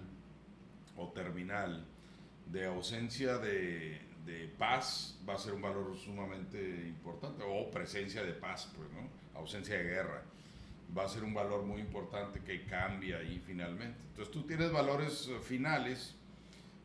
o 0.95 1.09
terminal 1.09 1.85
de 2.45 2.65
ausencia 2.65 3.37
de, 3.39 3.99
de 4.25 4.47
paz 4.57 5.19
va 5.27 5.33
a 5.33 5.37
ser 5.37 5.51
un 5.51 5.63
valor 5.63 5.97
sumamente 5.97 6.87
importante, 6.87 7.43
o 7.45 7.69
presencia 7.69 8.23
de 8.23 8.31
paz, 8.31 8.71
pues, 8.73 8.89
¿no? 8.93 9.37
Ausencia 9.37 9.77
de 9.79 9.83
guerra. 9.83 10.23
Va 10.97 11.05
a 11.05 11.09
ser 11.09 11.23
un 11.23 11.33
valor 11.33 11.63
muy 11.63 11.81
importante 11.81 12.39
que 12.41 12.65
cambia 12.65 13.17
ahí 13.17 13.41
finalmente. 13.45 13.99
Entonces 14.09 14.31
tú 14.31 14.43
tienes 14.43 14.71
valores 14.71 15.27
eh, 15.27 15.39
finales 15.41 16.15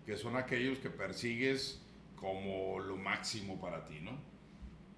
que 0.06 0.16
son 0.16 0.36
aquellos 0.36 0.78
que 0.78 0.90
persigues 0.90 1.82
como 2.16 2.80
lo 2.80 2.96
máximo 2.96 3.61
para 3.61 3.84
ti, 3.84 4.00
¿no? 4.00 4.12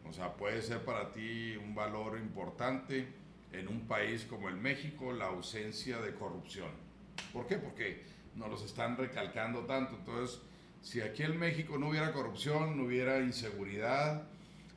O 0.09 0.13
sea, 0.13 0.35
puede 0.35 0.63
ser 0.63 0.85
para 0.85 1.13
ti 1.13 1.57
un 1.57 1.75
valor 1.75 2.19
importante 2.19 3.09
en 3.53 3.69
un 3.69 3.87
país 3.87 4.25
como 4.25 4.49
el 4.49 4.57
México 4.57 5.13
la 5.13 5.27
ausencia 5.27 6.01
de 6.01 6.15
corrupción. 6.15 6.71
¿Por 7.33 7.47
qué? 7.47 7.57
Porque 7.59 8.03
nos 8.37 8.49
los 8.49 8.63
están 8.65 8.97
recalcando 8.97 9.61
tanto. 9.67 9.97
Entonces, 9.97 10.41
si 10.81 11.01
aquí 11.01 11.23
en 11.23 11.39
México 11.39 11.79
no 11.79 11.89
hubiera 11.89 12.13
corrupción, 12.13 12.77
no 12.77 12.85
hubiera 12.85 13.21
inseguridad, 13.21 14.29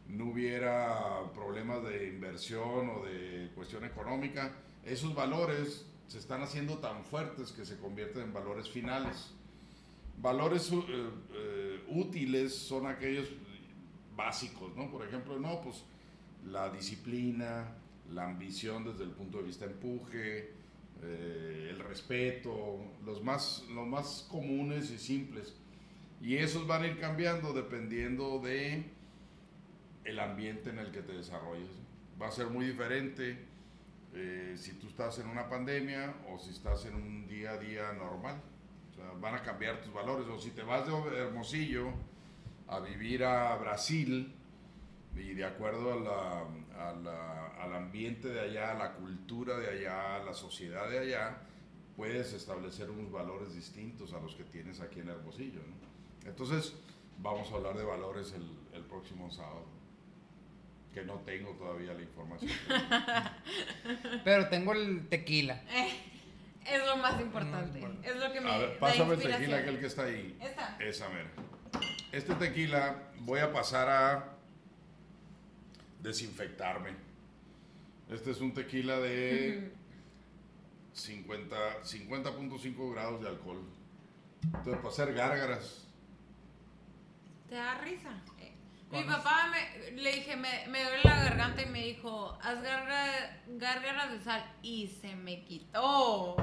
no 0.07 0.25
hubiera 0.25 1.31
problemas 1.33 1.83
de 1.83 2.07
inversión 2.07 2.89
o 2.89 3.05
de 3.05 3.51
cuestión 3.55 3.85
económica, 3.85 4.53
esos 4.83 5.15
valores 5.15 5.85
se 6.07 6.19
están 6.19 6.41
haciendo 6.41 6.77
tan 6.77 7.03
fuertes 7.03 7.51
que 7.51 7.65
se 7.65 7.77
convierten 7.77 8.23
en 8.23 8.33
valores 8.33 8.69
finales. 8.69 9.31
Valores 10.17 10.71
eh, 10.71 10.81
eh, 11.33 11.83
útiles 11.89 12.55
son 12.55 12.85
aquellos 12.87 13.29
básicos, 14.15 14.75
¿no? 14.75 14.91
Por 14.91 15.07
ejemplo, 15.07 15.39
no, 15.39 15.61
pues 15.61 15.83
la 16.45 16.69
disciplina, 16.69 17.75
la 18.11 18.25
ambición 18.25 18.83
desde 18.83 19.03
el 19.05 19.11
punto 19.11 19.39
de 19.39 19.45
vista 19.45 19.65
empuje, 19.65 20.51
eh, 21.01 21.67
el 21.71 21.79
respeto, 21.79 22.79
los 23.03 23.23
más, 23.23 23.63
los 23.73 23.87
más 23.87 24.27
comunes 24.29 24.91
y 24.91 24.97
simples. 24.97 25.55
Y 26.21 26.35
esos 26.35 26.67
van 26.67 26.83
a 26.83 26.87
ir 26.87 26.99
cambiando 26.99 27.53
dependiendo 27.53 28.39
de 28.39 28.83
el 30.05 30.19
ambiente 30.19 30.69
en 30.69 30.79
el 30.79 30.91
que 30.91 31.01
te 31.01 31.13
desarrolles. 31.13 31.69
Va 32.21 32.27
a 32.27 32.31
ser 32.31 32.47
muy 32.47 32.65
diferente 32.65 33.37
eh, 34.13 34.55
si 34.57 34.73
tú 34.73 34.87
estás 34.87 35.17
en 35.19 35.27
una 35.27 35.49
pandemia 35.49 36.13
o 36.29 36.37
si 36.37 36.51
estás 36.51 36.85
en 36.85 36.95
un 36.95 37.27
día 37.27 37.51
a 37.51 37.57
día 37.57 37.93
normal. 37.93 38.41
Van 39.19 39.35
a 39.35 39.43
cambiar 39.43 39.81
tus 39.81 39.93
valores. 39.93 40.27
O 40.27 40.39
si 40.39 40.51
te 40.51 40.63
vas 40.63 40.85
de 40.85 41.17
Hermosillo 41.17 41.91
a 42.67 42.79
vivir 42.79 43.23
a 43.23 43.55
Brasil 43.57 44.33
y 45.15 45.33
de 45.33 45.45
acuerdo 45.45 45.93
a 45.93 45.95
la, 45.95 46.83
a 46.83 47.63
al 47.63 47.75
ambiente 47.75 48.27
de 48.29 48.41
allá, 48.41 48.71
a 48.71 48.73
la 48.73 48.93
cultura 48.93 49.57
de 49.57 49.69
allá, 49.69 50.17
a 50.17 50.23
la 50.23 50.33
sociedad 50.33 50.89
de 50.89 50.99
allá, 50.99 51.37
puedes 51.95 52.33
establecer 52.33 52.89
unos 52.89 53.11
valores 53.11 53.53
distintos 53.53 54.13
a 54.13 54.19
los 54.19 54.35
que 54.35 54.43
tienes 54.43 54.81
aquí 54.81 54.99
en 54.99 55.09
Hermosillo. 55.09 55.61
Entonces, 56.25 56.73
vamos 57.19 57.51
a 57.51 57.55
hablar 57.55 57.77
de 57.77 57.83
valores 57.83 58.33
el, 58.33 58.45
el 58.73 58.83
próximo 58.83 59.29
sábado 59.31 59.82
que 60.93 61.03
no 61.03 61.15
tengo 61.19 61.51
todavía 61.53 61.93
la 61.93 62.01
información. 62.01 62.51
Pero 64.23 64.49
tengo 64.49 64.73
el 64.73 65.07
tequila. 65.09 65.61
Eh, 65.69 65.89
es 66.65 66.85
lo 66.85 66.97
más 66.97 67.19
importante. 67.19 67.85
Es 68.03 68.15
lo 68.15 68.31
que 68.31 68.41
me 68.41 68.51
A 68.51 68.57
ver, 68.57 68.79
pásame 68.79 69.15
el 69.15 69.21
tequila 69.21 69.57
aquel 69.57 69.79
que 69.79 69.87
está 69.87 70.03
ahí. 70.03 70.37
Esta. 70.41 70.77
Esa 70.79 71.09
mera. 71.09 71.29
Este 72.11 72.35
tequila 72.35 73.11
voy 73.21 73.39
a 73.39 73.51
pasar 73.51 73.89
a 73.89 74.37
desinfectarme. 75.99 76.91
Este 78.09 78.31
es 78.31 78.41
un 78.41 78.53
tequila 78.53 78.99
de 78.99 79.71
50 80.93 81.83
50.5 81.83 82.93
grados 82.93 83.21
de 83.21 83.29
alcohol. 83.29 83.63
Entonces, 84.43 84.75
para 84.75 84.89
hacer 84.89 85.13
gárgaras. 85.13 85.87
¿Te 87.49 87.55
da 87.55 87.77
risa? 87.79 88.09
Mi 88.93 89.03
papá 89.03 89.49
me, 89.51 89.91
le 89.91 90.11
dije, 90.11 90.35
me, 90.35 90.67
me 90.67 90.83
duele 90.83 91.01
la 91.03 91.23
garganta 91.23 91.61
y 91.61 91.65
me 91.65 91.83
dijo, 91.83 92.37
haz 92.41 92.61
gárgaras 92.61 94.11
de 94.11 94.21
sal. 94.21 94.45
Y 94.61 94.87
se 94.87 95.15
me 95.15 95.43
quitó. 95.43 96.35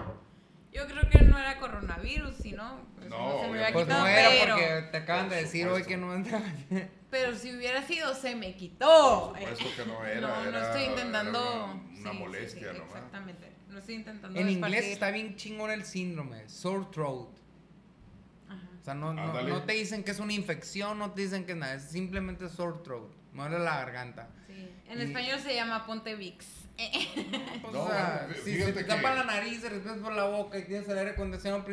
Yo 0.73 0.87
creo 0.87 1.09
que 1.11 1.23
no 1.23 1.39
era 1.39 1.59
coronavirus, 1.59 2.37
sino 2.37 2.81
pues, 2.95 3.09
No, 3.09 3.41
se 3.41 3.49
me 3.49 3.59
había 3.59 3.73
Pues 3.73 3.85
quitado, 3.87 4.01
no 4.03 4.07
era 4.07 4.29
pero, 4.29 4.55
porque 4.55 4.89
te 4.93 4.97
acaban 4.99 5.29
de 5.29 5.37
decir 5.37 5.67
hoy 5.67 5.83
que 5.85 5.97
no 5.97 6.15
entra. 6.15 6.41
pero 7.11 7.35
si 7.35 7.55
hubiera 7.55 7.83
sido, 7.83 8.15
se 8.15 8.37
me 8.37 8.55
quitó. 8.55 9.33
Por 9.39 9.57
supuesto 9.57 9.83
que 9.83 9.89
no 9.89 10.05
era. 10.05 10.21
no, 10.21 10.51
no 10.51 10.59
estoy 10.59 10.83
intentando. 10.85 11.41
era 11.41 11.65
una, 11.65 11.73
una 11.73 12.11
sí, 12.11 12.17
sí, 12.17 12.19
molestia 12.19 12.73
sí, 12.73 12.79
nomás. 12.79 12.97
Exactamente. 12.97 13.53
No 13.69 13.79
estoy 13.79 13.95
intentando. 13.97 14.41
En 14.41 14.49
inglés 14.49 14.85
está 14.87 15.11
bien 15.11 15.37
chingón 15.37 15.71
el 15.71 15.85
síndrome, 15.85 16.49
sore 16.49 16.87
throat. 16.93 17.40
O 18.81 18.85
sea, 18.85 18.95
no, 18.95 19.13
no, 19.13 19.63
te 19.65 19.73
dicen 19.75 20.03
que 20.05 20.11
es 20.13 20.19
una 20.21 20.33
infección, 20.33 20.99
no 20.99 21.11
te 21.13 21.23
dicen 21.23 21.45
que 21.45 21.55
nada, 21.55 21.75
es 21.75 21.85
simplemente 21.91 22.49
sore 22.49 22.79
throat. 22.83 23.11
Muere 23.33 23.59
la 23.59 23.77
garganta. 23.77 24.29
Sí. 24.47 24.69
En 24.89 24.99
Y- 24.99 25.03
español 25.03 25.39
se 25.41 25.55
llama 25.55 25.87
Ponte 25.87 26.15
Vix. 26.17 26.47
Pues, 27.61 27.75
No, 27.75 27.83
o 27.85 27.89
sea, 27.89 28.27
si 28.43 28.57
se 28.57 28.73
te 28.73 28.81
que- 28.81 28.85
tapa 28.85 29.15
la 29.15 29.25
nariz, 29.25 29.63
respiras 29.63 29.99
por 29.99 30.13
la 30.13 30.25
boca 30.25 30.59
y 30.59 30.65
tienes 30.65 30.89
el 30.89 30.97
aire 30.99 31.11
acondicionado 31.11 31.65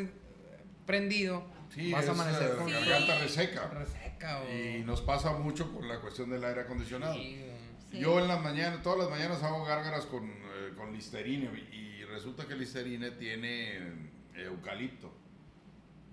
prendido, 0.85 1.45
Sí, 1.73 1.91
vas 1.91 2.03
es 2.03 2.09
a 2.09 2.11
amanecer 2.13 2.55
con 2.57 2.67
Sí. 2.67 2.73
garganta 2.73 3.19
reseca. 3.19 3.67
reseca 3.69 4.41
o... 4.41 4.49
Y 4.53 4.83
nos 4.85 5.01
pasa 5.01 5.31
mucho 5.33 5.71
con 5.73 5.87
la 5.87 5.99
cuestión 5.99 6.29
del 6.29 6.43
aire 6.43 6.61
acondicionado. 6.61 7.13
Sí, 7.13 7.43
Sí. 7.91 7.99
Yo 7.99 8.19
en 8.19 8.27
las 8.27 8.41
mañanas, 8.41 8.81
todas 8.83 8.99
las 8.99 9.09
mañanas 9.09 9.41
hago 9.43 9.63
gárgaras 9.63 10.05
con, 10.07 10.25
eh, 10.29 10.73
con 10.75 10.91
listerine 10.91 11.49
y 11.71 12.03
resulta 12.03 12.45
que 12.45 12.51
el 12.53 12.59
listerine 12.59 13.11
tiene 13.11 13.77
eh, 13.77 13.91
eucalipto. 14.35 15.09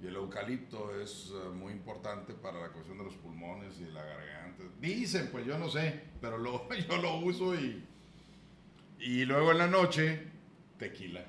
Y 0.05 0.09
el 0.09 0.16
eucalipto 0.16 1.00
es 1.00 1.32
eh, 1.32 1.48
muy 1.48 1.72
importante 1.72 2.34
para 2.34 2.61
la 2.61 2.68
cuestión 2.68 2.98
de 2.98 3.05
los 3.05 3.14
pulmones 3.14 3.78
y 3.80 3.84
de 3.84 3.92
la 3.92 4.02
garganta. 4.05 4.62
Dicen, 4.78 5.30
pues 5.32 5.46
yo 5.46 5.57
no 5.59 5.70
sé, 5.70 5.98
pero 6.20 6.36
lo, 6.36 6.68
yo 6.88 6.96
lo 6.98 7.16
uso 7.20 7.55
y, 7.55 7.82
y 8.98 9.24
luego 9.24 9.52
en 9.52 9.59
la 9.59 9.66
noche, 9.66 10.24
tequila. 10.78 11.24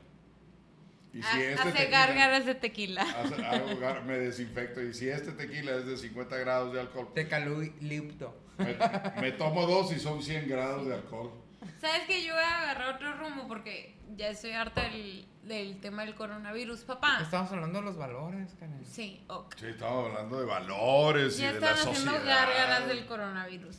Y 1.14 1.22
si 1.24 1.42
este 1.42 1.62
Hace 1.62 1.72
tequila- 1.72 1.90
gárgaras 1.90 2.46
de 2.46 2.56
tequila. 2.56 3.02
hace- 3.04 3.36
hago 3.46 3.80
gar- 3.80 4.04
me 4.04 4.18
desinfecto 4.18 4.84
y 4.84 4.94
si 4.94 5.08
este 5.08 5.32
tequila 5.32 5.78
es 5.78 5.86
de 5.86 5.96
50 5.96 6.36
grados 6.38 6.74
de 6.74 6.82
alcohol, 6.82 7.08
Tecalipto. 7.14 8.36
me, 8.58 8.76
me 9.22 9.32
tomo 9.32 9.66
dos 9.66 9.94
y 9.94 10.00
son 10.02 10.22
100 10.22 10.50
grados 10.50 10.86
de 10.86 10.96
alcohol. 10.96 11.32
¿Sabes 11.80 12.02
que 12.08 12.24
Yo 12.24 12.34
voy 12.34 12.44
a 12.44 12.62
agarrar 12.62 12.96
otro 12.96 13.14
rumbo 13.18 13.48
porque 13.48 13.98
ya 14.16 14.30
estoy 14.30 14.52
harta 14.52 14.82
del, 14.84 15.28
del 15.44 15.80
tema 15.82 16.04
del 16.06 16.16
coronavirus. 16.16 16.82
Papá. 16.82 17.20
Estamos 17.22 17.52
hablando 17.52 17.80
de 17.80 17.86
los 17.86 17.98
valores, 17.98 18.54
Karen. 18.60 18.86
Sí, 18.86 19.24
ok. 19.28 19.56
Sí, 19.58 19.68
estamos 19.68 20.08
hablando 20.10 20.40
de 20.40 20.46
valores 20.46 21.38
Ya 21.38 21.52
y 21.52 21.54
de 21.56 21.60
la 21.60 21.72
están 21.72 21.88
haciendo 21.90 22.12
sociedad. 22.12 22.26
gárgaras 22.48 22.88
del 22.88 23.06
coronavirus. 23.06 23.78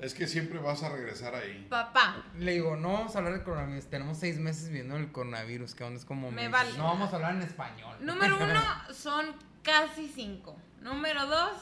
Es 0.00 0.14
que 0.14 0.28
siempre 0.28 0.60
vas 0.60 0.84
a 0.84 0.88
regresar 0.90 1.34
ahí. 1.34 1.66
Papá, 1.68 2.24
Le 2.38 2.52
digo, 2.52 2.76
no 2.76 2.92
vamos 2.92 3.14
a 3.16 3.18
hablar 3.18 3.32
del 3.34 3.42
coronavirus. 3.42 3.86
Tenemos 3.90 4.18
seis 4.18 4.38
meses 4.38 4.68
viviendo 4.68 4.96
el 4.96 5.10
coronavirus. 5.10 5.74
que 5.74 5.82
onda 5.82 5.98
es 5.98 6.04
como. 6.04 6.30
Me 6.30 6.48
vale. 6.48 6.72
No 6.78 6.84
vamos 6.84 7.12
a 7.12 7.16
hablar 7.16 7.34
en 7.34 7.42
español. 7.42 7.96
número 8.00 8.36
uno 8.40 8.60
son 8.94 9.34
casi 9.62 10.06
cinco. 10.08 10.56
Número 10.80 11.26
dos, 11.26 11.52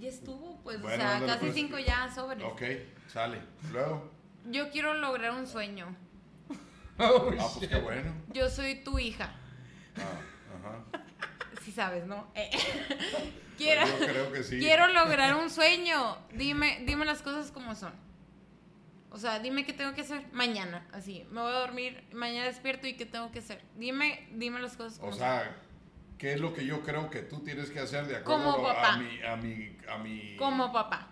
ya 0.00 0.08
estuvo, 0.08 0.60
pues, 0.64 0.82
Bueno, 0.82 1.02
o 1.04 1.06
sea, 1.06 1.26
casi 1.26 1.38
pues. 1.40 1.54
cinco 1.54 1.78
ya 1.78 2.10
sobres. 2.12 2.44
Ok, 2.44 2.62
sale. 3.06 3.38
Luego. 3.70 4.10
Yo 4.46 4.70
quiero 4.70 4.94
lograr 4.94 5.32
un 5.32 5.46
sueño. 5.46 5.94
Oh, 6.98 7.30
Ah, 7.40 7.48
pues 7.58 7.68
qué 7.68 7.76
bueno. 7.80 8.12
Yo 8.34 8.48
soy 8.50 8.76
tu 8.84 8.98
hija. 8.98 9.34
Ah, 9.96 10.20
ajá. 10.58 11.02
Si 11.62 11.72
sabes, 11.72 12.06
¿no? 12.06 12.30
Eh, 12.34 12.50
quiero, 13.56 13.86
Yo 13.86 14.06
creo 14.06 14.32
que 14.32 14.42
sí. 14.44 14.58
quiero 14.58 14.86
lograr 14.88 15.34
un 15.36 15.48
sueño. 15.48 16.18
Dime, 16.34 16.82
dime 16.86 17.04
las 17.06 17.22
cosas 17.22 17.50
como 17.50 17.74
son. 17.74 17.94
O 19.10 19.16
sea, 19.16 19.38
dime 19.40 19.64
qué 19.64 19.72
tengo 19.72 19.94
que 19.94 20.02
hacer 20.02 20.26
mañana, 20.32 20.86
así. 20.92 21.26
Me 21.30 21.40
voy 21.40 21.50
a 21.52 21.58
dormir, 21.60 22.04
mañana 22.12 22.46
despierto 22.46 22.86
y 22.86 22.94
qué 22.94 23.06
tengo 23.06 23.32
que 23.32 23.38
hacer. 23.40 23.62
Dime, 23.76 24.28
dime 24.32 24.60
las 24.60 24.76
cosas 24.76 24.98
como 24.98 25.08
O 25.10 25.12
son. 25.12 25.20
sea, 25.20 25.56
¿qué 26.18 26.34
es 26.34 26.40
lo 26.40 26.52
que 26.54 26.66
yo 26.66 26.82
creo 26.82 27.08
que 27.10 27.20
tú 27.22 27.40
tienes 27.40 27.70
que 27.70 27.80
hacer 27.80 28.06
de 28.06 28.16
acuerdo 28.18 28.52
Como 28.52 28.62
papá. 28.68 28.94
a 28.94 28.96
mi, 28.98 29.22
a 29.22 29.36
mi, 29.36 29.76
a 29.88 29.98
mi... 29.98 30.36
Como 30.36 30.72
papá. 30.72 31.08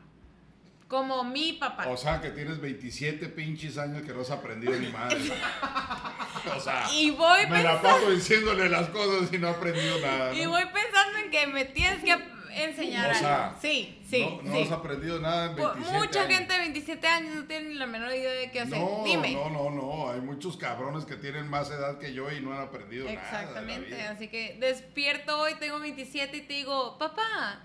Como 0.90 1.22
mi 1.22 1.52
papá. 1.52 1.86
O 1.86 1.96
sea, 1.96 2.20
que 2.20 2.30
tienes 2.30 2.60
27 2.60 3.28
pinches 3.28 3.78
años 3.78 4.02
que 4.02 4.12
no 4.12 4.22
has 4.22 4.30
aprendido 4.32 4.72
ni 4.72 4.88
madre. 4.88 5.18
o 6.56 6.60
sea, 6.60 6.84
y 6.92 7.10
voy 7.12 7.46
me 7.46 7.62
la 7.62 7.74
pensando, 7.80 7.82
paso 8.00 8.10
diciéndole 8.10 8.68
las 8.68 8.88
cosas 8.88 9.32
y 9.32 9.38
no 9.38 9.46
he 9.46 9.50
aprendido 9.52 10.00
nada. 10.00 10.34
y 10.34 10.44
voy 10.46 10.64
pensando 10.64 11.18
en 11.24 11.30
que 11.30 11.46
me 11.46 11.64
tienes 11.66 12.02
que 12.02 12.16
enseñar 12.64 13.12
O 13.12 13.14
sea, 13.14 13.46
algo. 13.50 13.58
Sí, 13.62 14.02
sí, 14.10 14.26
no, 14.42 14.42
no 14.42 14.56
sí. 14.56 14.62
has 14.62 14.72
aprendido 14.72 15.20
nada 15.20 15.50
en 15.50 15.56
Por- 15.56 15.74
27 15.74 15.96
Mucha 15.98 16.22
años. 16.22 16.34
gente 16.38 16.52
de 16.54 16.58
27 16.58 17.06
años 17.06 17.34
no 17.36 17.44
tiene 17.44 17.68
ni 17.68 17.74
la 17.74 17.86
menor 17.86 18.12
idea 18.12 18.32
de 18.32 18.50
qué 18.50 18.60
hacer. 18.62 18.78
No, 18.78 19.02
Dime. 19.04 19.32
no, 19.34 19.48
no, 19.48 19.70
no. 19.70 20.10
Hay 20.10 20.20
muchos 20.20 20.56
cabrones 20.56 21.04
que 21.04 21.14
tienen 21.14 21.46
más 21.48 21.70
edad 21.70 21.98
que 21.98 22.12
yo 22.12 22.28
y 22.32 22.40
no 22.40 22.52
han 22.52 22.62
aprendido 22.62 23.04
nada. 23.04 23.14
la 23.14 23.22
Exactamente, 23.22 24.02
así 24.08 24.26
que 24.26 24.56
despierto 24.58 25.38
hoy, 25.40 25.54
tengo 25.60 25.78
27 25.78 26.36
y 26.36 26.40
te 26.40 26.54
digo, 26.54 26.98
papá, 26.98 27.60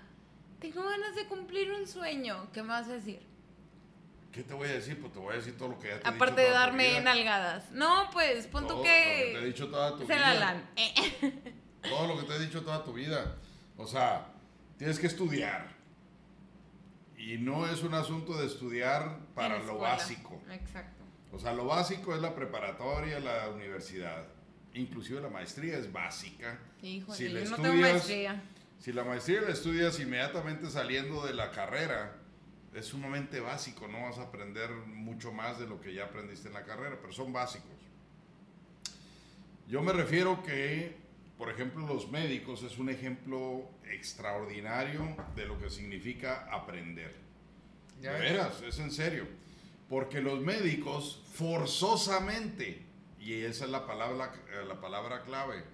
tengo 0.72 0.88
ganas 0.88 1.14
de 1.16 1.26
cumplir 1.26 1.72
un 1.72 1.86
sueño. 1.86 2.48
¿Qué 2.52 2.62
me 2.62 2.68
vas 2.68 2.88
a 2.88 2.94
decir? 2.94 3.20
¿Qué 4.32 4.42
te 4.42 4.52
voy 4.54 4.68
a 4.68 4.72
decir? 4.72 5.00
Pues 5.00 5.12
te 5.12 5.18
voy 5.18 5.32
a 5.32 5.36
decir 5.38 5.56
todo 5.56 5.68
lo 5.70 5.78
que 5.78 5.88
ya 5.88 6.00
te 6.00 6.06
he 6.08 6.10
Aparte 6.10 6.42
dicho 6.42 6.42
de 6.42 6.46
toda 6.48 6.60
tu 6.64 6.66
darme 6.66 7.00
nalgadas. 7.00 7.70
No, 7.72 8.10
pues, 8.12 8.46
pon 8.48 8.66
Todo 8.66 8.74
tú 8.74 8.78
lo 8.78 8.82
que 8.84 8.88
te 8.90 9.30
he 9.30 9.40
que... 9.40 9.46
dicho 9.46 9.68
toda 9.68 9.92
tu 9.96 10.06
Se 10.06 10.14
vida. 10.14 10.34
la. 10.34 10.62
Eh. 10.76 11.52
Todo 11.88 12.06
lo 12.08 12.18
que 12.20 12.26
te 12.26 12.34
he 12.34 12.38
dicho 12.40 12.62
toda 12.62 12.82
tu 12.84 12.92
vida. 12.92 13.36
O 13.76 13.86
sea, 13.86 14.26
tienes 14.76 14.98
que 14.98 15.06
estudiar. 15.06 15.68
Y 17.16 17.38
no 17.38 17.66
es 17.68 17.82
un 17.84 17.94
asunto 17.94 18.36
de 18.36 18.46
estudiar 18.46 19.20
para 19.36 19.60
lo 19.60 19.78
básico. 19.78 20.42
Exacto. 20.50 21.04
O 21.32 21.38
sea, 21.38 21.52
lo 21.52 21.64
básico 21.66 22.14
es 22.14 22.20
la 22.20 22.34
preparatoria, 22.34 23.20
la 23.20 23.48
universidad. 23.50 24.24
Inclusive 24.74 25.20
la 25.20 25.28
maestría 25.30 25.78
es 25.78 25.92
básica. 25.92 26.58
Híjole, 26.82 27.16
Si 27.16 27.24
yo 27.28 27.38
le 27.38 27.44
no 27.44 27.56
tengo 27.56 27.68
estudias- 27.68 27.92
maestría. 27.92 28.42
Si 28.78 28.92
la 28.92 29.04
maestría 29.04 29.40
la 29.40 29.50
estudias 29.50 29.98
inmediatamente 30.00 30.70
saliendo 30.70 31.26
de 31.26 31.34
la 31.34 31.50
carrera, 31.50 32.16
es 32.74 32.86
sumamente 32.86 33.40
básico, 33.40 33.88
no 33.88 34.02
vas 34.02 34.18
a 34.18 34.24
aprender 34.24 34.70
mucho 34.70 35.32
más 35.32 35.58
de 35.58 35.66
lo 35.66 35.80
que 35.80 35.94
ya 35.94 36.04
aprendiste 36.04 36.48
en 36.48 36.54
la 36.54 36.64
carrera, 36.64 36.98
pero 37.00 37.12
son 37.12 37.32
básicos. 37.32 37.70
Yo 39.66 39.82
me 39.82 39.92
refiero 39.92 40.42
que, 40.42 40.96
por 41.38 41.50
ejemplo, 41.50 41.86
los 41.86 42.10
médicos 42.10 42.62
es 42.62 42.78
un 42.78 42.90
ejemplo 42.90 43.68
extraordinario 43.90 45.16
de 45.34 45.46
lo 45.46 45.58
que 45.58 45.70
significa 45.70 46.46
aprender. 46.52 47.14
Ya 48.00 48.12
De 48.12 48.20
veras, 48.20 48.62
es 48.62 48.78
en 48.78 48.92
serio. 48.92 49.26
Porque 49.88 50.20
los 50.20 50.40
médicos 50.40 51.24
forzosamente, 51.32 52.82
y 53.18 53.32
esa 53.32 53.64
es 53.64 53.70
la 53.70 53.86
palabra, 53.86 54.34
la 54.68 54.80
palabra 54.80 55.22
clave, 55.22 55.64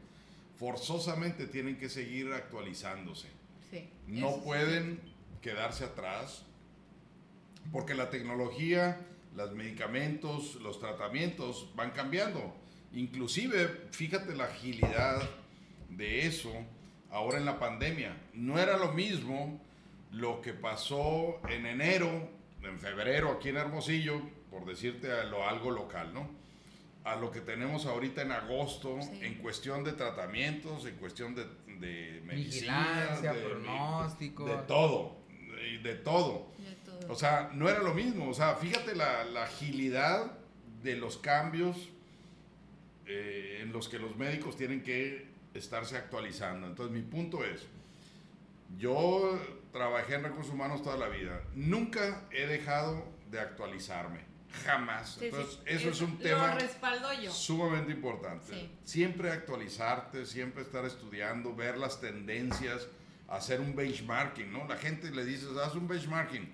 forzosamente 0.63 1.49
tienen 1.49 1.77
que 1.77 1.89
seguir 1.89 2.33
actualizándose. 2.33 3.27
Sí. 3.69 3.91
No 4.07 4.35
sí. 4.35 4.41
pueden 4.45 5.01
quedarse 5.41 5.83
atrás 5.83 6.45
porque 7.73 7.95
la 7.95 8.11
tecnología, 8.11 9.05
los 9.35 9.53
medicamentos, 9.57 10.55
los 10.63 10.79
tratamientos 10.79 11.73
van 11.75 11.91
cambiando. 11.91 12.55
Inclusive, 12.93 13.89
fíjate 13.91 14.37
la 14.37 14.45
agilidad 14.45 15.29
de 15.89 16.29
eso 16.29 16.53
ahora 17.11 17.39
en 17.39 17.45
la 17.45 17.59
pandemia. 17.59 18.17
No 18.33 18.57
era 18.61 18.77
lo 18.77 18.93
mismo 18.93 19.61
lo 20.13 20.41
que 20.43 20.53
pasó 20.53 21.41
en 21.49 21.67
enero, 21.67 22.31
en 22.63 22.79
febrero 22.79 23.33
aquí 23.33 23.49
en 23.49 23.57
Hermosillo, 23.57 24.21
por 24.49 24.65
decirte 24.65 25.11
algo 25.11 25.73
local, 25.73 26.15
¿no? 26.15 26.31
A 27.05 27.17
lo 27.17 27.31
que 27.33 27.41
tenemos 27.41 27.87
ahorita 27.87 28.23
en 28.23 28.31
agosto 28.33 28.99
Sí. 29.03 29.19
en 29.23 29.35
cuestión 29.35 29.83
de 29.83 29.93
tratamientos, 29.93 30.87
en 30.87 30.95
cuestión 30.97 31.35
de, 31.35 31.45
de 31.67 32.23
medicina, 32.25 32.87
Vigilancia, 32.89 33.33
de- 33.33 33.43
pronóstico. 33.43 34.45
de 34.47 34.57
todo, 34.69 35.17
de, 35.57 35.79
de 35.79 35.95
todo. 35.97 36.53
De 36.59 36.75
todo. 36.85 37.13
O 37.13 37.17
sea, 37.17 37.51
no 37.55 37.69
era 37.69 37.81
lo 37.83 37.93
mismo. 37.95 38.29
O 38.31 38.35
sea, 38.35 38.55
fíjate 38.55 38.95
la, 38.95 39.25
la 39.25 39.45
agilidad 39.45 40.33
de 40.83 40.97
los 40.97 41.19
cambios 41.19 41.89
eh, 43.07 43.59
en 43.63 43.73
los 43.73 43.89
que 43.89 43.99
los 43.99 44.17
médicos 44.17 44.57
tienen 44.57 44.83
que 44.83 45.27
estarse 45.55 45.97
actualizando. 45.97 46.67
Entonces, 46.69 46.95
mi 46.95 47.03
punto 47.03 47.45
es, 47.45 47.67
yo 48.79 49.39
trabajé 49.73 50.15
en 50.15 50.23
recursos 50.25 50.53
humanos 50.55 50.83
toda 50.83 50.97
la 50.97 51.09
vida. 51.09 51.43
Nunca 51.55 52.27
he 52.31 52.47
dejado 52.47 53.05
de 53.31 53.41
actualizarme. 53.41 54.21
Jamás. 54.65 55.15
Sí, 55.15 55.21
sí, 55.21 55.27
Entonces, 55.27 55.59
eso 55.67 55.89
es 55.91 56.01
un 56.01 56.19
tema 56.19 56.55
respaldo 56.55 57.13
yo. 57.15 57.33
sumamente 57.33 57.93
importante. 57.93 58.53
Sí. 58.53 58.71
Siempre 58.85 59.31
actualizarte, 59.31 60.27
siempre 60.27 60.63
estar 60.63 60.85
estudiando, 60.85 61.55
ver 61.55 61.79
las 61.79 62.01
tendencias, 62.01 62.87
hacer 63.29 63.61
un 63.61 63.75
benchmarking, 63.75 64.53
¿no? 64.53 64.67
La 64.67 64.77
gente 64.77 65.11
le 65.11 65.25
dices, 65.25 65.57
haz 65.57 65.75
un 65.75 65.89
benchmarking. 65.89 66.53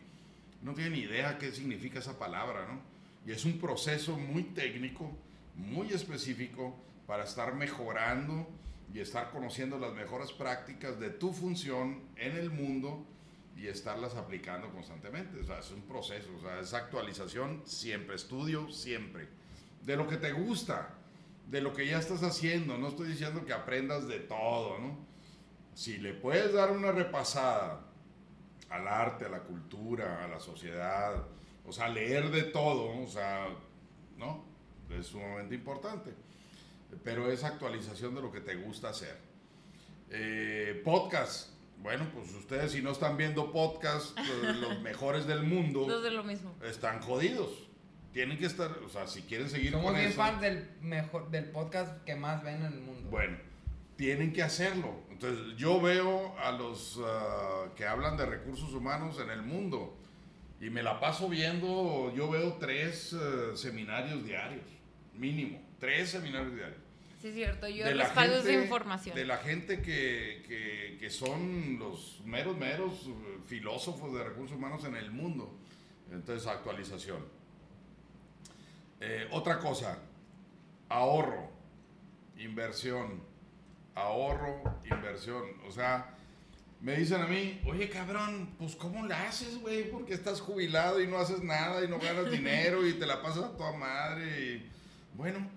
No 0.62 0.74
tiene 0.74 0.90
ni 0.90 1.00
idea 1.00 1.38
qué 1.38 1.52
significa 1.52 1.98
esa 1.98 2.18
palabra, 2.18 2.66
¿no? 2.66 2.80
Y 3.26 3.32
es 3.32 3.44
un 3.44 3.58
proceso 3.58 4.16
muy 4.16 4.42
técnico, 4.42 5.10
muy 5.54 5.92
específico 5.92 6.76
para 7.06 7.24
estar 7.24 7.54
mejorando 7.54 8.48
y 8.92 9.00
estar 9.00 9.30
conociendo 9.30 9.78
las 9.78 9.92
mejores 9.92 10.32
prácticas 10.32 10.98
de 10.98 11.10
tu 11.10 11.32
función 11.32 12.02
en 12.16 12.36
el 12.36 12.50
mundo 12.50 13.04
y 13.58 13.66
estarlas 13.66 14.14
aplicando 14.14 14.70
constantemente. 14.70 15.40
O 15.40 15.44
sea, 15.44 15.58
es 15.58 15.70
un 15.72 15.82
proceso, 15.82 16.30
o 16.38 16.40
sea, 16.40 16.60
es 16.60 16.72
actualización 16.74 17.62
siempre, 17.66 18.14
estudio 18.14 18.70
siempre. 18.70 19.28
De 19.82 19.96
lo 19.96 20.06
que 20.06 20.16
te 20.16 20.32
gusta, 20.32 20.94
de 21.48 21.60
lo 21.60 21.74
que 21.74 21.86
ya 21.86 21.98
estás 21.98 22.22
haciendo. 22.22 22.78
No 22.78 22.88
estoy 22.88 23.08
diciendo 23.08 23.44
que 23.44 23.52
aprendas 23.52 24.06
de 24.06 24.20
todo, 24.20 24.78
¿no? 24.78 24.96
Si 25.74 25.98
le 25.98 26.14
puedes 26.14 26.52
dar 26.52 26.70
una 26.70 26.92
repasada 26.92 27.84
al 28.70 28.86
arte, 28.86 29.24
a 29.24 29.28
la 29.28 29.40
cultura, 29.40 30.24
a 30.24 30.28
la 30.28 30.38
sociedad, 30.38 31.26
o 31.66 31.72
sea, 31.72 31.88
leer 31.88 32.30
de 32.30 32.44
todo, 32.44 33.02
o 33.02 33.06
sea, 33.08 33.48
¿no? 34.16 34.44
Es 34.90 35.06
sumamente 35.06 35.54
importante. 35.56 36.14
Pero 37.02 37.30
es 37.30 37.42
actualización 37.42 38.14
de 38.14 38.22
lo 38.22 38.30
que 38.30 38.40
te 38.40 38.54
gusta 38.54 38.90
hacer. 38.90 39.18
Eh, 40.10 40.80
podcast. 40.84 41.57
Bueno, 41.80 42.06
pues 42.12 42.34
ustedes 42.34 42.72
si 42.72 42.82
no 42.82 42.90
están 42.90 43.16
viendo 43.16 43.52
podcast, 43.52 44.16
eh, 44.18 44.22
los 44.60 44.80
mejores 44.82 45.26
del 45.26 45.42
mundo, 45.44 45.86
Dos 45.86 46.02
de 46.02 46.10
lo 46.10 46.24
mismo. 46.24 46.54
están 46.64 47.00
jodidos. 47.00 47.50
Tienen 48.12 48.38
que 48.38 48.46
estar, 48.46 48.70
o 48.84 48.88
sea, 48.88 49.06
si 49.06 49.22
quieren 49.22 49.48
seguir 49.48 49.70
Somos 49.72 49.86
con 49.86 49.94
bien 49.94 50.08
eso, 50.08 50.16
fans 50.16 50.40
del 50.40 50.68
mejor 50.80 51.30
del 51.30 51.44
podcast 51.50 52.02
que 52.04 52.16
más 52.16 52.42
ven 52.42 52.56
en 52.64 52.72
el 52.72 52.80
mundo. 52.80 53.08
bueno, 53.10 53.36
tienen 53.96 54.32
que 54.32 54.42
hacerlo. 54.42 54.94
Entonces, 55.10 55.56
yo 55.56 55.80
veo 55.80 56.36
a 56.38 56.52
los 56.52 56.98
ah, 57.04 57.66
que 57.76 57.86
hablan 57.86 58.16
de 58.16 58.26
recursos 58.26 58.72
humanos 58.72 59.20
en 59.20 59.30
el 59.30 59.42
mundo 59.42 59.96
y 60.60 60.70
me 60.70 60.82
la 60.82 60.98
paso 60.98 61.28
viendo, 61.28 62.12
yo 62.16 62.28
veo 62.30 62.54
tres 62.54 63.12
eh, 63.12 63.56
seminarios 63.56 64.24
diarios, 64.24 64.64
mínimo, 65.14 65.60
tres 65.78 66.10
seminarios 66.10 66.54
diarios. 66.54 66.80
Sí, 67.32 67.42
es 67.42 67.46
cierto. 67.46 67.68
Yo 67.68 67.84
de 67.84 67.94
la 67.94 68.04
respaldo 68.04 68.36
esa 68.38 68.48
gente- 68.48 68.64
información. 68.64 69.14
De 69.16 69.24
la 69.24 69.36
gente 69.38 69.82
que, 69.82 70.44
que- 70.46 70.96
que 70.98 71.10
son 71.10 71.78
los 71.78 72.20
meros, 72.24 72.56
meros 72.56 73.06
eh, 73.06 73.38
filósofos 73.46 74.12
de 74.14 74.24
recursos 74.24 74.56
humanos 74.56 74.84
en 74.84 74.96
el 74.96 75.10
mundo. 75.10 75.54
Entonces, 76.10 76.46
actualización. 76.46 77.24
Eh, 79.00 79.28
otra 79.30 79.58
cosa, 79.58 79.98
ahorro, 80.88 81.50
inversión, 82.38 83.22
ahorro, 83.94 84.80
inversión. 84.90 85.44
O 85.68 85.70
sea, 85.72 86.14
me 86.80 86.96
dicen 86.96 87.20
a 87.20 87.26
mí, 87.26 87.60
oye 87.66 87.88
cabrón, 87.88 88.54
pues 88.58 88.74
¿cómo 88.76 89.06
la 89.06 89.28
haces, 89.28 89.60
güey? 89.60 89.90
Porque 89.90 90.14
estás 90.14 90.40
jubilado 90.40 91.00
y 91.00 91.06
no 91.06 91.18
haces 91.18 91.42
nada 91.42 91.84
y 91.84 91.88
no 91.88 91.98
ganas 91.98 92.30
dinero 92.30 92.86
y 92.86 92.94
te 92.94 93.06
la 93.06 93.22
pasas 93.22 93.44
a 93.44 93.56
toda 93.56 93.72
madre. 93.72 94.40
Y... 94.40 94.70
Bueno, 95.14 95.48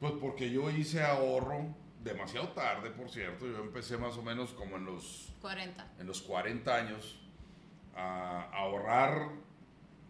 pues 0.00 0.12
porque 0.20 0.50
yo 0.50 0.70
hice 0.70 1.02
ahorro 1.02 1.74
demasiado 2.02 2.48
tarde, 2.50 2.90
por 2.90 3.10
cierto. 3.10 3.46
Yo 3.46 3.58
empecé 3.60 3.96
más 3.96 4.16
o 4.16 4.22
menos 4.22 4.50
como 4.52 4.76
en 4.76 4.84
los 4.84 5.32
40. 5.40 5.92
en 5.98 6.06
los 6.06 6.20
40 6.22 6.74
años 6.76 7.20
a 7.96 8.42
ahorrar 8.52 9.28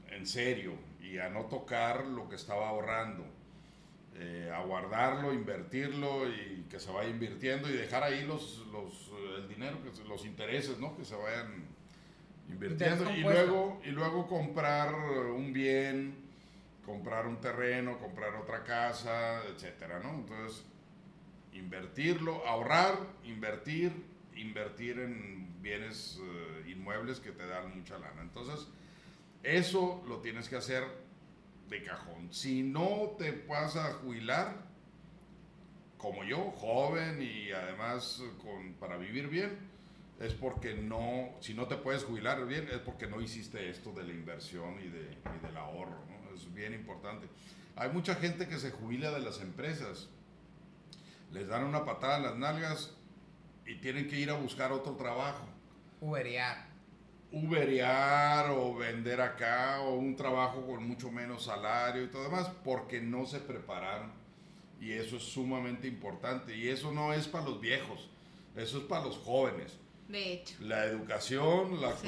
en 0.08 0.26
serio 0.26 0.72
y 1.00 1.18
a 1.18 1.28
no 1.28 1.46
tocar 1.46 2.04
lo 2.06 2.28
que 2.28 2.36
estaba 2.36 2.68
ahorrando, 2.68 3.24
eh, 4.16 4.50
a 4.54 4.62
guardarlo, 4.64 5.32
invertirlo 5.34 6.28
y 6.28 6.66
que 6.70 6.80
se 6.80 6.90
vaya 6.90 7.10
invirtiendo 7.10 7.68
y 7.68 7.72
dejar 7.72 8.02
ahí 8.04 8.24
los, 8.26 8.64
los, 8.72 9.08
eh, 9.12 9.34
el 9.38 9.48
dinero, 9.48 9.82
que 9.82 9.92
se- 9.94 10.04
los 10.04 10.24
intereses, 10.24 10.78
¿no? 10.78 10.96
Que 10.96 11.04
se 11.04 11.14
vayan 11.14 11.66
invirtiendo 12.48 13.04
y 13.10 13.22
luego, 13.34 13.80
y 13.84 13.90
luego 13.90 14.26
comprar 14.26 14.94
un 14.94 15.52
bien, 15.52 16.23
comprar 16.84 17.26
un 17.26 17.40
terreno, 17.40 17.98
comprar 17.98 18.34
otra 18.34 18.62
casa, 18.62 19.42
etcétera, 19.44 20.00
¿no? 20.00 20.10
Entonces, 20.14 20.64
invertirlo, 21.52 22.46
ahorrar, 22.46 22.98
invertir, 23.24 23.92
invertir 24.36 24.98
en 24.98 25.62
bienes 25.62 26.20
eh, 26.20 26.70
inmuebles 26.70 27.20
que 27.20 27.32
te 27.32 27.46
dan 27.46 27.76
mucha 27.76 27.98
lana. 27.98 28.22
Entonces, 28.22 28.68
eso 29.42 30.02
lo 30.06 30.20
tienes 30.20 30.48
que 30.48 30.56
hacer 30.56 30.84
de 31.68 31.82
cajón. 31.82 32.32
Si 32.32 32.62
no 32.62 33.14
te 33.18 33.44
vas 33.48 33.76
a 33.76 33.92
jubilar, 33.94 34.66
como 35.96 36.24
yo, 36.24 36.50
joven 36.52 37.22
y 37.22 37.50
además 37.52 38.22
para 38.78 38.98
vivir 38.98 39.28
bien, 39.28 39.72
es 40.20 40.34
porque 40.34 40.74
no, 40.74 41.30
si 41.40 41.54
no 41.54 41.66
te 41.66 41.76
puedes 41.76 42.04
jubilar 42.04 42.46
bien, 42.46 42.68
es 42.70 42.78
porque 42.78 43.06
no 43.06 43.20
hiciste 43.20 43.70
esto 43.70 43.92
de 43.92 44.04
la 44.04 44.12
inversión 44.12 44.78
y, 44.80 44.88
de, 44.88 45.18
y 45.36 45.46
del 45.46 45.56
ahorro. 45.56 46.13
Es 46.34 46.52
bien 46.52 46.74
importante. 46.74 47.26
Hay 47.76 47.90
mucha 47.90 48.14
gente 48.14 48.48
que 48.48 48.58
se 48.58 48.70
jubila 48.70 49.10
de 49.10 49.20
las 49.20 49.40
empresas, 49.40 50.08
les 51.32 51.48
dan 51.48 51.64
una 51.64 51.84
patada 51.84 52.18
en 52.18 52.22
las 52.22 52.36
nalgas 52.36 52.94
y 53.66 53.76
tienen 53.76 54.08
que 54.08 54.18
ir 54.18 54.30
a 54.30 54.34
buscar 54.34 54.72
otro 54.72 54.94
trabajo. 54.94 55.46
Uberear. 56.00 56.68
Uberear 57.32 58.50
o 58.50 58.74
vender 58.76 59.20
acá 59.20 59.80
o 59.80 59.94
un 59.94 60.14
trabajo 60.14 60.64
con 60.66 60.86
mucho 60.86 61.10
menos 61.10 61.44
salario 61.44 62.04
y 62.04 62.08
todo 62.08 62.24
demás 62.24 62.50
porque 62.62 63.00
no 63.00 63.26
se 63.26 63.40
prepararon 63.40 64.12
y 64.80 64.92
eso 64.92 65.16
es 65.16 65.22
sumamente 65.22 65.88
importante 65.88 66.56
y 66.56 66.68
eso 66.68 66.92
no 66.92 67.12
es 67.12 67.26
para 67.26 67.46
los 67.46 67.60
viejos, 67.60 68.08
eso 68.54 68.78
es 68.78 68.84
para 68.84 69.04
los 69.06 69.16
jóvenes. 69.18 69.78
De 70.08 70.34
hecho. 70.34 70.56
La 70.60 70.84
educación, 70.84 71.80
la 71.80 71.96
Sí. 71.96 72.06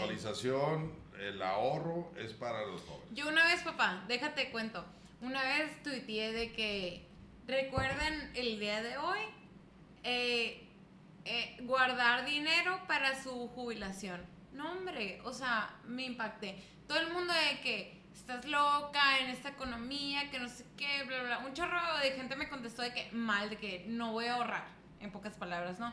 El 1.21 1.43
ahorro 1.43 2.13
es 2.17 2.33
para 2.33 2.65
los 2.67 2.83
jóvenes. 2.83 3.09
Yo 3.13 3.29
una 3.29 3.45
vez, 3.45 3.63
papá, 3.63 4.05
déjate 4.09 4.51
cuento. 4.51 4.85
Una 5.21 5.43
vez 5.43 5.83
tuiteé 5.83 6.33
de 6.33 6.53
que 6.53 7.07
recuerden 7.47 8.31
el 8.35 8.61
día 8.61 8.83
de 8.83 8.99
hoy 8.99 9.19
eh, 10.03 10.69
eh, 11.25 11.57
guardar 11.63 12.25
dinero 12.25 12.81
para 12.87 13.21
su 13.23 13.49
jubilación. 13.49 14.25
No, 14.53 14.73
hombre, 14.73 15.21
o 15.25 15.33
sea, 15.33 15.75
me 15.85 16.05
impacté. 16.05 16.63
Todo 16.87 16.99
el 16.99 17.13
mundo 17.13 17.33
de 17.33 17.61
que 17.61 18.03
estás 18.15 18.45
loca 18.47 19.19
en 19.21 19.31
esta 19.31 19.51
economía, 19.51 20.31
que 20.31 20.39
no 20.39 20.49
sé 20.49 20.65
qué, 20.77 21.05
bla, 21.05 21.23
bla. 21.23 21.39
Un 21.41 21.53
chorro 21.53 21.81
de 22.03 22.13
gente 22.13 22.37
me 22.37 22.49
contestó 22.49 22.83
de 22.83 22.93
que 22.93 23.11
mal, 23.13 23.51
de 23.51 23.59
que 23.59 23.85
no 23.89 24.13
voy 24.13 24.27
a 24.27 24.35
ahorrar, 24.35 24.67
en 25.01 25.11
pocas 25.11 25.35
palabras, 25.37 25.79
¿no? 25.79 25.93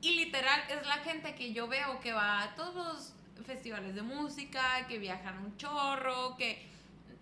Y 0.00 0.16
literal 0.16 0.62
es 0.68 0.86
la 0.86 0.98
gente 0.98 1.34
que 1.34 1.52
yo 1.52 1.68
veo 1.68 2.00
que 2.00 2.12
va 2.12 2.42
a 2.42 2.54
todos 2.54 2.74
los 2.74 3.14
festivales 3.44 3.94
de 3.94 4.02
música, 4.02 4.86
que 4.88 4.98
viajan 4.98 5.38
un 5.38 5.56
chorro, 5.56 6.36
que 6.36 6.64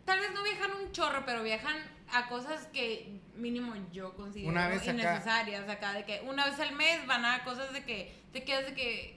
tal 0.04 0.20
vez 0.20 0.32
no 0.32 0.42
viajan 0.42 0.70
un 0.82 0.92
chorro, 0.92 1.22
pero 1.26 1.42
viajan 1.42 1.76
a 2.12 2.28
cosas 2.28 2.66
que 2.72 3.20
mínimo 3.36 3.74
yo 3.92 4.14
considero 4.14 4.50
Una 4.50 4.68
vez 4.68 4.86
innecesarias 4.86 5.68
acá. 5.68 5.92
de 5.94 6.04
que 6.04 6.20
una 6.26 6.44
vez 6.46 6.58
al 6.60 6.72
mes 6.74 7.04
van 7.06 7.24
a 7.24 7.42
cosas 7.44 7.72
de 7.72 7.84
que 7.84 8.14
te 8.32 8.44
quedas 8.44 8.66
de 8.66 8.74
que 8.74 9.16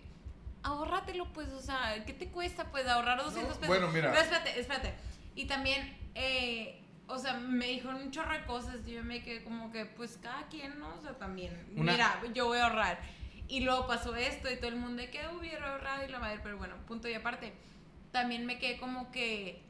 ahórratelo 0.63 1.31
pues, 1.33 1.49
o 1.49 1.61
sea, 1.61 2.03
¿qué 2.05 2.13
te 2.13 2.27
cuesta 2.29 2.65
pues 2.71 2.87
ahorrar 2.87 3.21
200 3.23 3.55
pesos? 3.57 3.67
bueno, 3.67 3.89
mira. 3.89 4.09
Pero 4.11 4.21
espérate, 4.23 4.59
espérate. 4.59 4.93
Y 5.35 5.45
también, 5.45 5.95
eh, 6.15 6.81
o 7.07 7.19
sea, 7.19 7.33
me 7.33 7.67
dijo 7.67 7.89
un 7.89 8.09
chorro 8.11 8.33
de 8.33 8.45
cosas 8.45 8.77
y 8.85 8.93
yo 8.93 9.03
me 9.03 9.23
quedé 9.23 9.43
como 9.43 9.71
que, 9.71 9.85
pues 9.85 10.17
cada 10.21 10.47
quien, 10.47 10.79
¿no? 10.79 10.95
O 10.95 11.01
sea, 11.01 11.13
también, 11.17 11.65
Una- 11.75 11.91
mira, 11.93 12.21
yo 12.33 12.47
voy 12.47 12.57
a 12.59 12.65
ahorrar. 12.67 12.99
Y 13.47 13.61
luego 13.61 13.87
pasó 13.87 14.15
esto 14.15 14.51
y 14.51 14.57
todo 14.57 14.69
el 14.69 14.75
mundo 14.75 15.01
de 15.01 15.09
que 15.09 15.21
hubiera 15.37 15.73
ahorrado 15.73 16.05
y 16.05 16.11
la 16.11 16.19
madre, 16.19 16.39
pero 16.43 16.57
bueno, 16.57 16.75
punto 16.87 17.07
y 17.07 17.13
aparte. 17.13 17.53
También 18.11 18.45
me 18.45 18.57
quedé 18.59 18.77
como 18.77 19.11
que 19.11 19.61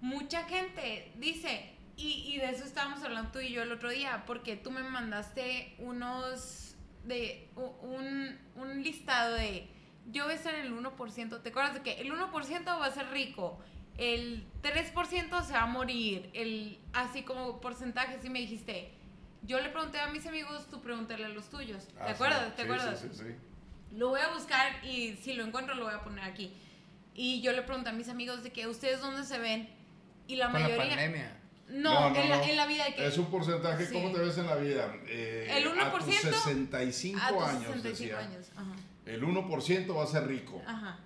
mucha 0.00 0.44
gente 0.44 1.12
dice, 1.16 1.72
y, 1.96 2.36
de 2.38 2.50
eso 2.50 2.64
estábamos 2.64 3.02
hablando 3.02 3.32
tú 3.32 3.40
y 3.40 3.50
yo 3.50 3.62
el 3.62 3.72
otro 3.72 3.90
día, 3.90 4.22
porque 4.26 4.56
tú 4.56 4.70
me 4.70 4.82
mandaste 4.82 5.74
unos, 5.78 6.76
de, 7.04 7.48
un, 7.56 8.38
un 8.54 8.82
listado 8.82 9.34
de, 9.34 9.68
yo 10.10 10.24
voy 10.24 10.34
a 10.34 10.36
estar 10.36 10.54
en 10.54 10.66
el 10.66 10.72
1%, 10.72 11.42
¿te 11.42 11.48
acuerdas 11.48 11.74
de 11.74 11.82
que 11.82 12.00
el 12.00 12.12
1% 12.12 12.64
va 12.66 12.86
a 12.86 12.90
ser 12.92 13.10
rico? 13.10 13.58
El 13.96 14.46
3% 14.62 15.42
se 15.42 15.52
va 15.52 15.62
a 15.62 15.66
morir, 15.66 16.30
el, 16.34 16.78
así 16.92 17.22
como 17.22 17.60
porcentajes, 17.60 18.24
y 18.24 18.30
me 18.30 18.38
dijiste, 18.38 18.92
yo 19.42 19.60
le 19.60 19.68
pregunté 19.70 19.98
a 19.98 20.08
mis 20.08 20.26
amigos, 20.26 20.66
tú 20.70 20.80
pregúntale 20.80 21.24
a 21.24 21.28
los 21.28 21.48
tuyos, 21.48 21.86
¿te 21.88 21.94
Ah, 22.00 22.06
sí. 22.08 22.12
acuerdas? 22.14 22.54
¿Te 22.56 22.62
Sí, 22.62 22.68
acuerdas? 22.68 23.00
Sí, 23.00 23.08
sí, 23.12 23.18
sí. 23.18 23.96
Lo 23.96 24.08
voy 24.10 24.20
a 24.20 24.28
buscar 24.34 24.84
y 24.84 25.16
si 25.16 25.32
lo 25.34 25.44
encuentro 25.44 25.74
lo 25.74 25.84
voy 25.84 25.94
a 25.94 26.02
poner 26.02 26.24
aquí. 26.24 26.52
Y 27.14 27.40
yo 27.40 27.52
le 27.52 27.62
pregunté 27.62 27.90
a 27.90 27.92
mis 27.92 28.08
amigos 28.08 28.42
de 28.42 28.52
que 28.52 28.66
ustedes 28.66 29.00
dónde 29.00 29.24
se 29.24 29.38
ven 29.38 29.68
y 30.26 30.36
la 30.36 30.50
Con 30.50 30.60
la 30.62 30.68
mayoría... 30.68 30.88
pandemia. 30.96 31.36
no, 31.68 31.92
No, 31.94 32.10
no, 32.10 32.16
en, 32.16 32.28
la, 32.30 32.36
no. 32.36 32.42
en 32.44 32.56
la 32.56 32.66
vida 32.66 32.84
de 32.84 32.94
que... 32.94 33.06
Es 33.06 33.18
un 33.18 33.30
porcentaje, 33.30 33.86
Sí. 33.86 33.92
¿cómo 33.94 34.12
te 34.12 34.18
ves 34.20 34.36
en 34.38 34.46
la 34.46 34.56
vida? 34.56 34.94
Eh, 35.06 35.48
El 35.50 35.66
A 35.80 35.90
tus 35.92 36.04
1% 36.04 36.12
65 36.20 37.18
a 37.20 37.28
tus 37.28 37.42
años, 37.42 37.62
65 37.74 37.88
decía. 37.88 38.18
años. 38.18 38.46
Ajá. 38.56 38.72
El 39.06 39.22
1% 39.24 39.96
va 39.96 40.04
a 40.04 40.06
ser 40.06 40.26
rico. 40.26 40.62
Ajá. 40.66 40.98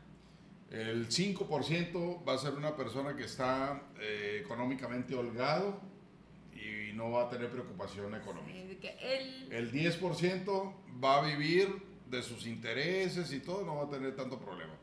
El 0.71 1.09
5% 1.09 2.25
va 2.27 2.35
a 2.35 2.39
ser 2.39 2.55
una 2.55 2.75
persona 2.77 3.15
que 3.15 3.25
está 3.25 3.81
eh, 4.01 4.41
económicamente 4.45 5.15
holgado 5.15 5.81
y 6.63 6.93
no 6.95 7.11
va 7.11 7.25
a 7.25 7.29
tener 7.29 7.51
preocupación 7.51 8.15
económica. 8.15 8.59
Sí, 8.59 8.89
el... 9.01 9.53
El 9.53 9.73
10% 9.73 10.75
va 11.03 11.19
a 11.19 11.23
vivir 11.23 11.83
de 12.09 12.23
sus 12.23 12.47
intereses 12.47 13.33
y 13.33 13.41
todo, 13.41 13.65
no 13.65 13.77
va 13.77 13.85
a 13.85 13.91
tener 13.91 14.15
tanto 14.15 14.39
problema. 14.39 14.75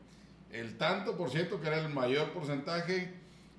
El 0.50 0.76
tanto 0.76 1.16
por 1.16 1.30
ciento, 1.30 1.60
que 1.60 1.68
era 1.68 1.78
el 1.78 1.88
mayor 1.90 2.32
porcentaje, 2.32 3.14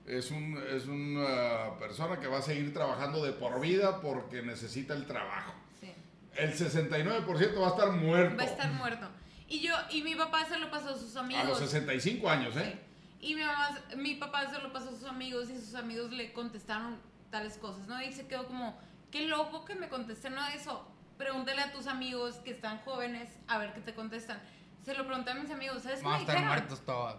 es, 0.05 0.29
un, 0.31 0.61
es 0.75 0.87
una 0.87 1.77
persona 1.79 2.19
que 2.19 2.27
va 2.27 2.39
a 2.39 2.41
seguir 2.41 2.73
trabajando 2.73 3.23
de 3.23 3.31
por 3.31 3.61
vida 3.61 4.01
porque 4.01 4.41
necesita 4.41 4.93
el 4.93 5.05
trabajo. 5.05 5.53
sí. 5.79 5.91
El 6.35 6.53
69% 6.53 7.59
va 7.59 7.67
a 7.67 7.69
estar 7.69 7.91
muerto. 7.91 8.37
Va 8.37 8.43
a 8.43 8.45
estar 8.45 8.71
muerto. 8.73 9.07
Y 9.47 9.59
yo, 9.59 9.73
y 9.89 10.01
mi 10.01 10.15
papá 10.15 10.45
se 10.45 10.57
lo 10.59 10.69
pasó 10.71 10.89
a 10.89 10.97
sus 10.97 11.15
amigos. 11.15 11.43
A 11.43 11.47
los 11.47 11.59
65 11.59 12.29
años, 12.29 12.55
¿eh? 12.57 12.77
Sí. 13.21 13.27
Y 13.31 13.35
mi, 13.35 13.41
mamá, 13.41 13.77
mi 13.97 14.15
papá 14.15 14.49
se 14.49 14.59
lo 14.59 14.73
pasó 14.73 14.89
a 14.89 14.93
sus 14.93 15.03
amigos 15.03 15.49
y 15.49 15.59
sus 15.59 15.75
amigos 15.75 16.11
le 16.11 16.33
contestaron 16.33 16.97
tales 17.31 17.57
cosas, 17.57 17.87
¿no? 17.87 18.01
Y 18.01 18.11
se 18.11 18.27
quedó 18.27 18.45
como, 18.45 18.77
qué 19.09 19.25
loco 19.27 19.65
que 19.65 19.75
me 19.75 19.89
contesten 19.89 20.35
¿no? 20.35 20.45
eso. 20.49 20.87
Pregúntale 21.17 21.61
a 21.61 21.71
tus 21.71 21.87
amigos 21.87 22.35
que 22.37 22.51
están 22.51 22.79
jóvenes 22.79 23.29
a 23.47 23.57
ver 23.57 23.73
qué 23.73 23.79
te 23.81 23.93
contestan. 23.93 24.39
Se 24.83 24.93
lo 24.95 25.05
pregunté 25.05 25.31
a 25.31 25.35
mis 25.35 25.51
amigos, 25.51 25.83
¿sabes 25.83 25.99
qué 25.99 26.05
Vamos 26.05 26.15
a 26.15 26.17
me 26.17 26.21
estar 26.23 26.35
dijeron? 26.35 26.57
muertos 26.57 26.85
todos. 26.85 27.15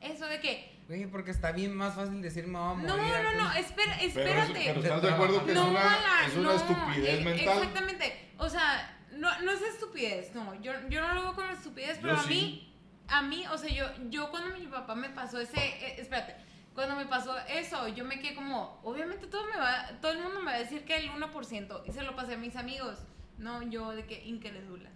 Eso 0.00 0.26
de 0.26 0.40
que, 0.40 0.74
Güey, 0.86 1.06
porque 1.06 1.30
está 1.30 1.50
bien 1.52 1.74
más 1.74 1.94
fácil 1.94 2.20
decir 2.20 2.46
me 2.46 2.58
voy 2.58 2.70
a 2.70 2.74
morir. 2.74 2.88
no, 2.88 2.96
no, 3.22 3.32
no, 3.32 3.48
antes". 3.48 3.66
espera, 3.66 3.94
espérate. 4.02 4.62
pero 4.66 4.80
estás 4.80 5.02
de 5.02 5.10
acuerdo 5.10 5.44
que 5.44 5.52
es 5.52 5.56
no, 5.56 5.70
una, 5.70 5.80
Alan, 5.94 6.30
es 6.30 6.36
una 6.36 6.48
no, 6.50 6.56
estupidez 6.56 7.20
eh, 7.20 7.24
mental. 7.24 7.58
Exactamente. 7.58 8.30
O 8.38 8.48
sea, 8.50 8.98
no, 9.12 9.40
no 9.40 9.50
es 9.52 9.62
estupidez, 9.62 10.34
no. 10.34 10.54
Yo, 10.60 10.72
yo 10.90 11.00
no 11.00 11.14
lo 11.14 11.22
veo 11.22 11.34
como 11.34 11.50
estupidez, 11.50 11.98
pero 12.02 12.14
Yo 12.14 12.20
a 12.20 12.24
sí. 12.24 12.28
mí, 12.28 12.74
a 13.08 13.22
mí, 13.22 13.44
o 13.50 13.56
sea, 13.58 13.70
yo, 13.70 13.86
yo 14.10 14.30
cuando 14.30 14.56
mi 14.58 14.66
papá 14.66 14.94
me 14.94 15.08
pasó 15.08 15.40
ese, 15.40 15.58
eh, 15.58 15.96
espérate, 15.98 16.36
cuando 16.74 16.96
me 16.96 17.06
pasó 17.06 17.36
eso, 17.48 17.86
yo 17.88 18.04
me 18.04 18.18
quedé 18.18 18.34
como, 18.34 18.80
obviamente 18.82 19.28
todo 19.28 19.46
me 19.46 19.56
va, 19.56 19.90
todo 20.00 20.12
el 20.12 20.22
mundo 20.22 20.40
me 20.40 20.46
va 20.46 20.56
a 20.56 20.58
decir 20.58 20.84
que 20.84 20.96
el 20.96 21.10
1%, 21.10 21.82
y 21.86 21.92
se 21.92 22.02
lo 22.02 22.16
pasé 22.16 22.34
a 22.34 22.38
mis 22.38 22.56
amigos, 22.56 22.98
no, 23.38 23.62
yo 23.62 23.90
de 23.92 24.06
que 24.06 24.24
incrédula. 24.26 24.90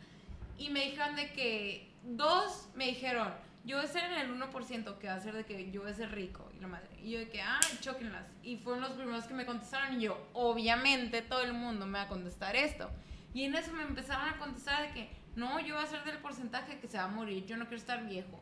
Y 0.56 0.70
me 0.70 0.86
dijeron 0.86 1.14
de 1.14 1.32
que, 1.32 1.94
dos 2.02 2.68
me 2.74 2.86
dijeron, 2.86 3.32
yo 3.64 3.76
voy 3.76 3.84
a 3.84 3.88
ser 3.88 4.04
en 4.10 4.18
el 4.18 4.40
1%, 4.40 4.98
que 4.98 5.06
va 5.06 5.14
a 5.14 5.20
ser 5.20 5.34
de 5.34 5.44
que 5.44 5.70
yo 5.70 5.82
voy 5.82 5.90
a 5.90 5.94
ser 5.94 6.10
rico, 6.10 6.50
y 6.56 6.60
la 6.60 6.66
madre. 6.66 6.88
Y 7.00 7.12
yo 7.12 7.18
de 7.20 7.28
que, 7.28 7.40
ah, 7.42 7.60
chóquenlas. 7.80 8.26
Y 8.42 8.56
fueron 8.56 8.80
los 8.82 8.92
primeros 8.92 9.26
que 9.26 9.34
me 9.34 9.46
contestaron, 9.46 10.00
y 10.00 10.04
yo, 10.04 10.28
obviamente 10.32 11.22
todo 11.22 11.42
el 11.42 11.52
mundo 11.52 11.86
me 11.86 11.98
va 11.98 12.04
a 12.04 12.08
contestar 12.08 12.56
esto. 12.56 12.90
Y 13.34 13.44
en 13.44 13.54
eso 13.54 13.72
me 13.72 13.82
empezaron 13.82 14.28
a 14.28 14.38
contestar 14.38 14.88
de 14.88 14.94
que, 14.94 15.10
no, 15.36 15.60
yo 15.60 15.76
voy 15.76 15.84
a 15.84 15.86
ser 15.86 16.02
del 16.02 16.18
porcentaje 16.18 16.80
que 16.80 16.88
se 16.88 16.98
va 16.98 17.04
a 17.04 17.08
morir, 17.08 17.46
yo 17.46 17.56
no 17.56 17.66
quiero 17.66 17.76
estar 17.76 18.04
viejo. 18.04 18.40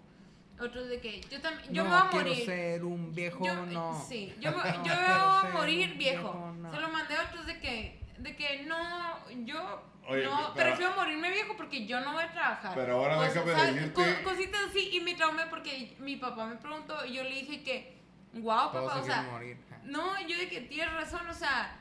Otros 0.58 0.88
de 0.88 1.00
que, 1.00 1.20
yo 1.30 1.40
también, 1.40 1.72
yo 1.72 1.84
no 1.84 1.90
me 1.90 1.96
voy 1.96 2.06
a 2.06 2.10
quiero 2.10 2.28
morir. 2.28 2.44
ser 2.46 2.84
un 2.84 3.14
viejo, 3.14 3.44
Yo- 3.44 3.66
no. 3.66 4.04
Sí, 4.08 4.34
yo, 4.40 4.50
No 4.52 4.56
yo 4.58 4.64
me 4.64 4.70
quiero 4.82 4.96
voy 4.98 5.50
a 5.50 5.50
morir 5.52 5.96
viejo. 5.98 6.52
no. 6.58 6.72
Se 6.74 6.80
lo 6.80 6.88
mandé 6.88 7.16
a 7.16 7.22
otros 7.24 7.46
de 7.46 7.58
que, 7.60 8.00
de 8.18 8.34
que 8.36 8.62
no, 8.62 9.28
yo 9.44 9.82
Oye, 10.08 10.24
no, 10.24 10.52
pero- 10.54 10.70
prefiero 10.70 10.94
morirme 10.96 11.30
viejo 11.30 11.54
porque 11.56 11.84
yo 11.86 12.00
no 12.00 12.14
voy 12.14 12.22
a 12.24 12.32
trabajar. 12.32 12.72
Pero 12.74 12.94
ahora 12.94 13.20
déjame 13.22 13.52
¿sabes? 13.52 13.74
decirte- 13.74 13.92
Co- 14.22 14.30
cositas 14.30 14.60
así, 14.70 14.90
y 14.96 15.00
me 15.00 15.14
traumé 15.14 15.46
porque 15.46 15.94
mi 15.98 16.16
papá 16.16 16.46
me 16.46 16.56
preguntó 16.56 17.04
y 17.04 17.12
yo 17.14 17.22
le 17.22 17.30
dije 17.30 17.62
que, 17.62 17.98
wow, 18.34 18.70
Todos 18.72 18.84
papá, 18.92 18.94
se 18.94 19.00
o 19.00 19.04
sea, 19.12 19.22
morir. 19.30 19.58
no, 19.84 20.18
yo 20.26 20.38
de 20.38 20.48
que 20.48 20.60
tienes 20.62 20.92
razón, 20.94 21.28
o 21.28 21.34
sea, 21.34 21.80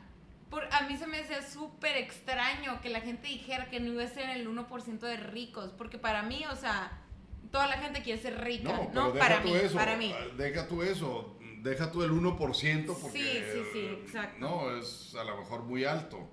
por, 0.49 0.67
a 0.73 0.81
mí 0.81 0.97
se 0.97 1.07
me 1.07 1.19
hacía 1.21 1.41
súper 1.41 1.95
extraño 1.97 2.79
que 2.81 2.89
la 2.89 2.99
gente 3.01 3.27
dijera 3.27 3.69
que 3.69 3.79
no 3.79 3.93
iba 3.93 4.03
a 4.03 4.07
ser 4.07 4.29
el 4.31 4.47
1% 4.47 4.99
de 4.99 5.17
ricos, 5.17 5.71
porque 5.77 5.97
para 5.97 6.21
mí, 6.23 6.45
o 6.51 6.55
sea, 6.55 6.91
toda 7.51 7.67
la 7.67 7.77
gente 7.77 8.01
quiere 8.01 8.21
ser 8.21 8.41
rica, 8.43 8.71
No, 8.71 8.89
¿no? 8.93 9.11
deja 9.11 9.27
para 9.27 9.41
tú 9.41 9.49
mí, 9.49 9.55
eso. 9.55 9.75
para 9.75 9.97
mí. 9.97 10.13
Deja 10.37 10.67
tú 10.67 10.83
eso. 10.83 11.37
Deja 11.61 11.91
tú 11.91 12.03
el 12.03 12.11
1% 12.11 12.37
porque. 13.01 13.17
Sí, 13.19 13.43
sí, 13.53 13.61
sí, 13.73 13.79
exacto. 14.03 14.37
No, 14.39 14.75
es 14.77 15.15
a 15.15 15.23
lo 15.23 15.37
mejor 15.37 15.63
muy 15.63 15.83
alto. 15.83 16.29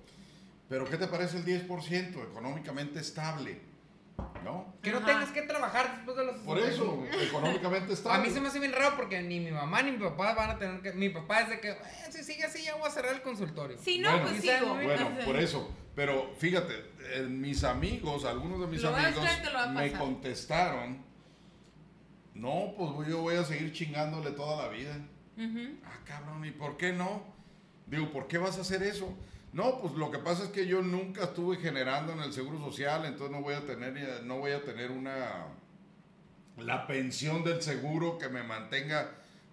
Pero 0.68 0.84
¿qué 0.86 0.96
te 0.96 1.06
parece 1.06 1.38
el 1.38 1.44
10% 1.44 2.22
económicamente 2.30 3.00
estable? 3.00 3.60
¿No? 4.44 4.74
Que 4.82 4.90
no 4.90 4.98
Ajá. 4.98 5.06
tengas 5.06 5.30
que 5.30 5.42
trabajar 5.42 5.94
después 5.96 6.16
de 6.16 6.24
los 6.24 6.36
Por 6.38 6.58
eso, 6.58 6.98
65. 7.04 7.20
económicamente 7.22 7.90
A 7.92 7.94
estable. 7.94 8.26
mí 8.28 8.34
se 8.34 8.40
me 8.40 8.48
hace 8.48 8.58
bien 8.58 8.72
raro 8.72 8.96
porque 8.96 9.22
ni 9.22 9.38
mi 9.38 9.52
mamá 9.52 9.82
ni 9.82 9.92
mi 9.92 9.98
papá 9.98 10.34
van 10.34 10.50
a 10.50 10.58
tener 10.58 10.80
que. 10.82 10.92
Mi 10.92 11.10
papá 11.10 11.42
es 11.42 11.48
de 11.50 11.60
que, 11.60 11.70
"Eh, 11.70 11.76
si 12.10 12.24
sigue 12.24 12.44
así, 12.44 12.64
ya 12.64 12.74
voy 12.74 12.88
a 12.88 12.90
cerrar 12.90 13.14
el 13.14 13.22
consultorio. 13.22 13.78
Si 13.78 13.98
no, 14.00 14.10
Bueno, 14.10 14.26
pues 14.28 14.40
sigo. 14.42 14.74
Bueno, 14.74 15.10
por 15.24 15.36
eso. 15.36 15.70
Pero 15.94 16.32
fíjate, 16.38 16.74
eh, 17.14 17.26
mis 17.28 17.62
amigos, 17.64 18.24
algunos 18.24 18.60
de 18.60 18.66
mis 18.66 18.82
Lo 18.82 18.88
a 18.94 18.98
amigos 18.98 19.24
a 19.54 19.66
me 19.68 19.92
contestaron, 19.92 21.04
no, 22.34 22.74
pues 22.76 23.08
yo 23.08 23.20
voy 23.20 23.36
a 23.36 23.44
seguir 23.44 23.72
chingándole 23.72 24.30
toda 24.32 24.64
la 24.66 24.68
vida. 24.72 24.96
Ah, 25.84 25.98
cabrón, 26.04 26.44
¿y 26.44 26.50
por 26.50 26.76
qué 26.76 26.92
no? 26.92 27.22
Digo, 27.86 28.10
¿por 28.10 28.26
qué 28.26 28.38
vas 28.38 28.58
a 28.58 28.62
hacer 28.62 28.82
eso? 28.82 29.14
No, 29.53 29.80
pues 29.80 29.92
lo 29.94 30.11
que 30.11 30.18
pasa 30.18 30.44
es 30.44 30.50
que 30.50 30.66
yo 30.66 30.80
nunca 30.80 31.24
estuve 31.24 31.59
generando 31.59 32.12
en 32.14 32.20
el 32.20 32.32
Seguro 32.32 32.59
Social, 32.59 33.05
entonces 33.05 33.30
no 33.36 33.42
voy 33.42 33.55
a 33.55 33.66
tener, 33.66 33.96
eh, 33.98 34.20
no 34.24 34.38
voy 34.38 34.53
a 34.53 34.62
tener 34.64 34.90
una, 34.90 35.46
la 36.57 36.86
pensión 36.86 37.44
del 37.44 37.61
seguro 37.62 38.16
que 38.18 38.28
me 38.30 38.42
mantenga. 38.42 39.11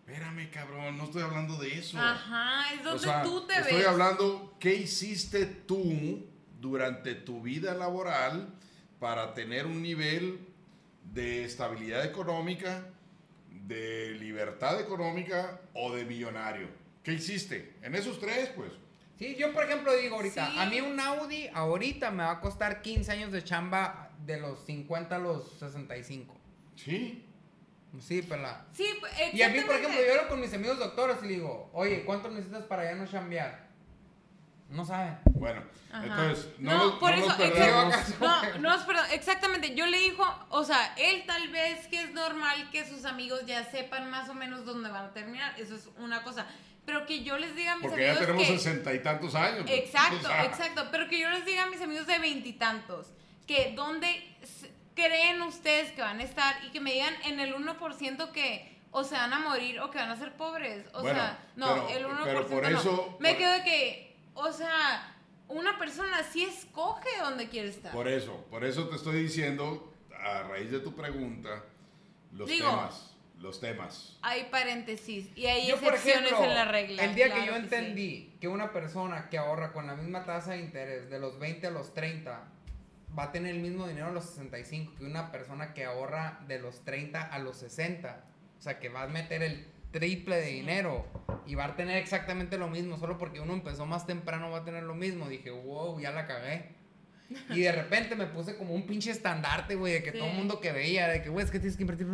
Espérame, 0.07 0.49
cabrón, 0.51 0.97
no 0.97 1.03
estoy 1.03 1.21
hablando 1.21 1.57
de 1.57 1.77
eso. 1.77 1.97
Ajá, 1.99 2.73
es 2.73 2.83
donde 2.83 2.97
O 2.97 2.99
sea, 2.99 3.23
tú 3.23 3.45
te 3.45 3.55
estoy 3.59 3.77
ves. 3.79 3.87
hablando, 3.87 4.55
¿qué 4.59 4.73
hiciste 4.73 5.45
tú 5.45 6.25
durante 6.61 7.13
tu 7.13 7.41
vida 7.41 7.73
laboral 7.75 8.53
para 8.99 9.33
tener 9.33 9.65
un 9.65 9.81
nivel 9.81 10.39
de 11.13 11.43
estabilidad 11.43 12.05
económica, 12.05 12.85
de 13.67 14.11
libertad 14.19 14.79
económica 14.79 15.59
o 15.73 15.93
de 15.93 16.05
millonario? 16.05 16.69
¿Qué 17.03 17.13
hiciste? 17.13 17.75
En 17.81 17.95
esos 17.95 18.19
tres, 18.19 18.49
pues. 18.55 18.71
Sí, 19.19 19.35
yo 19.37 19.53
por 19.53 19.65
ejemplo 19.65 19.93
digo 19.93 20.15
ahorita, 20.15 20.49
Sí. 20.49 20.57
a 20.59 20.65
mí 20.65 20.79
un 20.81 20.97
Audi 20.99 21.49
ahorita 21.53 22.09
me 22.09 22.23
va 22.23 22.31
a 22.31 22.39
costar 22.39 22.81
15 22.81 23.11
años 23.11 23.31
de 23.33 23.43
chamba 23.43 24.09
de 24.25 24.39
los 24.39 24.65
50 24.65 25.17
a 25.17 25.19
los 25.19 25.51
65. 25.59 26.35
Sí. 26.75 27.25
Sí, 27.99 28.21
pela. 28.21 28.65
Sí, 28.71 28.85
Y 29.33 29.41
a 29.41 29.49
mí, 29.49 29.59
por 29.61 29.75
ejemplo, 29.75 29.99
yo 29.99 30.11
hablo 30.13 30.29
con 30.29 30.39
mis 30.39 30.53
amigos 30.53 30.77
doctores 30.79 31.17
y 31.23 31.27
le 31.27 31.33
digo, 31.33 31.69
oye, 31.73 32.05
¿cuánto 32.05 32.29
necesitas 32.29 32.63
para 32.63 32.83
ya 32.85 32.93
no 32.95 33.05
chambear? 33.07 33.67
No 34.69 34.85
saben. 34.85 35.17
Bueno, 35.33 35.63
Ajá. 35.91 36.05
entonces, 36.05 36.49
no, 36.59 36.71
no, 36.71 36.77
nos- 36.85 36.99
por 36.99 37.09
no 37.09 37.25
nos 37.25 37.39
eso, 37.39 37.43
exacto, 37.43 38.59
no, 38.59 38.77
no, 38.77 38.85
perdón, 38.85 39.05
exactamente, 39.11 39.73
yo 39.73 39.87
le 39.87 39.97
dijo, 39.97 40.23
o 40.49 40.63
sea, 40.63 40.93
él 40.97 41.23
tal 41.25 41.47
vez 41.49 41.87
que 41.87 42.03
es 42.03 42.11
normal 42.13 42.69
que 42.71 42.85
sus 42.87 43.05
amigos 43.05 43.47
ya 43.47 43.63
sepan 43.63 44.11
más 44.11 44.29
o 44.29 44.35
menos 44.35 44.65
dónde 44.65 44.89
van 44.91 45.05
a 45.05 45.13
terminar, 45.13 45.59
eso 45.59 45.75
es 45.75 45.89
una 45.97 46.21
cosa, 46.21 46.45
pero 46.89 47.05
que 47.05 47.23
yo 47.23 47.37
les 47.37 47.55
diga 47.55 47.73
a 47.73 47.75
mis 47.75 47.87
Porque 47.87 48.01
ya 48.01 48.09
amigos 48.13 48.25
tenemos 48.25 48.47
que... 48.47 48.57
sesenta 48.57 48.93
y 48.95 49.03
tantos 49.03 49.35
años. 49.35 49.61
pues, 49.67 49.77
Exacto, 49.79 50.27
exacto. 50.43 50.87
Pero 50.91 51.07
que 51.07 51.19
yo 51.19 51.29
les 51.29 51.45
diga 51.45 51.63
a 51.63 51.69
mis 51.69 51.79
amigos 51.81 52.07
de 52.07 52.17
veintitantos 52.17 53.11
que 53.45 53.73
dónde 53.75 54.07
creen 54.95 55.41
ustedes 55.43 55.91
que 55.91 56.01
van 56.01 56.19
a 56.19 56.23
estar 56.23 56.55
y 56.65 56.71
que 56.71 56.79
me 56.79 56.93
digan 56.93 57.13
en 57.25 57.39
el 57.39 57.53
1% 57.55 58.31
que 58.31 58.75
o 58.91 59.03
se 59.03 59.13
van 59.13 59.31
a 59.33 59.39
morir 59.39 59.79
o 59.81 59.91
que 59.91 59.99
van 59.99 60.09
a 60.09 60.15
ser 60.15 60.33
pobres. 60.35 60.87
O 60.93 61.01
Bueno, 61.01 61.19
sea, 61.19 61.47
no, 61.55 61.85
pero- 61.87 61.89
el 61.89 62.05
1% 62.07 62.23
pero 62.23 62.47
por 62.47 62.63
no. 62.71 62.79
eso- 62.79 63.17
Me 63.19 63.29
por- 63.29 63.37
quedo 63.37 63.51
de 63.53 63.63
que, 63.63 64.17
o 64.33 64.51
sea, 64.51 65.15
una 65.47 65.77
persona 65.77 66.23
sí 66.23 66.43
escoge 66.43 67.07
dónde 67.21 67.49
quiere 67.49 67.69
estar. 67.69 67.91
Por 67.91 68.07
eso, 68.07 68.45
por 68.49 68.63
eso 68.65 68.87
te 68.89 68.95
estoy 68.95 69.21
diciendo, 69.21 69.93
a 70.19 70.41
raíz 70.43 70.71
de 70.71 70.79
tu 70.79 70.95
pregunta, 70.95 71.63
los 72.31 72.49
Digo- 72.49 72.67
temas. 72.67 73.08
Los 73.39 73.61
temas. 73.61 74.17
Hay 74.21 74.47
paréntesis 74.51 75.29
y 75.35 75.45
hay 75.45 75.67
Yo, 75.67 75.75
excepciones 75.75 76.25
ejemplo, 76.31 76.45
en 76.45 76.55
la 76.55 76.65
regla. 76.65 77.03
el 77.05 77.15
día 77.15 77.27
claro 77.27 77.41
que 77.41 77.47
yo 77.47 77.53
sí. 77.53 77.59
entendí 77.59 78.37
que 78.41 78.47
una 78.49 78.73
persona 78.73 79.29
que 79.29 79.37
ahorra 79.37 79.71
con 79.71 79.87
la 79.87 79.95
misma 79.95 80.25
tasa 80.25 80.51
de 80.51 80.59
interés 80.59 81.09
de 81.09 81.19
los 81.19 81.39
20 81.39 81.67
a 81.67 81.71
los 81.71 81.93
30 81.93 82.43
va 83.17 83.23
a 83.23 83.31
tener 83.31 83.55
el 83.55 83.61
mismo 83.61 83.87
dinero 83.87 84.07
a 84.07 84.11
los 84.11 84.25
65 84.25 84.93
que 84.97 85.05
una 85.05 85.31
persona 85.31 85.73
que 85.73 85.85
ahorra 85.85 86.41
de 86.47 86.59
los 86.59 86.83
30 86.83 87.21
a 87.21 87.39
los 87.39 87.57
60. 87.57 88.23
O 88.57 88.61
sea, 88.61 88.77
que 88.79 88.89
va 88.89 89.03
a 89.03 89.07
meter 89.07 89.41
el 89.41 89.65
triple 89.91 90.35
de 90.35 90.47
Sí. 90.47 90.53
dinero 90.55 91.05
y 91.47 91.55
va 91.55 91.65
a 91.65 91.75
tener 91.77 91.95
exactamente 91.97 92.57
lo 92.57 92.67
mismo. 92.67 92.97
Solo 92.97 93.17
porque 93.17 93.39
uno 93.39 93.53
empezó 93.53 93.85
más 93.85 94.05
temprano 94.05 94.51
va 94.51 94.59
a 94.59 94.65
tener 94.65 94.83
lo 94.83 94.95
mismo. 94.95 95.29
Dije, 95.29 95.49
wow, 95.49 95.97
ya 95.99 96.11
la 96.11 96.27
cagué. 96.27 96.75
Y 97.49 97.61
de 97.61 97.71
repente 97.71 98.15
me 98.15 98.25
puse 98.27 98.55
como 98.57 98.73
un 98.73 98.85
pinche 98.87 99.11
estandarte, 99.11 99.75
güey, 99.75 99.93
de 99.93 100.03
que 100.03 100.11
Sí. 100.11 100.17
todo 100.17 100.27
el 100.29 100.33
mundo 100.35 100.59
que 100.59 100.71
veía, 100.71 101.07
de 101.07 101.21
que, 101.21 101.29
güey, 101.29 101.45
es 101.45 101.51
que 101.51 101.59
tienes 101.59 101.77
que 101.77 101.83
invertir. 101.83 102.07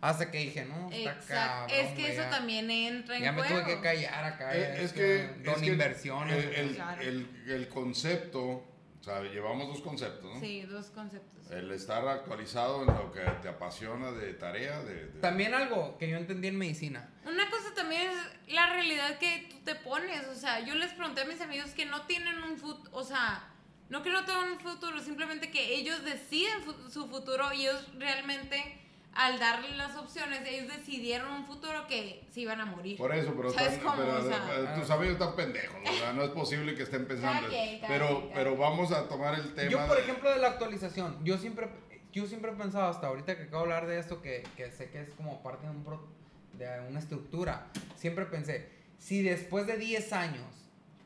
Hasta 0.00 0.30
que 0.30 0.38
dije, 0.38 0.64
no, 0.64 0.90
está 0.90 1.18
cabrón. 1.28 1.70
Es 1.78 1.92
que 1.92 2.12
eso 2.12 2.22
ya. 2.22 2.30
también 2.30 2.70
entra 2.70 3.16
en 3.16 3.22
Ya 3.22 3.32
me 3.32 3.42
tuve 3.42 3.64
que 3.64 3.80
callar 3.80 4.24
acá. 4.24 4.56
Eh, 4.56 4.82
es 4.82 4.92
que, 4.92 5.28
Don 5.44 5.54
es 5.54 5.60
que 5.60 5.66
inversiones. 5.66 6.44
el, 6.44 6.54
el- 6.54 6.74
Claro. 6.74 7.02
el- 7.02 7.28
el 7.48 7.68
concepto, 7.68 8.40
o 8.42 9.04
sea, 9.04 9.20
llevamos 9.22 9.68
dos 9.68 9.80
conceptos, 9.80 10.34
¿no? 10.34 10.40
Sí, 10.40 10.62
dos 10.62 10.86
conceptos. 10.86 11.30
El 11.52 11.70
estar 11.70 12.06
actualizado 12.08 12.80
en 12.82 12.86
lo 12.94 13.12
que 13.12 13.20
te 13.42 13.48
apasiona 13.48 14.10
de 14.10 14.32
tarea, 14.34 14.80
de, 14.82 15.06
de- 15.06 15.20
También 15.20 15.52
algo 15.54 15.98
que 15.98 16.08
yo 16.08 16.16
entendí 16.16 16.48
en 16.48 16.56
medicina. 16.56 17.10
Una 17.26 17.48
cosa 17.50 17.74
también 17.74 18.10
es 18.10 18.52
la 18.54 18.72
realidad 18.72 19.18
que 19.18 19.48
tú 19.50 19.56
te 19.64 19.74
pones. 19.74 20.26
O 20.28 20.34
sea, 20.34 20.60
yo 20.64 20.74
les 20.74 20.92
pregunté 20.94 21.20
a 21.20 21.24
mis 21.26 21.40
amigos 21.40 21.70
que 21.72 21.84
no 21.84 22.06
tienen 22.06 22.42
un 22.42 22.56
futuro. 22.56 22.90
O 22.96 23.04
sea, 23.04 23.44
no 23.92 24.02
que 24.02 24.10
no 24.10 24.24
tengan 24.24 24.52
un 24.52 24.58
futuro, 24.58 24.98
simplemente 25.00 25.50
que 25.50 25.74
ellos 25.74 26.02
deciden 26.04 26.62
fu- 26.62 26.90
su 26.90 27.06
futuro 27.08 27.52
y 27.52 27.66
ellos 27.66 27.86
realmente, 27.98 28.78
al 29.12 29.38
darle 29.38 29.76
las 29.76 29.94
opciones, 29.96 30.40
ellos 30.48 30.66
decidieron 30.74 31.30
un 31.30 31.44
futuro 31.46 31.86
que 31.86 32.24
se 32.32 32.40
iban 32.40 32.58
a 32.62 32.64
morir. 32.64 32.96
Por 32.96 33.14
eso, 33.14 33.34
pero, 33.36 33.52
¿Sabes 33.52 33.74
están- 33.74 33.84
cómo? 33.84 33.96
pero, 34.02 34.18
O 34.18 34.22
sea- 34.26 34.74
eh, 34.74 34.80
tus 34.80 34.88
amigos 34.90 35.12
están 35.12 35.36
pendejos, 35.36 35.76
o 35.86 35.92
sea, 35.98 36.12
no 36.14 36.22
es 36.22 36.30
posible 36.30 36.74
que 36.74 36.84
estén 36.84 37.06
pensando. 37.06 37.48
Cada 37.48 37.86
pero, 37.88 38.30
pero 38.32 38.56
vamos 38.56 38.90
a 38.92 39.06
tomar 39.08 39.34
el 39.38 39.54
tema. 39.54 39.70
Yo, 39.70 39.86
por 39.86 39.96
de- 39.98 40.02
ejemplo, 40.04 40.30
de 40.30 40.38
la 40.38 40.48
actualización, 40.48 41.22
yo 41.22 41.36
siempre, 41.36 41.68
yo 42.14 42.26
siempre 42.26 42.50
he 42.52 42.54
pensado 42.54 42.88
hasta 42.88 43.08
ahorita 43.08 43.36
que 43.36 43.42
acabo 43.42 43.66
de 43.66 43.74
hablar 43.74 43.86
de 43.88 43.98
esto, 43.98 44.22
que, 44.22 44.42
que 44.56 44.70
sé 44.70 44.88
que 44.90 45.02
es 45.02 45.10
como 45.10 45.42
parte 45.42 45.66
de, 45.66 45.72
un 45.72 45.84
pro- 45.84 46.08
de 46.54 46.80
una 46.88 46.98
estructura, 46.98 47.66
siempre 47.96 48.24
pensé, 48.24 48.70
si 48.98 49.22
después 49.22 49.66
de 49.66 49.76
10 49.76 50.12
años 50.14 50.46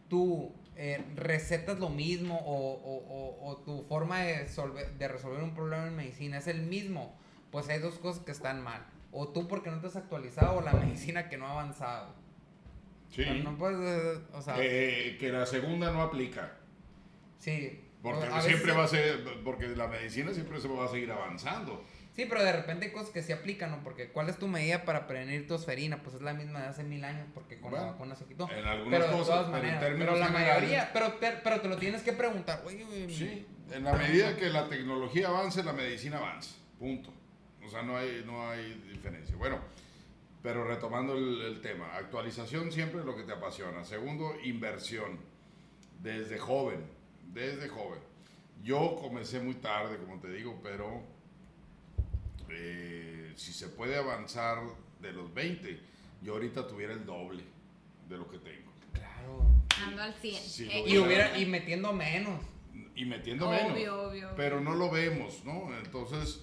tú 0.09 0.53
eh, 0.77 1.03
recetas 1.17 1.79
lo 1.79 1.89
mismo 1.89 2.37
o, 2.39 2.73
o- 2.75 3.07
o- 3.09 3.51
o 3.51 3.57
tu 3.59 3.83
forma 3.89 4.21
de, 4.21 4.47
de 4.99 5.09
resolver 5.09 5.43
un 5.43 5.55
problema 5.55 5.87
en 5.87 5.97
medicina 5.97 6.39
es 6.39 6.47
el 6.47 6.63
mismo, 6.63 7.17
pues 7.51 7.69
hay 7.69 7.79
dos 7.79 7.99
cosas 7.99 8.23
que 8.25 8.33
están 8.33 8.63
mal. 8.63 8.85
O 9.13 9.29
tú 9.29 9.49
porque 9.49 9.71
no 9.71 9.81
te 9.81 9.87
has 9.87 9.97
actualizado 9.97 10.59
o 10.59 10.61
la 10.61 10.73
medicina 10.73 11.29
que 11.29 11.39
no 11.39 11.47
ha 11.47 11.53
avanzado. 11.53 12.15
Sí, 13.11 13.23
Pero 13.27 13.43
no 13.45 13.57
puedes, 13.57 13.79
eh, 14.19 14.21
o 14.35 14.43
sea, 14.43 14.55
que, 14.57 15.17
que 15.19 15.31
la 15.33 15.47
segunda 15.47 15.91
no 15.93 16.03
aplica. 16.03 16.53
sí. 17.39 17.83
Porque 18.03 18.29
siempre 18.43 18.73
va 18.73 18.85
a 18.85 18.89
ser, 18.89 19.25
porque 19.43 19.67
la 19.69 19.89
medicina 19.89 20.33
siempre 20.33 20.61
se 20.61 20.69
va 20.69 20.85
a 20.85 20.89
seguir 20.89 21.11
avanzando. 21.11 21.83
Sí, 22.17 22.25
pero 22.27 22.43
de 22.43 22.51
repente 22.53 22.87
hay 22.87 22.93
cosas 22.93 23.11
que 23.11 23.23
se 23.23 23.35
aplican, 23.35 23.71
¿no? 23.71 23.85
Porque 23.85 24.09
¿cuál 24.09 24.31
es 24.31 24.39
tu 24.39 24.49
medida 24.49 24.85
para 24.87 25.07
prevenir 25.07 25.47
tosferina? 25.47 26.03
Pues 26.03 26.17
es 26.17 26.23
la 26.23 26.33
misma 26.33 26.63
de 26.63 26.69
hace 26.69 26.83
mil 26.83 27.05
años, 27.05 27.29
porque 27.35 27.61
con 27.61 27.73
la 27.73 27.79
Bueno, 27.81 27.93
vacuna 27.93 28.15
se 28.15 28.25
quitó. 28.25 28.51
en 28.51 28.65
algunas 28.65 28.99
pero 29.01 29.13
de 29.13 29.19
cosas, 29.19 29.27
todas 29.27 29.45
pero 29.51 29.57
en 29.59 29.75
maneras, 29.75 29.81
pero 29.99 30.17
la 30.17 30.27
generales- 30.27 30.55
mayoría, 30.63 30.91
pero 30.95 31.13
te, 31.13 31.33
pero 31.45 31.61
te 31.61 31.69
lo 31.69 31.77
tienes 31.77 32.03
que 32.03 32.13
preguntar, 32.15 32.63
oye, 32.65 32.85
güey, 32.85 33.15
Sí, 33.15 33.47
en 33.71 33.85
la 33.85 33.93
medida 33.93 34.35
que 34.35 34.49
la 34.49 34.67
tecnología 34.69 35.29
avance, 35.29 35.63
la 35.63 35.75
medicina 35.75 36.17
avanza. 36.17 36.55
Punto. 36.79 37.13
O 37.63 37.69
sea, 37.69 37.83
no 37.83 37.97
hay, 37.99 38.23
no 38.25 38.49
hay 38.49 38.73
diferencia. 38.91 39.37
Bueno, 39.37 39.59
pero 40.43 40.65
retomando 40.67 41.19
el, 41.19 41.43
el 41.43 41.61
tema, 41.61 41.97
actualización 41.97 42.73
siempre 42.73 43.01
es 43.01 43.05
lo 43.07 43.15
que 43.15 43.25
te 43.25 43.33
apasiona. 43.33 43.85
Segundo, 43.85 44.37
inversión. 44.43 45.19
Desde 46.01 46.39
joven, 46.39 46.81
desde 47.33 47.69
joven. 47.69 47.99
Yo 48.63 48.97
comencé 49.01 49.41
muy 49.41 49.55
tarde, 49.57 49.99
como 49.99 50.19
te 50.21 50.29
digo, 50.31 50.59
pero 50.63 51.03
eh, 52.51 53.33
si 53.37 53.53
se 53.53 53.69
puede 53.69 53.97
avanzar 53.97 54.59
de 55.01 55.13
los 55.13 55.33
20, 55.35 55.79
yo 56.23 56.35
ahorita 56.35 56.67
tuviera 56.67 56.93
el 56.93 57.05
doble 57.05 57.43
de 58.09 58.17
lo 58.17 58.29
que 58.31 58.39
tengo. 58.39 58.73
Claro. 58.93 59.47
Ando 59.85 60.03
al 60.03 60.15
100. 60.15 60.35
Sí, 60.43 60.69
Eh, 60.71 60.83
lo 60.87 60.89
Y 60.89 60.99
hubiera, 60.99 61.39
y 61.39 61.47
metiendo 61.47 61.93
menos. 61.93 62.41
Y 62.95 63.05
metiendo 63.05 63.49
Obvio, 63.51 63.69
menos. 63.75 63.95
obvio. 64.11 64.31
pero 64.37 64.61
no 64.61 64.75
lo 64.75 64.91
vemos, 64.91 65.45
¿no? 65.45 65.69
Entonces, 65.79 66.43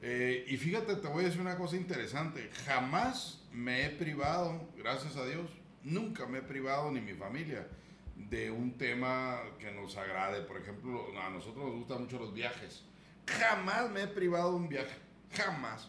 eh, 0.00 0.44
y 0.48 0.56
fíjate, 0.56 0.96
te 0.96 1.08
voy 1.08 1.24
a 1.24 1.26
decir 1.26 1.40
una 1.40 1.56
cosa 1.56 1.76
interesante. 1.76 2.50
Jamás 2.66 3.42
me 3.52 3.84
he 3.86 3.90
privado, 3.90 4.68
gracias 4.76 5.16
a 5.16 5.24
Dios, 5.26 5.50
nunca 5.82 6.26
me 6.26 6.38
he 6.38 6.42
privado 6.42 6.90
ni 6.92 7.00
mi 7.00 7.14
familia 7.14 7.66
de 8.14 8.50
un 8.50 8.76
tema 8.78 9.40
que 9.58 9.72
nos 9.72 9.96
agrade. 9.96 10.42
Por 10.42 10.60
ejemplo, 10.60 11.06
a 11.20 11.30
nosotros 11.30 11.64
nos 11.64 11.74
gustan 11.76 12.02
mucho 12.02 12.18
los 12.18 12.32
viajes. 12.32 12.84
Jamás 13.26 13.90
me 13.90 14.02
he 14.02 14.06
privado 14.06 14.50
de 14.52 14.56
un 14.56 14.68
viaje, 14.68 14.94
jamás. 15.32 15.88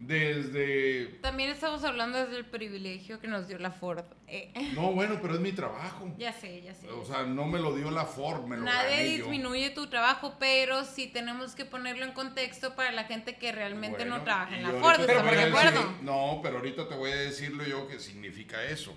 Desde... 0.00 1.06
También 1.22 1.50
estamos 1.50 1.82
hablando 1.84 2.18
desde 2.18 2.36
el 2.36 2.44
privilegio 2.44 3.20
que 3.20 3.28
nos 3.28 3.48
dio 3.48 3.58
la 3.58 3.70
Ford. 3.70 4.04
Eh, 4.26 4.52
No, 4.74 4.92
bueno, 4.92 5.18
pero 5.22 5.34
es 5.34 5.40
mi 5.40 5.52
trabajo. 5.52 6.12
ya 6.18 6.32
sé, 6.32 6.60
ya 6.62 6.74
sé. 6.74 6.88
O 6.90 7.04
sea, 7.06 7.22
no 7.22 7.46
me 7.46 7.58
lo 7.58 7.74
dio 7.74 7.90
la 7.90 8.04
Ford, 8.04 8.44
me 8.46 8.56
lo 8.56 8.64
Nadie 8.64 8.90
gané 8.96 9.10
yo. 9.18 9.24
disminuye 9.24 9.70
tu 9.70 9.86
trabajo, 9.86 10.34
pero 10.38 10.84
sí 10.84 11.06
tenemos 11.06 11.54
que 11.54 11.64
ponerlo 11.64 12.04
en 12.04 12.12
contexto 12.12 12.74
para 12.74 12.90
la 12.92 13.04
gente 13.04 13.36
que 13.36 13.52
realmente 13.52 13.98
Bueno, 13.98 14.18
no 14.18 14.24
trabaja 14.24 14.56
en 14.56 14.62
la 14.64 14.72
Ford. 14.72 14.96
te 14.96 15.02
¿Estamos 15.12 15.30
de 15.30 15.36
decir- 15.38 15.48
acuerdo? 15.56 15.94
no, 16.02 16.40
pero 16.42 16.56
ahorita 16.58 16.88
te 16.88 16.94
voy 16.96 17.10
a 17.12 17.16
decirlo 17.16 17.64
yo 17.64 17.86
qué 17.88 17.98
significa 17.98 18.62
eso. 18.64 18.94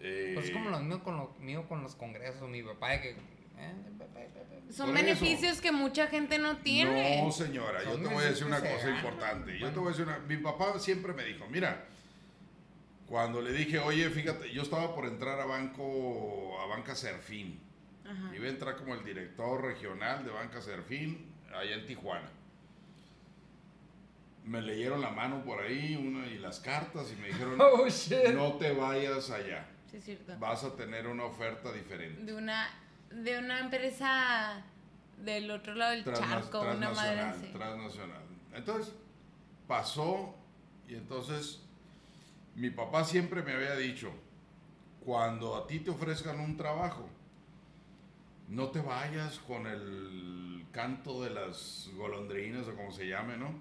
Eh, 0.00 0.32
Pues 0.34 0.46
es 0.46 0.52
como 0.52 0.70
lo 0.70 0.80
mío 0.80 1.04
con, 1.04 1.16
lo 1.18 1.34
mío 1.40 1.68
con 1.68 1.82
los 1.82 1.94
congresos, 1.94 2.48
mi 2.48 2.62
papá, 2.62 2.92
de 2.92 3.00
que... 3.02 3.16
eh. 3.58 3.72
Son 4.72 4.88
Por 4.88 4.96
eso. 4.96 5.04
beneficios 5.06 5.60
que 5.60 5.72
mucha 5.72 6.06
gente 6.08 6.38
no 6.38 6.58
tiene. 6.58 7.22
No, 7.22 7.30
señora, 7.32 7.82
yo 7.84 7.92
te 7.98 8.08
voy 8.08 8.24
a 8.24 8.28
decir 8.28 8.46
una 8.46 8.60
cosa 8.60 8.90
importante. 8.90 9.52
Yo 9.54 9.58
Bueno. 9.60 9.72
te 9.74 9.78
voy 9.80 9.88
a 9.88 9.90
decir 9.90 10.06
una... 10.06 10.18
Mi 10.18 10.36
papá 10.38 10.78
siempre 10.78 11.12
me 11.12 11.24
dijo, 11.24 11.46
mira, 11.48 11.84
cuando 13.06 13.40
le 13.40 13.52
dije, 13.52 13.78
oye, 13.78 14.10
fíjate, 14.10 14.52
yo 14.52 14.62
estaba 14.62 14.94
por 14.94 15.06
entrar 15.06 15.40
a 15.40 15.46
banco, 15.46 16.58
a 16.60 16.66
Banca 16.66 16.94
Serfín. 16.94 17.60
Ajá. 18.04 18.34
Iba 18.36 18.46
a 18.46 18.48
entrar 18.50 18.76
como 18.76 18.94
el 18.94 19.04
director 19.04 19.62
regional 19.62 20.24
de 20.24 20.30
Banca 20.30 20.60
Serfín, 20.60 21.32
allá 21.54 21.74
en 21.74 21.86
Tijuana. 21.86 22.28
Me 24.44 24.62
leyeron 24.62 25.00
la 25.00 25.10
mano 25.10 25.42
por 25.44 25.60
ahí 25.60 25.96
una, 25.96 26.26
y 26.28 26.38
las 26.38 26.60
cartas 26.60 27.06
y 27.12 27.20
me 27.20 27.28
dijeron, 27.28 27.56
Oh, 27.60 27.88
shit. 27.88 28.28
no 28.34 28.54
te 28.54 28.72
vayas 28.72 29.30
allá, 29.30 29.66
Sí, 29.90 29.96
es 29.96 30.04
cierto. 30.04 30.38
vas 30.38 30.62
a 30.64 30.76
tener 30.76 31.06
una 31.06 31.24
oferta 31.24 31.72
diferente. 31.72 32.22
De 32.22 32.34
una, 32.34 32.68
de 33.10 33.38
una 33.38 33.60
empresa 33.60 34.62
del 35.24 35.50
otro 35.50 35.74
lado 35.74 35.92
del 35.92 36.04
Transna- 36.04 36.28
charco, 36.42 36.60
una 36.60 36.90
madre 36.90 37.16
transnacional, 37.16 37.30
así. 37.30 37.46
transnacional. 37.52 38.22
Entonces, 38.54 38.94
pasó 39.66 40.34
y 40.88 40.94
entonces 40.94 41.60
mi 42.54 42.70
papá 42.70 43.04
siempre 43.04 43.42
me 43.42 43.52
había 43.52 43.74
dicho, 43.76 44.10
cuando 45.04 45.56
a 45.56 45.66
ti 45.66 45.80
te 45.80 45.90
ofrezcan 45.90 46.40
un 46.40 46.56
trabajo, 46.56 47.08
no 48.48 48.68
te 48.68 48.80
vayas 48.80 49.38
con 49.40 49.66
el 49.66 50.64
canto 50.72 51.22
de 51.22 51.30
las 51.30 51.88
golondrinas 51.96 52.66
o 52.68 52.74
como 52.76 52.92
se 52.92 53.06
llame, 53.08 53.36
¿no? 53.36 53.54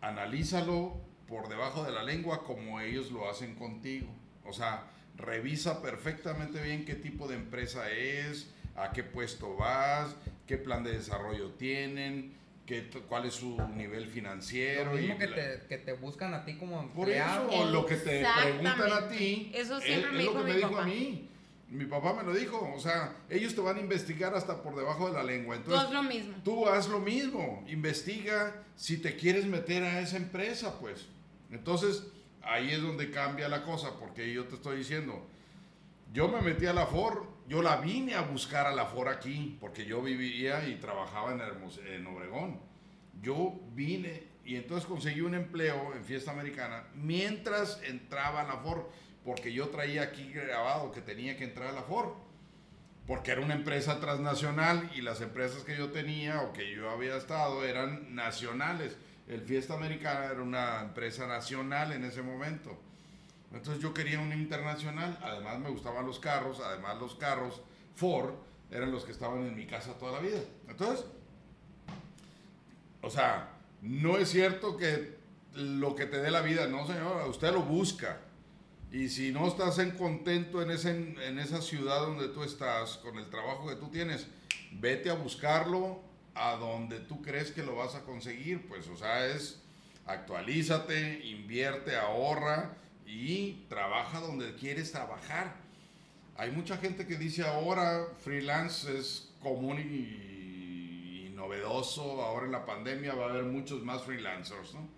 Analízalo 0.00 0.94
por 1.28 1.48
debajo 1.48 1.84
de 1.84 1.92
la 1.92 2.02
lengua 2.02 2.44
como 2.44 2.80
ellos 2.80 3.10
lo 3.10 3.28
hacen 3.28 3.54
contigo. 3.54 4.08
O 4.44 4.52
sea, 4.52 4.84
revisa 5.16 5.80
perfectamente 5.82 6.60
bien 6.62 6.84
qué 6.84 6.94
tipo 6.94 7.28
de 7.28 7.36
empresa 7.36 7.90
es, 7.90 8.48
a 8.76 8.92
qué 8.92 9.04
puesto 9.04 9.54
vas, 9.56 10.14
qué 10.46 10.56
plan 10.58 10.82
de 10.82 10.92
desarrollo 10.92 11.50
tienen, 11.52 12.34
qué, 12.66 12.88
cuál 13.08 13.26
es 13.26 13.34
su 13.34 13.56
nivel 13.76 14.06
financiero. 14.08 14.92
Lo 14.92 14.98
mismo 14.98 15.14
y 15.14 15.18
que 15.18 15.28
bla- 15.28 15.34
te, 15.60 15.66
que 15.68 15.78
te 15.78 15.92
buscan 15.92 16.34
a 16.34 16.44
ti 16.44 16.54
como 16.56 16.88
por 16.92 17.08
eso, 17.08 17.22
empleado. 17.42 17.48
o 17.50 17.70
lo 17.70 17.86
que 17.86 17.96
te 17.96 18.26
preguntan 18.42 18.92
a 18.92 19.08
ti, 19.08 19.52
Eso 19.54 19.78
es- 19.78 19.84
siempre 19.84 20.10
es, 20.10 20.16
me 20.16 20.22
lo 20.24 20.30
dijo 20.30 20.38
que 20.38 20.44
me 20.44 20.50
mi 20.50 20.56
dijo 20.56 20.70
papá. 20.70 20.82
a 20.82 20.86
mí. 20.86 21.28
Mi 21.70 21.86
papá 21.86 22.12
me 22.12 22.22
lo 22.22 22.34
dijo, 22.34 22.72
o 22.76 22.78
sea, 22.78 23.16
ellos 23.30 23.54
te 23.54 23.60
van 23.60 23.76
a 23.78 23.80
investigar 23.80 24.34
hasta 24.34 24.62
por 24.62 24.76
debajo 24.76 25.08
de 25.08 25.14
la 25.14 25.24
lengua. 25.24 25.56
Tú 25.56 25.62
Entonces, 25.72 25.86
haz 25.88 25.92
lo 25.94 26.02
mismo. 26.02 26.34
tú 26.44 26.68
haz 26.68 26.88
lo 26.88 27.00
mismo, 27.00 27.64
investiga 27.68 28.62
si 28.76 28.98
te 28.98 29.16
quieres 29.16 29.46
meter 29.46 29.82
a 29.82 30.00
esa 30.00 30.16
empresa, 30.18 30.78
pues. 30.78 31.06
Entonces, 31.50 32.04
ahí 32.46 32.70
es 32.70 32.82
donde 32.82 33.10
cambia 33.10 33.48
la 33.48 33.62
cosa, 33.62 33.98
porque 33.98 34.32
yo 34.32 34.44
te 34.44 34.54
estoy 34.56 34.78
diciendo, 34.78 35.26
yo 36.12 36.28
me 36.28 36.40
metí 36.40 36.66
a 36.66 36.72
la 36.72 36.86
FOR, 36.86 37.26
yo 37.48 37.62
la 37.62 37.76
vine 37.76 38.14
a 38.14 38.22
buscar 38.22 38.66
a 38.66 38.72
la 38.74 38.86
FOR 38.86 39.08
aquí, 39.08 39.56
porque 39.60 39.84
yo 39.84 40.00
vivía 40.02 40.66
y 40.68 40.76
trabajaba 40.76 41.32
en, 41.32 41.40
Hermos- 41.40 41.80
en 41.86 42.06
Obregón. 42.06 42.60
Yo 43.20 43.60
vine 43.74 44.24
y 44.44 44.56
entonces 44.56 44.86
conseguí 44.86 45.20
un 45.22 45.34
empleo 45.34 45.94
en 45.94 46.04
Fiesta 46.04 46.30
Americana 46.32 46.84
mientras 46.94 47.82
entraba 47.84 48.42
a 48.42 48.44
la 48.44 48.56
FOR, 48.58 48.90
porque 49.24 49.52
yo 49.52 49.68
traía 49.68 50.02
aquí 50.02 50.30
grabado 50.32 50.92
que 50.92 51.00
tenía 51.00 51.36
que 51.36 51.44
entrar 51.44 51.68
a 51.68 51.72
la 51.72 51.82
FOR 51.82 52.14
porque 53.06 53.32
era 53.32 53.42
una 53.42 53.54
empresa 53.54 54.00
transnacional 54.00 54.90
y 54.94 55.02
las 55.02 55.20
empresas 55.20 55.62
que 55.62 55.76
yo 55.76 55.90
tenía 55.90 56.40
o 56.40 56.52
que 56.54 56.74
yo 56.74 56.90
había 56.90 57.16
estado 57.16 57.62
eran 57.64 58.14
nacionales. 58.14 58.96
El 59.26 59.40
Fiesta 59.42 59.74
Americana 59.74 60.26
era 60.26 60.42
una 60.42 60.82
empresa 60.82 61.26
nacional 61.26 61.92
en 61.92 62.04
ese 62.04 62.22
momento. 62.22 62.78
Entonces 63.52 63.82
yo 63.82 63.94
quería 63.94 64.20
una 64.20 64.34
internacional, 64.34 65.18
además 65.22 65.58
me 65.60 65.70
gustaban 65.70 66.04
los 66.04 66.18
carros, 66.18 66.60
además 66.60 66.98
los 66.98 67.14
carros 67.14 67.62
Ford 67.94 68.34
eran 68.70 68.90
los 68.90 69.04
que 69.04 69.12
estaban 69.12 69.46
en 69.46 69.54
mi 69.54 69.66
casa 69.66 69.94
toda 69.94 70.12
la 70.12 70.18
vida. 70.18 70.40
Entonces, 70.68 71.06
o 73.00 73.10
sea, 73.10 73.50
no 73.80 74.18
es 74.18 74.28
cierto 74.30 74.76
que 74.76 75.16
lo 75.54 75.94
que 75.94 76.06
te 76.06 76.18
dé 76.18 76.30
la 76.30 76.40
vida, 76.40 76.66
no 76.66 76.86
señor, 76.86 77.28
usted 77.28 77.52
lo 77.52 77.62
busca. 77.62 78.20
Y 78.90 79.08
si 79.08 79.32
no 79.32 79.46
estás 79.46 79.78
en 79.78 79.92
contento 79.92 80.62
en, 80.62 80.70
ese, 80.70 80.90
en 80.90 81.38
esa 81.38 81.60
ciudad 81.60 82.00
donde 82.00 82.28
tú 82.28 82.42
estás, 82.42 82.98
con 82.98 83.18
el 83.18 83.28
trabajo 83.28 83.68
que 83.68 83.76
tú 83.76 83.88
tienes, 83.88 84.26
vete 84.72 85.10
a 85.10 85.14
buscarlo 85.14 86.00
a 86.34 86.56
donde 86.56 87.00
tú 87.00 87.22
crees 87.22 87.50
que 87.52 87.62
lo 87.62 87.76
vas 87.76 87.94
a 87.94 88.02
conseguir. 88.02 88.66
Pues, 88.68 88.88
o 88.88 88.96
sea, 88.96 89.26
es 89.26 89.60
actualízate, 90.06 91.24
invierte, 91.26 91.96
ahorra 91.96 92.76
y 93.06 93.64
trabaja 93.68 94.20
donde 94.20 94.54
quieres 94.56 94.92
trabajar. 94.92 95.54
Hay 96.36 96.50
mucha 96.50 96.76
gente 96.78 97.06
que 97.06 97.16
dice 97.16 97.42
ahora 97.46 98.06
freelance 98.22 98.98
es 98.98 99.30
común 99.40 99.78
y, 99.78 101.26
y 101.26 101.32
novedoso, 101.34 102.22
ahora 102.22 102.46
en 102.46 102.52
la 102.52 102.66
pandemia 102.66 103.14
va 103.14 103.26
a 103.26 103.30
haber 103.30 103.44
muchos 103.44 103.82
más 103.82 104.02
freelancers, 104.02 104.74
¿no? 104.74 104.88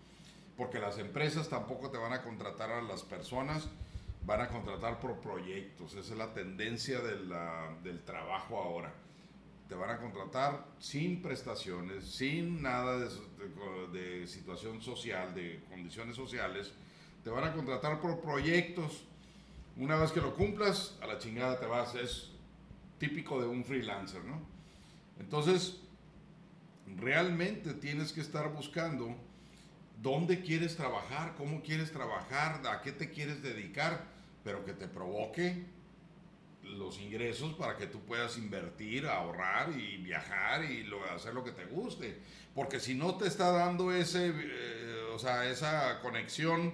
Porque 0.56 0.78
las 0.78 0.98
empresas 0.98 1.48
tampoco 1.50 1.90
te 1.90 1.98
van 1.98 2.14
a 2.14 2.22
contratar 2.22 2.70
a 2.70 2.80
las 2.80 3.02
personas, 3.02 3.68
van 4.24 4.40
a 4.40 4.48
contratar 4.48 4.98
por 5.00 5.20
proyectos. 5.20 5.92
Esa 5.94 6.12
es 6.12 6.18
la 6.18 6.32
tendencia 6.32 7.00
de 7.00 7.16
la- 7.20 7.76
del 7.82 8.02
trabajo 8.04 8.56
ahora. 8.62 8.94
Te 9.68 9.74
van 9.74 9.90
a 9.90 9.98
contratar 9.98 10.64
sin 10.78 11.20
prestaciones, 11.20 12.04
sin 12.04 12.62
nada 12.62 12.98
de, 13.92 14.26
situación 14.26 14.80
social, 14.80 15.34
de 15.34 15.64
condiciones 15.68 16.14
sociales. 16.14 16.72
Te 17.24 17.30
van 17.30 17.44
a 17.44 17.52
contratar 17.52 18.00
por 18.00 18.20
proyectos. 18.20 19.04
Una 19.76 19.96
vez 19.96 20.12
que 20.12 20.20
lo 20.20 20.34
cumplas, 20.34 20.96
a 21.02 21.06
la 21.06 21.18
chingada 21.18 21.58
te 21.58 21.66
vas. 21.66 21.94
Es 21.96 22.30
típico 22.98 23.40
de 23.40 23.48
un 23.48 23.64
freelancer, 23.64 24.24
¿no? 24.24 24.40
Entonces, 25.18 25.80
realmente 26.96 27.74
tienes 27.74 28.12
que 28.12 28.20
estar 28.20 28.52
buscando 28.52 29.16
dónde 30.00 30.42
quieres 30.42 30.76
trabajar, 30.76 31.34
cómo 31.36 31.62
quieres 31.62 31.90
trabajar, 31.90 32.62
a 32.66 32.82
qué 32.82 32.92
te 32.92 33.10
quieres 33.10 33.42
dedicar, 33.42 34.04
pero 34.44 34.64
que 34.64 34.72
te 34.72 34.86
provoque 34.86 35.66
los 36.66 37.00
ingresos 37.00 37.54
para 37.54 37.76
que 37.76 37.86
tú 37.86 38.00
puedas 38.00 38.36
invertir, 38.36 39.06
ahorrar 39.06 39.70
y 39.78 39.96
viajar 39.98 40.64
y 40.64 40.88
hacer 41.14 41.34
lo 41.34 41.44
que 41.44 41.52
te 41.52 41.64
guste. 41.66 42.18
Porque 42.54 42.80
si 42.80 42.94
no 42.94 43.16
te 43.16 43.26
está 43.26 43.50
dando 43.50 43.92
ese, 43.92 44.32
eh, 44.34 45.10
o 45.12 45.18
sea, 45.18 45.48
esa 45.48 46.00
conexión 46.00 46.72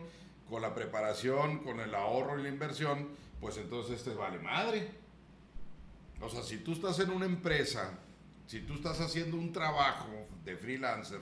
con 0.49 0.63
la 0.63 0.75
preparación, 0.75 1.59
con 1.59 1.81
el 1.81 1.95
ahorro 1.95 2.39
y 2.39 2.43
la 2.43 2.49
inversión, 2.49 3.09
pues 3.41 3.57
entonces 3.57 4.03
te 4.03 4.15
vale 4.15 4.39
madre. 4.39 4.91
O 6.21 6.29
sea, 6.29 6.43
si 6.43 6.59
tú 6.59 6.73
estás 6.73 6.99
en 7.01 7.11
una 7.11 7.27
empresa, 7.27 7.99
si 8.47 8.61
tú 8.61 8.75
estás 8.75 9.01
haciendo 9.01 9.37
un 9.37 9.53
trabajo 9.53 10.29
de 10.45 10.57
freelancer, 10.57 11.21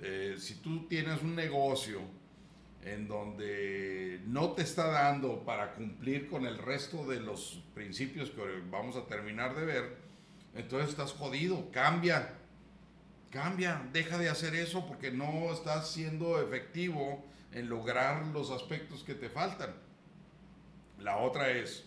eh, 0.00 0.36
si 0.38 0.56
tú 0.56 0.86
tienes 0.88 1.22
un 1.22 1.36
negocio 1.36 2.00
en 2.84 3.08
donde 3.08 4.20
no 4.26 4.52
te 4.52 4.62
está 4.62 4.86
dando 4.88 5.44
para 5.44 5.74
cumplir 5.74 6.28
con 6.28 6.46
el 6.46 6.58
resto 6.58 7.06
de 7.06 7.20
los 7.20 7.62
principios 7.74 8.30
que 8.30 8.42
vamos 8.70 8.96
a 8.96 9.06
terminar 9.06 9.54
de 9.54 9.64
ver, 9.64 9.96
entonces 10.54 10.90
estás 10.90 11.12
jodido, 11.12 11.70
cambia, 11.70 12.34
cambia, 13.30 13.86
deja 13.92 14.18
de 14.18 14.28
hacer 14.28 14.54
eso 14.54 14.86
porque 14.86 15.10
no 15.10 15.52
estás 15.52 15.90
siendo 15.90 16.40
efectivo 16.40 17.24
en 17.52 17.68
lograr 17.68 18.26
los 18.28 18.50
aspectos 18.50 19.04
que 19.04 19.14
te 19.14 19.28
faltan. 19.28 19.74
La 20.98 21.16
otra 21.18 21.50
es, 21.50 21.84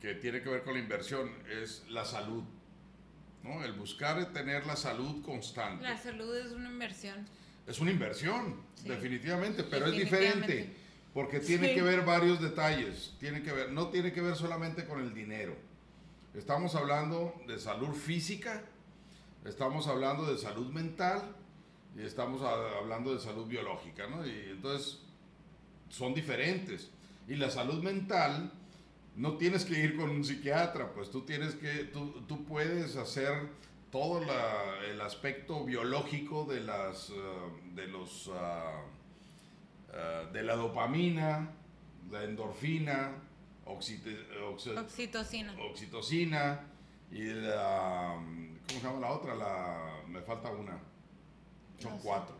que 0.00 0.14
tiene 0.14 0.42
que 0.42 0.50
ver 0.50 0.62
con 0.64 0.74
la 0.74 0.80
inversión, 0.80 1.30
es 1.48 1.84
la 1.88 2.04
salud. 2.04 2.44
¿no? 3.42 3.64
El 3.64 3.72
buscar 3.72 4.32
tener 4.32 4.66
la 4.66 4.76
salud 4.76 5.22
constante. 5.22 5.82
La 5.82 5.96
salud 5.96 6.34
es 6.36 6.52
una 6.52 6.70
inversión. 6.70 7.26
Es 7.66 7.80
una 7.80 7.90
inversión, 7.90 8.56
Sí. 8.74 8.88
definitivamente, 8.88 9.64
pero 9.64 9.86
es 9.86 9.92
diferente, 9.96 10.74
porque 11.14 11.40
tiene 11.40 11.68
Sí. 11.68 11.74
que 11.74 11.82
ver 11.82 12.04
varios 12.04 12.40
detalles, 12.40 13.14
tiene 13.18 13.42
que 13.42 13.52
ver, 13.52 13.72
no 13.72 13.88
tiene 13.88 14.12
que 14.12 14.20
ver 14.20 14.36
solamente 14.36 14.84
con 14.84 15.00
el 15.00 15.14
dinero. 15.14 15.56
Estamos 16.34 16.74
hablando 16.74 17.40
de 17.46 17.58
salud 17.58 17.94
física, 17.94 18.62
estamos 19.44 19.86
hablando 19.88 20.30
de 20.30 20.36
salud 20.38 20.66
mental 20.72 21.22
y 21.96 22.02
estamos 22.02 22.42
hablando 22.42 23.14
de 23.14 23.20
salud 23.20 23.46
biológica, 23.46 24.08
¿no? 24.08 24.26
Y 24.26 24.50
entonces 24.50 24.98
son 25.88 26.12
diferentes. 26.12 26.90
Y 27.28 27.36
la 27.36 27.48
salud 27.50 27.82
mental 27.82 28.52
no 29.16 29.36
tienes 29.38 29.64
que 29.64 29.78
ir 29.78 29.96
con 29.96 30.10
un 30.10 30.24
psiquiatra, 30.24 30.92
pues 30.92 31.10
tú 31.10 31.22
tienes 31.22 31.54
que, 31.54 31.84
tú, 31.84 32.22
tú 32.26 32.44
puedes 32.44 32.96
hacer 32.96 33.48
todo 33.94 34.18
la- 34.24 34.80
el 34.90 35.00
aspecto 35.00 35.64
biológico 35.64 36.44
de 36.46 36.62
las, 36.62 37.10
eh, 37.10 37.14
de 37.76 37.86
los, 37.86 38.28
ah, 38.34 38.82
ah, 39.92 40.24
de 40.32 40.42
la 40.42 40.56
dopamina, 40.56 41.52
la 42.10 42.24
endorfina, 42.24 43.12
Oxitocina. 43.64 45.54
oxitocina 45.70 46.66
y 47.12 47.22
la, 47.22 48.14
¿cómo 48.66 48.80
se 48.80 48.84
llama 48.84 48.98
la 48.98 49.12
otra? 49.12 49.34
La, 49.36 50.02
me 50.08 50.20
falta 50.22 50.50
una. 50.50 50.76
Son 51.78 51.92
No 51.92 51.98
sé. 51.98 52.04
cuatro. 52.04 52.36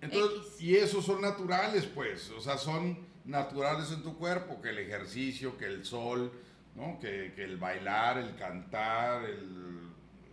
Entonces, 0.00 0.38
X. 0.54 0.60
y 0.62 0.76
esos 0.76 1.04
son 1.04 1.20
naturales, 1.20 1.84
pues, 1.84 2.30
o 2.30 2.40
sea, 2.40 2.56
son 2.56 2.98
naturales 3.26 3.92
en 3.92 4.02
tu 4.02 4.16
cuerpo, 4.16 4.62
que 4.62 4.70
el 4.70 4.78
ejercicio, 4.78 5.58
que 5.58 5.66
el 5.66 5.84
sol, 5.84 6.32
¿no? 6.76 6.98
Que, 7.00 7.32
que 7.34 7.44
el 7.44 7.56
bailar, 7.56 8.18
el 8.18 8.36
cantar, 8.36 9.24
el... 9.24 9.88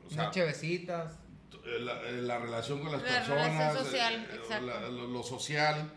O 0.05 0.09
sea, 0.09 0.23
Unas 0.23 0.33
chevecitas. 0.35 1.19
la, 1.79 2.01
la 2.11 2.39
relación 2.39 2.81
con 2.81 2.91
las 2.91 3.01
La 3.01 3.07
personas, 3.07 3.73
social, 3.77 4.27
eh, 4.29 4.61
la- 4.61 4.89
lo, 4.89 5.07
lo 5.07 5.23
social. 5.23 5.89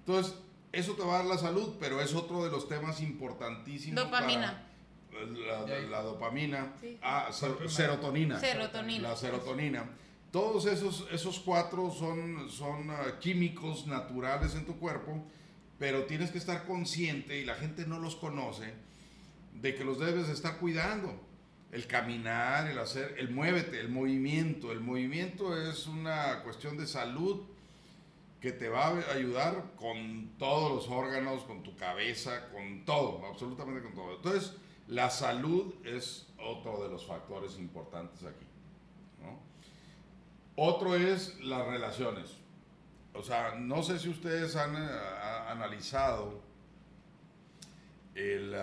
Entonces, 0.00 0.34
eso 0.72 0.94
te 0.94 1.02
va 1.02 1.14
a 1.14 1.18
dar 1.18 1.26
la 1.26 1.38
salud, 1.38 1.76
pero 1.78 2.00
es 2.00 2.14
otro 2.14 2.42
de 2.44 2.50
los 2.50 2.68
temas 2.68 3.00
importantísimos. 3.02 4.02
Dopamina. 4.02 4.66
para- 5.12 5.80
la, 5.80 6.00
dopamina. 6.02 6.72
Sí. 6.80 6.98
Ah, 7.02 7.28
ser- 7.30 7.68
serotonina. 7.68 8.40
Serotonina. 8.40 9.08
La 9.10 9.16
serotonina. 9.16 9.84
Todos 10.32 10.64
esos, 10.66 11.06
esos 11.12 11.40
cuatro 11.40 11.90
son, 11.90 12.48
son 12.48 12.88
ah, 12.90 13.18
químicos 13.20 13.86
naturales 13.88 14.54
en 14.54 14.64
tu 14.64 14.78
cuerpo, 14.78 15.22
pero 15.78 16.04
tienes 16.04 16.30
que 16.30 16.38
estar 16.38 16.64
consciente, 16.64 17.38
y 17.40 17.44
la 17.44 17.56
gente 17.56 17.84
no 17.86 17.98
los 17.98 18.14
conoce, 18.16 18.72
de 19.60 19.74
que 19.74 19.84
los 19.84 19.98
debes 19.98 20.26
de 20.26 20.32
estar 20.32 20.58
cuidando. 20.58 21.14
El 21.72 21.86
caminar, 21.86 22.68
el 22.68 22.78
hacer, 22.78 23.14
el 23.18 23.30
muévete, 23.30 23.78
el 23.78 23.88
movimiento. 23.88 24.72
El 24.72 24.80
movimiento 24.80 25.56
es 25.56 25.86
una 25.86 26.42
cuestión 26.42 26.76
de 26.76 26.86
salud 26.86 27.42
que 28.40 28.52
te 28.52 28.68
va 28.68 28.86
a 28.86 29.12
ayudar 29.12 29.72
con 29.76 30.32
todos 30.38 30.72
los 30.72 30.88
órganos, 30.88 31.44
con 31.44 31.62
tu 31.62 31.76
cabeza, 31.76 32.48
con 32.50 32.84
todo, 32.84 33.24
absolutamente 33.26 33.82
con 33.82 33.94
todo. 33.94 34.16
Entonces, 34.16 34.54
la 34.88 35.10
salud 35.10 35.74
es 35.84 36.26
otro 36.38 36.82
de 36.82 36.88
los 36.88 37.06
factores 37.06 37.58
importantes 37.58 38.24
aquí. 38.24 38.46
Otro 40.56 40.94
es 40.94 41.40
las 41.40 41.66
relaciones. 41.66 42.36
O 43.14 43.22
sea, 43.22 43.54
no 43.54 43.82
sé 43.82 43.98
si 43.98 44.08
ustedes 44.08 44.56
han 44.56 44.76
eh, 44.76 44.88
analizado 45.48 46.40
el, 48.14 48.54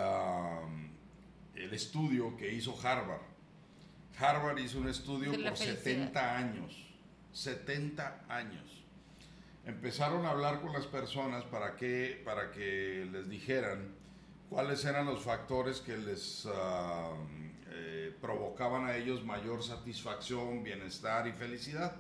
el 1.57 1.73
estudio 1.73 2.35
que 2.37 2.53
hizo 2.53 2.77
Harvard. 2.81 3.21
Harvard 4.19 4.57
hizo 4.59 4.79
un 4.79 4.89
estudio 4.89 5.31
por 5.31 5.57
felicidad. 5.57 5.77
70 5.77 6.37
años. 6.37 6.87
70 7.33 8.25
años. 8.29 8.83
empezaron 9.65 10.25
a 10.25 10.31
hablar 10.31 10.61
con 10.61 10.71
las 10.71 10.85
personas 10.87 11.43
para 11.43 11.75
que, 11.75 12.21
para 12.23 12.51
que 12.51 13.07
les 13.11 13.29
dijeran 13.29 13.95
cuáles 14.49 14.85
eran 14.85 15.05
los 15.05 15.21
factores 15.21 15.81
que 15.81 15.97
les 15.97 16.47
ah, 16.49 17.13
eh, 17.71 18.15
provocaban 18.21 18.85
a 18.85 18.95
ellos 18.95 19.25
mayor 19.25 19.61
satisfacción, 19.61 20.63
bienestar 20.63 21.27
y 21.27 21.33
felicidad. 21.33 21.95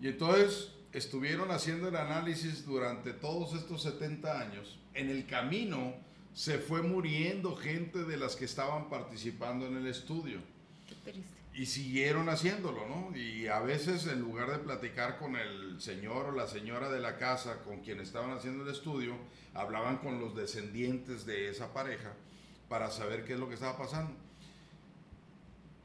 Y 0.00 0.08
entonces 0.08 0.72
estuvieron 0.92 1.50
haciendo 1.50 1.88
el 1.88 1.96
análisis 1.96 2.64
durante 2.64 3.12
todos 3.12 3.54
estos 3.54 3.82
70 3.82 4.40
años. 4.40 4.78
En 4.94 5.10
el 5.10 5.26
camino 5.26 5.94
se 6.36 6.58
fue 6.58 6.82
muriendo 6.82 7.56
gente 7.56 8.04
de 8.04 8.18
las 8.18 8.36
que 8.36 8.44
estaban 8.44 8.90
participando 8.90 9.66
en 9.66 9.78
el 9.78 9.86
estudio. 9.86 10.38
Qué 10.86 11.10
triste. 11.10 11.30
Y 11.54 11.64
siguieron 11.64 12.28
haciéndolo, 12.28 12.86
¿no? 12.86 13.16
Y 13.16 13.46
a 13.46 13.60
veces 13.60 14.06
en 14.06 14.20
lugar 14.20 14.50
de 14.50 14.58
platicar 14.58 15.18
con 15.18 15.34
el 15.34 15.80
señor 15.80 16.26
o 16.26 16.32
la 16.32 16.46
señora 16.46 16.90
de 16.90 17.00
la 17.00 17.16
casa 17.16 17.62
con 17.62 17.80
quien 17.80 18.00
estaban 18.00 18.32
haciendo 18.32 18.64
el 18.64 18.68
estudio, 18.70 19.16
hablaban 19.54 19.96
con 19.96 20.20
los 20.20 20.36
descendientes 20.36 21.24
de 21.24 21.48
esa 21.48 21.72
pareja 21.72 22.12
para 22.68 22.90
saber 22.90 23.24
qué 23.24 23.32
es 23.32 23.38
lo 23.38 23.48
que 23.48 23.54
estaba 23.54 23.78
pasando. 23.78 24.14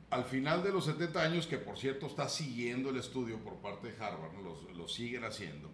Al 0.10 0.26
final 0.26 0.66
de 0.66 0.74
los 0.74 0.84
70 0.84 1.22
años, 1.24 1.48
que 1.48 1.60
por 1.60 1.78
cierto 1.78 2.08
está 2.08 2.28
siguiendo 2.28 2.90
el 2.90 2.98
estudio 2.98 3.38
por 3.38 3.56
parte 3.62 3.90
de 3.90 4.04
Harvard, 4.04 4.34
¿no? 4.34 4.42
lo, 4.42 4.72
lo 4.74 4.88
siguen 4.90 5.24
haciendo, 5.24 5.72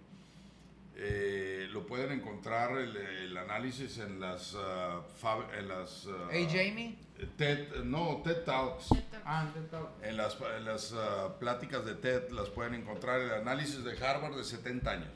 eh, 1.00 1.68
lo 1.72 1.86
pueden 1.86 2.12
encontrar 2.12 2.76
el, 2.78 2.98
el 2.98 3.38
análisis 3.38 4.00
en 4.00 4.20
las... 4.20 4.56
ah, 4.58 5.02
fab- 5.22 5.54
en 5.58 5.68
las 5.70 6.08
ah, 6.10 6.28
Hey, 6.32 6.48
Jamie. 6.50 6.96
TED, 7.38 7.84
no, 7.84 8.22
TED 8.24 8.44
Talks. 8.44 8.90
Ah, 9.26 9.46
intentado. 9.48 9.92
En 10.02 10.18
las, 10.18 10.38
en 10.58 10.66
las 10.66 10.94
ah, 10.94 11.36
pláticas 11.40 11.86
de 11.86 11.96
TED 11.96 12.30
las 12.32 12.50
pueden 12.50 12.74
encontrar 12.74 13.22
el 13.22 13.32
análisis 13.32 13.84
de 13.84 13.92
Harvard 14.04 14.36
de 14.36 14.44
70 14.44 14.90
años. 14.92 15.10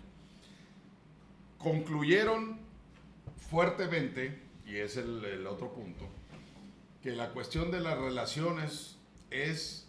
Concluyeron 1.57 2.59
fuertemente, 3.49 4.39
y 4.65 4.77
es 4.77 4.97
el, 4.97 5.23
el 5.25 5.45
otro 5.47 5.71
punto, 5.73 6.07
que 7.03 7.11
la 7.11 7.29
cuestión 7.29 7.71
de 7.71 7.79
las 7.81 7.97
relaciones 7.97 8.97
es 9.29 9.80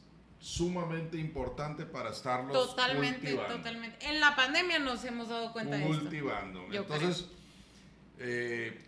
sumamente 0.43 1.17
importante 1.19 1.87
para 1.87 2.11
estarlos 2.11 2.53
Totalmente, 2.53 3.21
cultivando. 3.21 3.57
totalmente. 3.57 4.07
En 4.09 4.19
la 4.19 4.35
pandemia 4.35 4.81
nos 4.81 5.05
hemos 5.05 5.29
dado 5.29 5.53
cuenta 5.53 5.77
de 5.77 5.85
esto. 5.89 6.01
cultivando. 6.01 6.67
Entonces, 6.73 7.29
eh, 8.19 8.85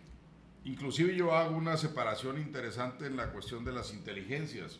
inclusive 0.65 1.15
yo 1.15 1.33
hago 1.33 1.55
una 1.55 1.77
separación 1.77 2.39
interesante 2.41 3.05
en 3.05 3.15
la 3.15 3.31
cuestión 3.31 3.63
de 3.63 3.71
las 3.71 3.93
inteligencias, 3.93 4.79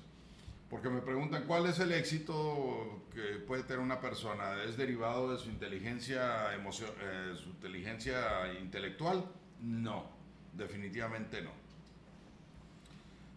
porque 0.69 0.89
me 0.89 0.99
preguntan 0.99 1.45
cuál 1.47 1.65
es 1.67 1.80
el 1.80 1.93
éxito 1.93 3.05
que 3.13 3.38
puede 3.47 3.63
tener 3.63 3.80
una 3.80 4.01
persona. 4.01 4.61
¿Es 4.63 4.76
derivado 4.76 5.32
de 5.32 5.38
su 5.38 5.49
inteligencia 5.49 6.53
emocio- 6.55 6.93
eh, 6.99 7.36
su 7.41 7.51
inteligencia 7.51 8.51
intelectual? 8.61 9.23
No, 9.61 10.09
definitivamente 10.51 11.41
no. 11.41 11.51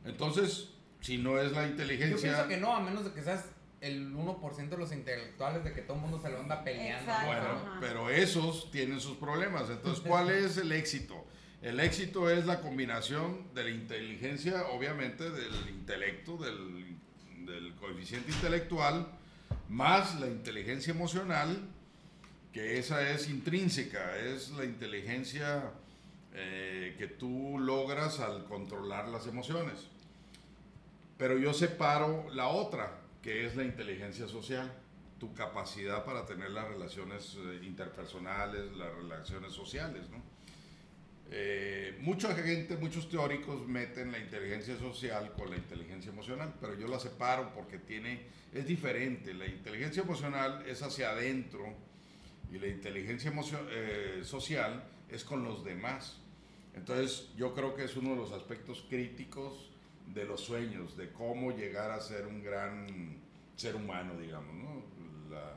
Entonces, 0.05 0.71
si 1.01 1.19
no 1.19 1.39
es 1.39 1.53
la 1.53 1.63
Yo 1.65 1.71
inteligencia, 1.71 2.31
pienso 2.31 2.49
que 2.49 2.57
no, 2.57 2.75
a 2.75 2.81
menos 2.81 3.05
de 3.05 3.13
que 3.13 3.23
seas 3.23 3.45
el 3.81 4.13
1% 4.13 4.69
de 4.69 4.77
los 4.77 4.93
intelectuales 4.93 5.63
de 5.65 5.73
que 5.73 5.83
todo 5.83 5.97
el 5.97 6.03
mundo 6.03 6.21
se 6.21 6.29
lo 6.31 6.41
anda 6.41 6.65
peleando. 6.65 7.11
Exacto. 7.11 7.27
Bueno, 7.27 7.47
Ajá. 7.47 7.77
pero 7.81 8.11
esos 8.11 8.71
tienen 8.71 9.01
sus 9.01 9.17
problemas. 9.17 9.71
Entonces, 9.71 10.05
¿cuál 10.07 10.31
es 10.31 10.57
el 10.57 10.73
éxito? 10.73 11.25
El 11.63 11.81
éxito 11.81 12.31
es 12.31 12.47
la 12.47 12.61
combinación 12.61 13.53
de 13.55 13.65
la 13.65 13.71
inteligencia, 13.71 14.67
obviamente, 14.69 15.31
del 15.31 15.69
intelecto, 15.69 16.37
del, 16.37 16.97
del 17.47 17.75
coeficiente 17.77 18.31
intelectual, 18.31 19.07
más 19.69 20.19
la 20.21 20.27
inteligencia 20.27 20.93
emocional, 20.93 21.69
que 22.53 22.79
esa 22.79 23.11
es 23.11 23.29
intrínseca, 23.29 24.17
es 24.19 24.51
la 24.51 24.65
inteligencia 24.65 25.71
eh, 26.35 26.95
que 26.99 27.09
tú 27.09 27.59
logras 27.59 28.21
al 28.21 28.45
controlar 28.45 29.09
las 29.09 29.27
emociones. 29.27 29.89
Pero 31.19 31.37
yo 31.37 31.53
separo 31.53 32.29
la 32.33 32.49
otra, 32.49 33.01
que 33.21 33.45
es 33.45 33.57
la 33.57 33.65
inteligencia 33.65 34.29
social, 34.29 34.73
tu 35.19 35.35
capacidad 35.35 36.05
para 36.05 36.25
tener 36.25 36.51
las 36.51 36.69
relaciones 36.69 37.37
eh, 37.37 37.61
interpersonales, 37.65 38.73
las 38.77 38.95
relaciones 38.95 39.53
sociales, 39.53 40.09
¿no? 40.11 40.23
Eh, 41.31 41.99
gente, 42.45 42.77
muchos 42.79 43.11
teóricos 43.11 43.67
meten 43.67 44.13
la 44.13 44.19
inteligencia 44.19 44.79
social 44.79 45.33
con 45.33 45.51
la 45.51 45.57
inteligencia 45.57 46.11
emocional, 46.11 46.55
pero 46.61 46.75
yo 46.79 46.87
la 46.89 46.99
separo 46.99 47.53
porque 47.53 47.79
tiene, 47.79 48.23
es 48.55 48.67
diferente. 48.67 49.35
La 49.35 49.47
inteligencia 49.47 50.03
emocional 50.03 50.65
es 50.67 50.83
hacia 50.83 51.11
adentro 51.11 51.67
y 52.51 52.59
la 52.59 52.69
inteligencia 52.69 53.31
emocio- 53.31 53.67
eh, 53.71 54.21
social 54.25 54.83
es 55.11 55.23
con 55.25 55.43
los 55.45 55.65
demás. 55.65 56.19
Entonces 56.75 57.29
yo 57.37 57.55
creo 57.55 57.75
que 57.75 57.85
es 57.85 57.97
uno 57.97 58.11
de 58.11 58.17
los 58.17 58.33
aspectos 58.33 58.87
críticos 58.89 59.71
de 60.15 60.25
los 60.25 60.41
sueños, 60.41 60.97
de 60.97 61.13
cómo 61.13 61.51
llegar 61.53 61.91
a 61.91 62.01
ser 62.01 62.27
un 62.27 62.43
gran 62.43 63.19
ser 63.57 63.77
humano, 63.77 64.17
digamos, 64.19 64.55
¿no? 64.55 64.83
La, 65.31 65.55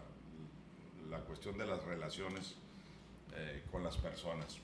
la 1.10 1.24
cuestión 1.26 1.58
de 1.58 1.66
las 1.66 1.84
relaciones 1.84 2.56
eh, 3.34 3.64
con 3.72 3.84
las 3.84 3.98
personas. 3.98 4.58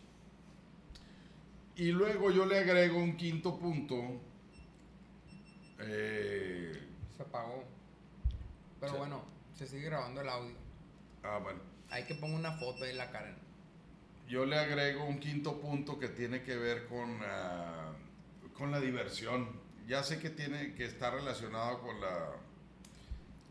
Y 1.75 1.91
luego 1.91 2.31
yo 2.31 2.45
le 2.45 2.59
agrego 2.59 2.97
un 2.97 3.15
quinto 3.15 3.57
punto. 3.57 3.95
eh, 5.79 6.87
Se 7.15 7.23
apagó. 7.23 7.63
Pero 8.79 8.97
bueno, 8.97 9.23
se 9.55 9.67
sigue 9.67 9.85
grabando 9.85 10.21
el 10.21 10.29
audio. 10.29 10.55
ah, 11.23 11.39
bueno. 11.41 11.59
Hay 11.89 12.03
que 12.05 12.15
poner 12.15 12.35
una 12.37 12.51
foto 12.57 12.83
de 12.83 12.93
la 12.93 13.09
Karen. 13.11 13.35
Yo 14.27 14.45
le 14.45 14.57
agrego 14.57 15.05
un 15.05 15.19
quinto 15.19 15.59
punto 15.61 15.97
que 15.97 16.09
tiene 16.09 16.43
que 16.43 16.55
ver 16.57 16.85
con, 16.87 17.17
ah, 17.23 17.93
con 18.53 18.71
la 18.71 18.79
diversión. 18.81 19.47
Ya 19.87 20.03
sé 20.03 20.19
que 20.19 20.29
tiene 20.29 20.75
que 20.75 20.85
estar 20.85 21.13
relacionado 21.13 21.81
con 21.81 21.99
la 22.01 22.35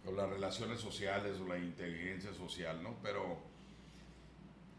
con 0.06 0.16
las 0.16 0.30
relaciones 0.30 0.80
sociales 0.80 1.40
o 1.40 1.48
la 1.48 1.58
inteligencia 1.58 2.32
social, 2.32 2.80
¿no? 2.80 2.96
Pero 3.02 3.38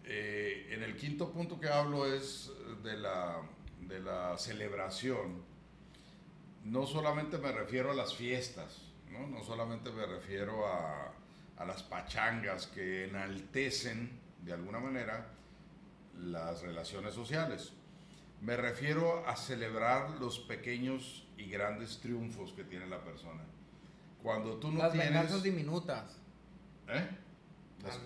eh, 0.05 0.69
en 0.71 0.81
el 0.83 0.95
quinto 0.95 1.33
punto 1.33 1.59
que 1.59 1.67
hablo 1.67 2.05
es 2.11 2.49
de 2.81 2.95
la, 2.95 3.41
de 3.81 3.99
la 3.99 4.37
celebración. 4.37 5.43
No 6.63 6.87
solamente 6.87 7.37
me 7.37 7.51
refiero 7.51 7.91
a 7.91 7.93
las 7.93 8.15
fiestas, 8.15 8.83
¿no? 9.11 9.27
No 9.27 9.43
solamente 9.43 9.91
me 9.91 10.05
refiero 10.05 10.65
a, 10.65 11.11
a 11.57 11.65
las 11.65 11.83
pachangas 11.83 12.67
que 12.67 13.05
enaltecen 13.05 14.17
de 14.43 14.53
alguna 14.53 14.79
manera 14.79 15.33
las 16.17 16.61
relaciones 16.61 17.13
sociales. 17.13 17.73
Me 18.41 18.55
refiero 18.55 19.27
a 19.27 19.35
celebrar 19.35 20.11
los 20.19 20.39
pequeños 20.39 21.25
y 21.37 21.45
grandes 21.49 21.99
triunfos 21.99 22.51
que 22.53 22.63
tiene 22.63 22.87
la 22.87 23.03
persona. 23.03 23.43
Cuando 24.21 24.55
tú 24.57 24.71
no 24.71 24.79
las 24.79 24.91
tienes... 24.91 25.09
venganzas 25.09 25.43
diminutas. 25.43 26.17
¿Eh? 26.87 27.07
Las- 27.83 27.99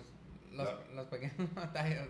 Las, 0.52 0.66
las- 0.66 0.94
las 0.94 1.06
pequeñas 1.06 1.34
batallas. 1.54 2.08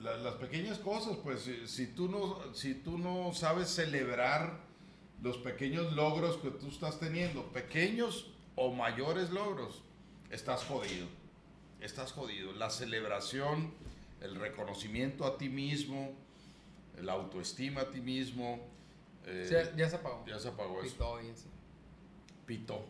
La- 0.00 0.16
las 0.18 0.34
pequeñas 0.34 0.78
cosas, 0.78 1.16
pues 1.22 1.40
si, 1.42 1.66
si 1.66 1.86
tú 1.88 2.08
no, 2.08 2.54
si 2.54 2.74
tú 2.74 2.98
no 2.98 3.32
sabes 3.34 3.68
celebrar 3.68 4.60
los 5.22 5.38
pequeños 5.38 5.92
logros 5.92 6.36
que 6.36 6.50
tú 6.50 6.68
estás 6.68 7.00
teniendo, 7.00 7.44
pequeños 7.52 8.30
o 8.54 8.72
mayores 8.72 9.30
logros, 9.30 9.82
estás 10.30 10.64
jodido. 10.64 11.06
Estás 11.80 12.12
jodido. 12.12 12.52
La 12.52 12.70
celebración, 12.70 13.72
el 14.20 14.34
reconocimiento 14.36 15.24
a 15.26 15.36
ti 15.38 15.48
mismo, 15.48 16.12
la 17.02 17.12
autoestima 17.12 17.82
a 17.82 17.90
ti 17.90 18.00
mismo. 18.00 18.60
eh, 19.26 19.72
ya 19.76 19.88
se 19.88 19.96
apagó. 19.96 20.24
ya 20.26 20.38
se 20.38 20.48
apagó 20.48 20.82
eso. 20.82 20.92
Pitó 20.92 21.22
y 21.22 21.30
así. 21.30 21.46
Pito. 22.46 22.86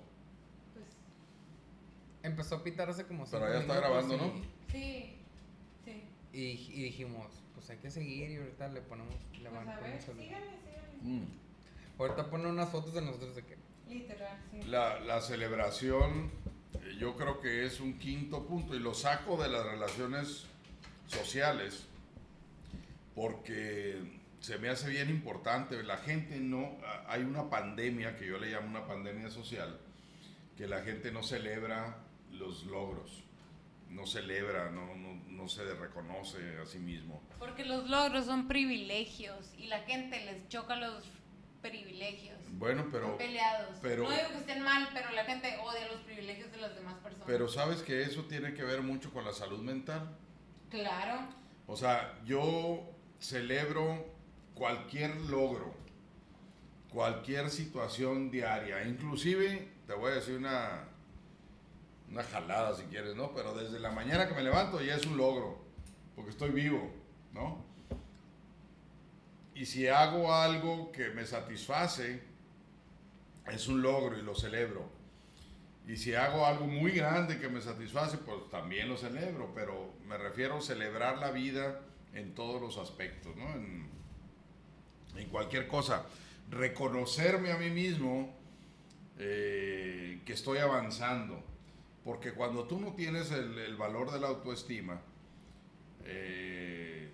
Pues, 0.75 0.87
Empezó 2.23 2.57
a 2.57 2.63
pitar 2.63 2.91
hace 2.91 3.07
como 3.07 3.25
Pero 3.25 3.41
ya 3.53 3.61
está 3.61 3.75
minutos 3.75 3.77
grabando, 3.77 4.17
¿no? 4.17 4.33
sí, 4.71 5.17
sí. 5.85 6.03
Y, 6.33 6.41
y 6.43 6.83
dijimos, 6.85 7.27
pues 7.55 7.71
hay 7.71 7.79
que 7.79 7.91
seguir 7.91 8.31
y 8.31 8.37
ahorita 8.37 8.69
le 8.69 8.81
ponemos, 8.83 9.15
le 9.33 9.49
Pues 9.49 9.53
van- 9.53 9.69
a 9.69 9.81
ver. 9.81 10.01
Mm. 11.03 11.25
Ahorita 11.99 12.29
ponen 12.31 12.49
unas 12.49 12.69
fotos 12.71 12.93
de 12.95 13.01
nosotros 13.03 13.35
de 13.37 13.43
que. 13.45 13.57
Literal, 13.89 14.39
sí. 14.51 14.63
La, 14.65 14.99
la 15.01 15.21
celebración, 15.21 16.31
eh, 16.83 16.97
yo 16.99 17.17
creo 17.17 17.41
que 17.41 17.65
es 17.65 17.81
un 17.81 17.99
quinto 17.99 18.45
punto 18.47 18.75
y 18.75 18.81
lo 18.81 18.93
saco 18.95 19.41
de 19.43 19.49
las 19.49 19.65
relaciones 19.65 20.45
sociales 21.07 21.87
porque 23.17 24.21
se 24.41 24.59
me 24.59 24.69
hace 24.69 24.91
bien 24.91 25.09
importante. 25.09 25.83
La 25.83 25.97
gente 25.97 26.39
no, 26.39 26.77
hay 27.09 27.23
una 27.23 27.51
pandemia 27.51 28.17
que 28.17 28.27
yo 28.27 28.39
le 28.39 28.51
llamo 28.51 28.69
una 28.69 28.87
pandemia 28.87 29.31
social, 29.31 29.81
que 30.57 30.69
la 30.69 30.83
gente 30.83 31.11
no 31.11 31.23
celebra 31.25 32.05
los 32.31 32.65
logros, 32.67 33.25
no 33.89 34.07
celebra, 34.07 34.71
no, 34.71 34.95
no, 34.95 35.15
no 35.29 35.49
se 35.49 35.65
reconoce 35.75 36.59
a 36.63 36.67
sí 36.67 36.79
mismo. 36.79 37.23
Porque 37.39 37.65
los 37.65 37.89
logros 37.89 38.27
son 38.27 38.47
privilegios 38.47 39.55
y 39.57 39.69
la 39.69 39.81
gente 39.81 40.23
les 40.27 40.47
choca 40.49 40.77
los 40.77 41.03
privilegios. 41.63 42.39
Bueno, 42.51 42.87
pero... 42.93 43.17
Peleados. 43.17 43.79
pero- 43.81 44.03
no 44.05 44.11
digo 44.11 44.29
que 44.29 44.39
estén 44.39 44.61
mal, 44.63 44.91
pero 44.93 45.11
la 45.13 45.25
gente 45.25 45.57
odia 45.65 45.89
los 45.89 46.03
privilegios 46.03 46.53
de 46.53 46.59
las 46.59 46.75
demás 46.75 46.97
personas. 47.03 47.27
Pero 47.27 47.49
sabes 47.49 47.83
que 47.83 48.03
eso 48.03 48.25
tiene 48.25 48.53
que 48.53 48.63
ver 48.63 48.83
mucho 48.83 49.11
con 49.11 49.25
la 49.25 49.33
salud 49.33 49.61
mental. 49.61 50.19
Claro. 50.69 51.29
O 51.67 51.77
sea, 51.77 52.21
yo 52.25 52.96
celebro 53.21 54.05
cualquier 54.55 55.15
logro, 55.23 55.75
cualquier 56.91 57.51
situación 57.51 58.31
diaria, 58.31 58.85
inclusive, 58.87 59.69
te 59.87 59.95
voy 59.95 60.13
a 60.13 60.15
decir 60.17 60.37
una, 60.37 60.85
una 62.11 62.23
jalada 62.23 62.75
si 62.75 62.85
quieres, 62.85 63.15
¿no? 63.15 63.33
Pero 63.35 63.55
desde 63.55 63.79
la 63.79 63.91
mañana 63.91 64.29
que 64.29 64.35
me 64.35 64.43
levanto 64.43 64.81
ya 64.81 64.97
es 64.97 65.07
un 65.07 65.17
logro, 65.17 65.59
porque 66.15 66.31
estoy 66.31 66.51
vivo, 66.51 66.91
¿no? 67.33 67.65
Y 69.55 69.67
si 69.67 69.89
hago 69.89 70.35
algo 70.35 70.93
que 70.93 71.11
me 71.11 71.25
satisface, 71.25 72.23
es 73.51 73.69
un 73.69 73.81
logro 73.81 74.19
y 74.19 74.23
lo 74.23 74.35
celebro. 74.35 74.89
Y 75.87 75.97
si 75.97 76.15
hago 76.15 76.45
algo 76.45 76.67
muy 76.67 76.93
grande 76.93 77.39
que 77.39 77.49
me 77.49 77.61
satisface, 77.61 78.19
pues 78.19 78.51
también 78.51 78.89
lo 78.89 78.97
celebro, 78.97 79.53
pero 79.55 79.95
me 80.07 80.19
refiero 80.19 80.59
a 80.59 80.61
celebrar 80.61 81.19
la 81.19 81.31
vida 81.31 81.81
en 82.17 82.35
todos 82.35 82.61
los 82.61 82.79
aspectos, 82.79 83.37
¿no? 83.37 83.49
En, 83.55 83.87
en 85.17 85.29
cualquier 85.29 85.69
cosa. 85.69 86.07
Reconocerme 86.51 87.53
a 87.53 87.59
mí 87.59 87.71
mismo 87.71 88.35
eh, 89.19 90.21
que 90.25 90.33
estoy 90.33 90.59
avanzando, 90.59 91.43
porque 92.05 92.33
cuando 92.33 92.65
tú 92.65 92.81
no 92.81 92.93
tienes 92.95 93.31
el, 93.31 93.59
el 93.59 93.77
valor 93.77 94.11
de 94.11 94.21
la 94.21 94.29
autoestima, 94.29 95.01
eh, 96.05 97.11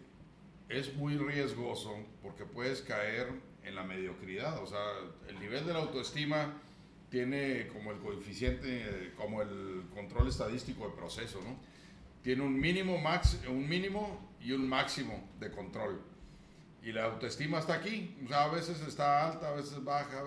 es 0.69 0.95
muy 0.95 1.17
riesgoso 1.17 1.97
porque 2.23 2.45
puedes 2.45 2.83
caer 2.83 3.29
en 3.63 3.75
la 3.75 3.83
mediocridad. 3.83 4.63
O 4.63 4.67
sea, 4.67 4.81
el 5.29 5.39
nivel 5.41 5.67
de 5.67 5.73
la 5.73 5.81
autoestima 5.81 6.61
tiene 7.11 7.69
como 7.69 7.93
el 7.93 7.99
coeficiente, 7.99 9.13
como 9.17 9.43
el 9.43 9.85
control 9.95 10.29
estadístico 10.29 10.89
de 10.89 10.95
proceso, 10.95 11.41
¿no? 11.43 11.57
Tiene 12.23 12.43
un 12.43 12.59
mínimo, 12.59 12.99
max, 12.99 13.41
un 13.49 13.69
mínimo 13.69 14.32
y 14.43 14.53
un 14.53 14.69
máximo 14.69 15.29
de 15.39 15.51
control. 15.51 16.03
Y 16.83 16.93
la 16.93 17.05
autoestima 17.05 17.59
está 17.61 17.75
aquí. 17.75 18.17
O 18.25 18.29
sea, 18.29 18.45
a 18.45 18.49
veces 18.49 18.81
está 18.81 19.29
alta, 19.29 19.49
a 19.49 19.53
veces 19.53 19.83
baja. 19.85 20.23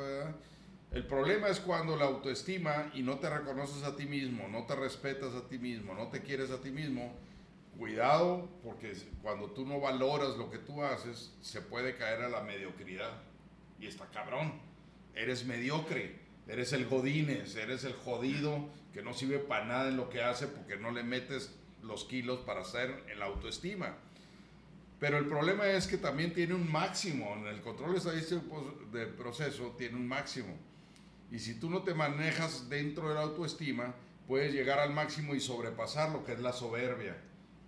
El 0.91 1.05
problema 1.05 1.49
es 1.49 1.59
cuando 1.59 1.97
la 1.97 2.05
autoestima 2.05 2.91
y 2.93 3.01
no 3.01 3.19
te 3.19 3.29
reconoces 3.29 3.83
a 3.83 3.95
ti 3.95 4.05
mismo, 4.05 4.47
no 4.47 4.65
te 4.65 4.75
respetas 4.75 5.33
a 5.33 5.47
ti 5.47 5.57
mismo, 5.57 5.93
no 5.93 6.07
te 6.07 6.21
quieres 6.21 6.51
a 6.51 6.61
ti 6.61 6.71
mismo, 6.71 7.13
cuidado 7.77 8.47
porque 8.63 8.93
cuando 9.21 9.51
tú 9.51 9.65
no 9.65 9.81
valoras 9.81 10.37
lo 10.37 10.49
que 10.49 10.57
tú 10.57 10.83
haces, 10.83 11.33
se 11.41 11.61
puede 11.61 11.97
caer 11.97 12.21
a 12.21 12.29
la 12.29 12.41
mediocridad. 12.41 13.11
Y 13.79 13.87
está 13.87 14.05
cabrón. 14.05 14.53
Eres 15.13 15.45
mediocre, 15.45 16.15
eres 16.47 16.71
el 16.71 16.85
godines, 16.85 17.55
eres 17.55 17.83
el 17.83 17.93
jodido 17.93 18.69
que 18.93 19.01
no 19.01 19.13
sirve 19.13 19.39
para 19.39 19.65
nada 19.65 19.89
en 19.89 19.97
lo 19.97 20.09
que 20.09 20.21
hace 20.21 20.47
porque 20.47 20.77
no 20.77 20.91
le 20.91 21.03
metes 21.03 21.53
los 21.85 22.05
kilos 22.05 22.39
para 22.39 22.61
hacer 22.61 23.05
la 23.17 23.25
autoestima. 23.25 23.95
Pero 24.99 25.17
el 25.17 25.27
problema 25.27 25.67
es 25.67 25.87
que 25.87 25.97
también 25.97 26.33
tiene 26.33 26.53
un 26.53 26.71
máximo, 26.71 27.35
en 27.35 27.47
el 27.47 27.61
control 27.61 27.95
estadístico 27.95 28.77
de 28.91 29.07
proceso 29.07 29.75
tiene 29.77 29.95
un 29.95 30.07
máximo. 30.07 30.55
Y 31.31 31.39
si 31.39 31.59
tú 31.59 31.69
no 31.69 31.83
te 31.83 31.93
manejas 31.93 32.69
dentro 32.69 33.09
de 33.09 33.15
la 33.15 33.21
autoestima, 33.21 33.93
puedes 34.27 34.53
llegar 34.53 34.79
al 34.79 34.93
máximo 34.93 35.35
y 35.35 35.39
sobrepasar 35.39 36.11
lo 36.11 36.23
que 36.23 36.33
es 36.33 36.39
la 36.39 36.53
soberbia 36.53 37.15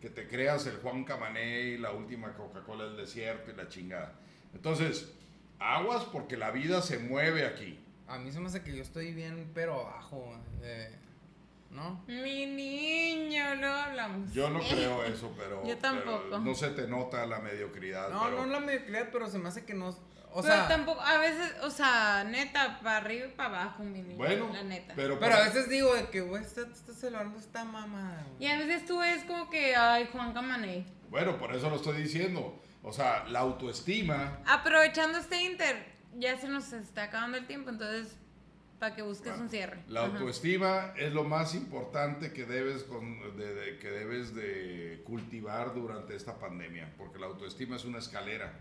que 0.02 0.10
te 0.10 0.28
creas 0.28 0.66
el 0.68 0.78
Juan 0.78 1.04
Camané 1.04 1.62
y 1.62 1.78
la 1.78 1.92
última 1.92 2.34
Coca-Cola 2.34 2.86
del 2.86 2.98
desierto 2.98 3.52
y 3.52 3.56
la 3.56 3.68
chingada. 3.68 4.14
Entonces, 4.54 5.12
aguas 5.60 6.04
porque 6.06 6.38
la 6.38 6.52
vida 6.52 6.82
se 6.82 7.00
mueve 7.00 7.46
aquí. 7.46 7.80
A 8.08 8.18
mí 8.20 8.32
se 8.32 8.40
me 8.40 8.48
hace 8.48 8.64
que 8.64 8.76
yo 8.76 8.82
estoy 8.82 9.14
bien, 9.14 9.52
pero 9.54 9.82
abajo. 9.82 10.40
Eh, 10.62 10.96
¿No? 11.70 12.04
Mi 12.08 12.46
niño, 12.46 13.56
no 13.56 13.68
hablamos. 13.68 14.34
Yo 14.34 14.50
no 14.50 14.60
creo 14.60 15.04
eso, 15.04 15.34
pero. 15.38 15.64
Yo 15.68 15.78
tampoco. 15.78 16.24
pero 16.26 16.40
no 16.40 16.56
se 16.56 16.70
te 16.70 16.88
nota 16.88 17.26
la 17.26 17.40
mediocridad. 17.40 18.10
No, 18.10 18.24
pero- 18.24 18.46
no 18.46 18.54
la 18.54 18.60
mediocridad, 18.60 19.10
pero 19.12 19.30
se 19.30 19.38
me 19.38 19.50
hace 19.50 19.66
que 19.66 19.74
no. 19.74 19.90
O 19.90 20.42
pero 20.42 20.54
sea, 20.54 20.68
tampoco, 20.68 21.02
a 21.02 21.18
veces, 21.18 21.56
o 21.64 21.70
sea, 21.72 22.24
neta, 22.24 22.80
para 22.84 22.98
arriba 22.98 23.28
y 23.28 23.32
para 23.32 23.62
abajo, 23.62 23.84
mi 23.84 24.02
niño. 24.02 24.18
Bueno, 24.18 24.50
la 24.52 24.64
neta. 24.64 24.94
pero. 24.96 25.20
pero 25.20 25.36
a 25.36 25.44
veces 25.44 25.70
digo 25.70 25.94
de 25.96 26.10
que, 26.10 26.22
güey, 26.22 26.44
está, 26.44 26.62
está 26.62 26.94
celebrando 26.94 27.40
esta 27.40 27.64
mamá. 27.64 28.26
Y 28.40 28.48
a 28.48 28.58
veces 28.58 28.86
tú 28.86 29.00
ves 29.00 29.24
como 29.24 29.50
que, 29.50 29.76
ay, 29.76 30.10
Juan 30.12 30.34
Camané. 30.34 30.86
Bueno, 31.10 31.38
por 31.38 31.56
eso 31.56 31.70
lo 31.70 31.78
estoy 31.78 32.02
diciendo. 32.02 32.62
O 32.84 32.94
sea, 32.94 33.26
la 33.26 33.40
autoestima. 33.40 34.40
Aprovechando 34.46 35.18
este 35.18 35.42
inter, 35.44 35.86
ya 36.16 36.38
se 36.38 36.48
nos 36.48 36.72
está 36.74 37.04
acabando 37.04 37.38
el 37.38 37.48
tiempo, 37.48 37.70
entonces, 37.70 38.18
para 38.80 38.96
que 38.96 39.02
busques 39.02 39.28
Bueno, 39.30 39.44
un 39.44 39.50
cierre. 39.50 39.84
La 39.88 40.04
Ajá. 40.06 40.12
autoestima 40.18 40.94
es 40.98 41.12
lo 41.14 41.24
más 41.24 41.56
importante 41.56 42.32
que 42.34 42.46
debes, 42.46 42.84
con- 42.84 43.20
de, 43.38 43.54
de- 43.56 43.80
que 43.80 43.90
debes 43.90 44.36
de 44.36 45.02
cultivar 45.06 45.74
durante 45.74 46.16
esta 46.16 46.38
pandemia, 46.38 46.94
porque 46.98 47.18
la 47.20 47.26
autoestima 47.28 47.76
es 47.76 47.86
una 47.86 48.00
escalera. 48.00 48.54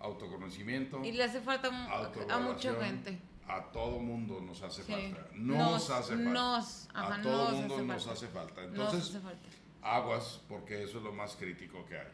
Autoconocimiento, 0.00 1.02
Y 1.04 1.12
le 1.12 1.24
hace 1.24 1.40
falta 1.40 1.68
a 1.68 2.38
mucha 2.38 2.74
gente. 2.74 3.18
A 3.48 3.62
todo 3.72 3.98
mundo 3.98 4.40
nos 4.40 4.60
hace 4.62 4.82
Sí. 4.82 4.92
falta. 4.92 5.28
Nos, 5.34 5.56
Nos, 5.56 5.90
hace 5.90 6.14
falta. 6.16 6.30
nos, 6.30 6.88
ajá, 6.92 7.14
a 7.14 7.22
todo 7.22 7.44
nos 7.50 7.52
mundo 7.60 7.74
hace 7.76 7.84
nos 7.84 8.06
hace 8.08 8.26
falta. 8.28 8.62
Entonces, 8.64 9.02
hace 9.10 9.20
falta. 9.20 9.48
aguas, 9.82 10.40
porque 10.48 10.82
eso 10.82 10.98
es 10.98 11.04
lo 11.04 11.12
más 11.12 11.36
crítico 11.36 11.84
que 11.86 11.96
hay. 11.98 12.08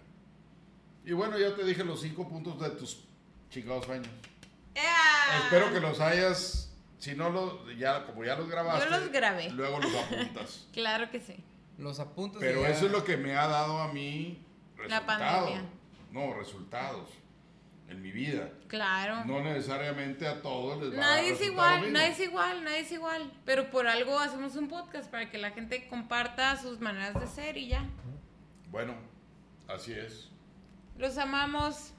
Y 1.04 1.12
bueno, 1.12 1.38
ya 1.38 1.54
te 1.56 1.64
dije 1.64 1.82
los 1.84 2.00
cinco 2.00 2.28
puntos 2.28 2.60
de 2.60 2.70
tus 2.70 3.04
chingados 3.50 3.86
sueños. 3.86 4.08
¡Ah! 4.76 5.40
Espero 5.44 5.72
que 5.72 5.80
los 5.80 5.98
hayas, 6.00 6.71
si 7.02 7.16
no 7.16 7.30
los, 7.30 7.76
ya, 7.76 8.06
como 8.06 8.24
ya 8.24 8.36
los 8.36 8.48
grabaste, 8.48 8.88
Yo 8.88 8.96
los 8.96 9.10
grabé. 9.10 9.50
luego 9.50 9.80
los 9.80 9.92
apuntas. 9.94 10.68
Claro 10.72 11.10
que 11.10 11.18
sí. 11.20 11.34
Los 11.78 11.98
apuntos. 11.98 12.40
y 12.40 12.44
Pero 12.44 12.62
ya- 12.62 12.68
eso 12.68 12.86
es 12.86 12.92
lo 12.92 13.02
que 13.02 13.16
me 13.16 13.34
ha 13.36 13.48
dado 13.48 13.78
a 13.82 13.92
mí 13.92 14.40
La 14.76 15.00
resultados. 15.00 15.50
pandemia. 15.50 15.64
No, 16.12 16.34
resultados 16.34 17.08
en 17.88 18.00
mi 18.02 18.12
vida. 18.12 18.50
Claro. 18.68 19.24
No 19.24 19.40
necesariamente 19.42 20.28
a 20.28 20.40
todos 20.42 20.80
les 20.80 20.92
va 20.92 21.04
a 21.04 21.06
dar 21.08 21.16
Nadie 21.16 21.32
es 21.32 21.38
resultado 21.40 21.76
igual, 21.78 21.92
nadie 21.92 22.08
es 22.10 22.20
igual, 22.20 22.64
nadie 22.64 22.78
es 22.80 22.92
igual. 22.92 23.32
Pero 23.44 23.68
por 23.70 23.88
algo 23.88 24.18
hacemos 24.20 24.54
un 24.54 24.68
podcast 24.68 25.10
para 25.10 25.28
que 25.28 25.38
la 25.38 25.50
gente 25.50 25.88
comparta 25.88 26.56
sus 26.56 26.78
maneras 26.80 27.18
de 27.18 27.26
ser 27.26 27.56
y 27.56 27.66
ya. 27.68 27.84
Bueno, 28.70 28.94
así 29.68 29.92
es. 29.92 30.28
Los 30.98 31.18
amamos. 31.18 31.92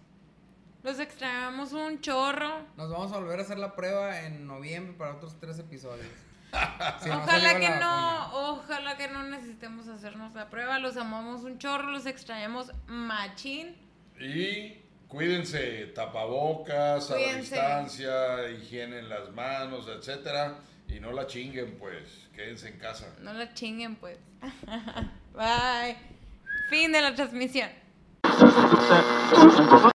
Los 0.84 1.00
extrañamos 1.00 1.72
un 1.72 2.02
chorro. 2.02 2.60
Nos 2.76 2.90
vamos 2.92 3.12
a 3.14 3.18
volver 3.18 3.40
a 3.40 3.44
hacer 3.44 3.58
la 3.58 3.74
prueba 3.76 4.22
en 4.22 4.46
noviembre 4.46 4.94
para 4.98 5.16
otros 5.16 5.40
tres 5.40 5.60
episodios. 5.60 6.06
Si 7.02 7.10
ojalá 7.10 7.60
que 7.60 7.68
no, 7.80 8.52
ojalá 8.52 8.96
que 8.96 9.08
no 9.08 9.24
necesitemos 9.24 9.88
hacernos 9.88 10.36
la 10.36 10.52
prueba. 10.52 10.78
Los 10.78 10.98
amamos 10.98 11.42
un 11.44 11.58
chorro, 11.58 11.90
los 11.90 12.06
extrañamos 12.06 12.72
machín. 12.86 13.76
Y 14.20 14.78
cuídense, 15.08 15.88
tapabocas, 15.96 17.10
a 17.10 17.16
la 17.16 17.20
Cuídense. 17.20 17.56
distancia, 17.56 18.50
higiene 18.52 19.00
en 19.00 19.10
las 19.10 19.32
manos, 19.32 19.88
etcétera, 19.88 20.60
y 20.88 21.00
no 21.00 21.12
la 21.12 21.26
chinguen, 21.26 21.80
pues, 21.80 22.28
quédense 22.36 22.68
en 22.68 22.78
casa. 22.78 23.08
No 23.20 23.34
la 23.34 23.52
chinguen, 23.56 23.96
pues. 23.96 24.20
Bye. 25.34 25.98
Fin 26.70 26.92
de 26.92 27.02
la 27.02 27.16
transmisión. 27.16 27.70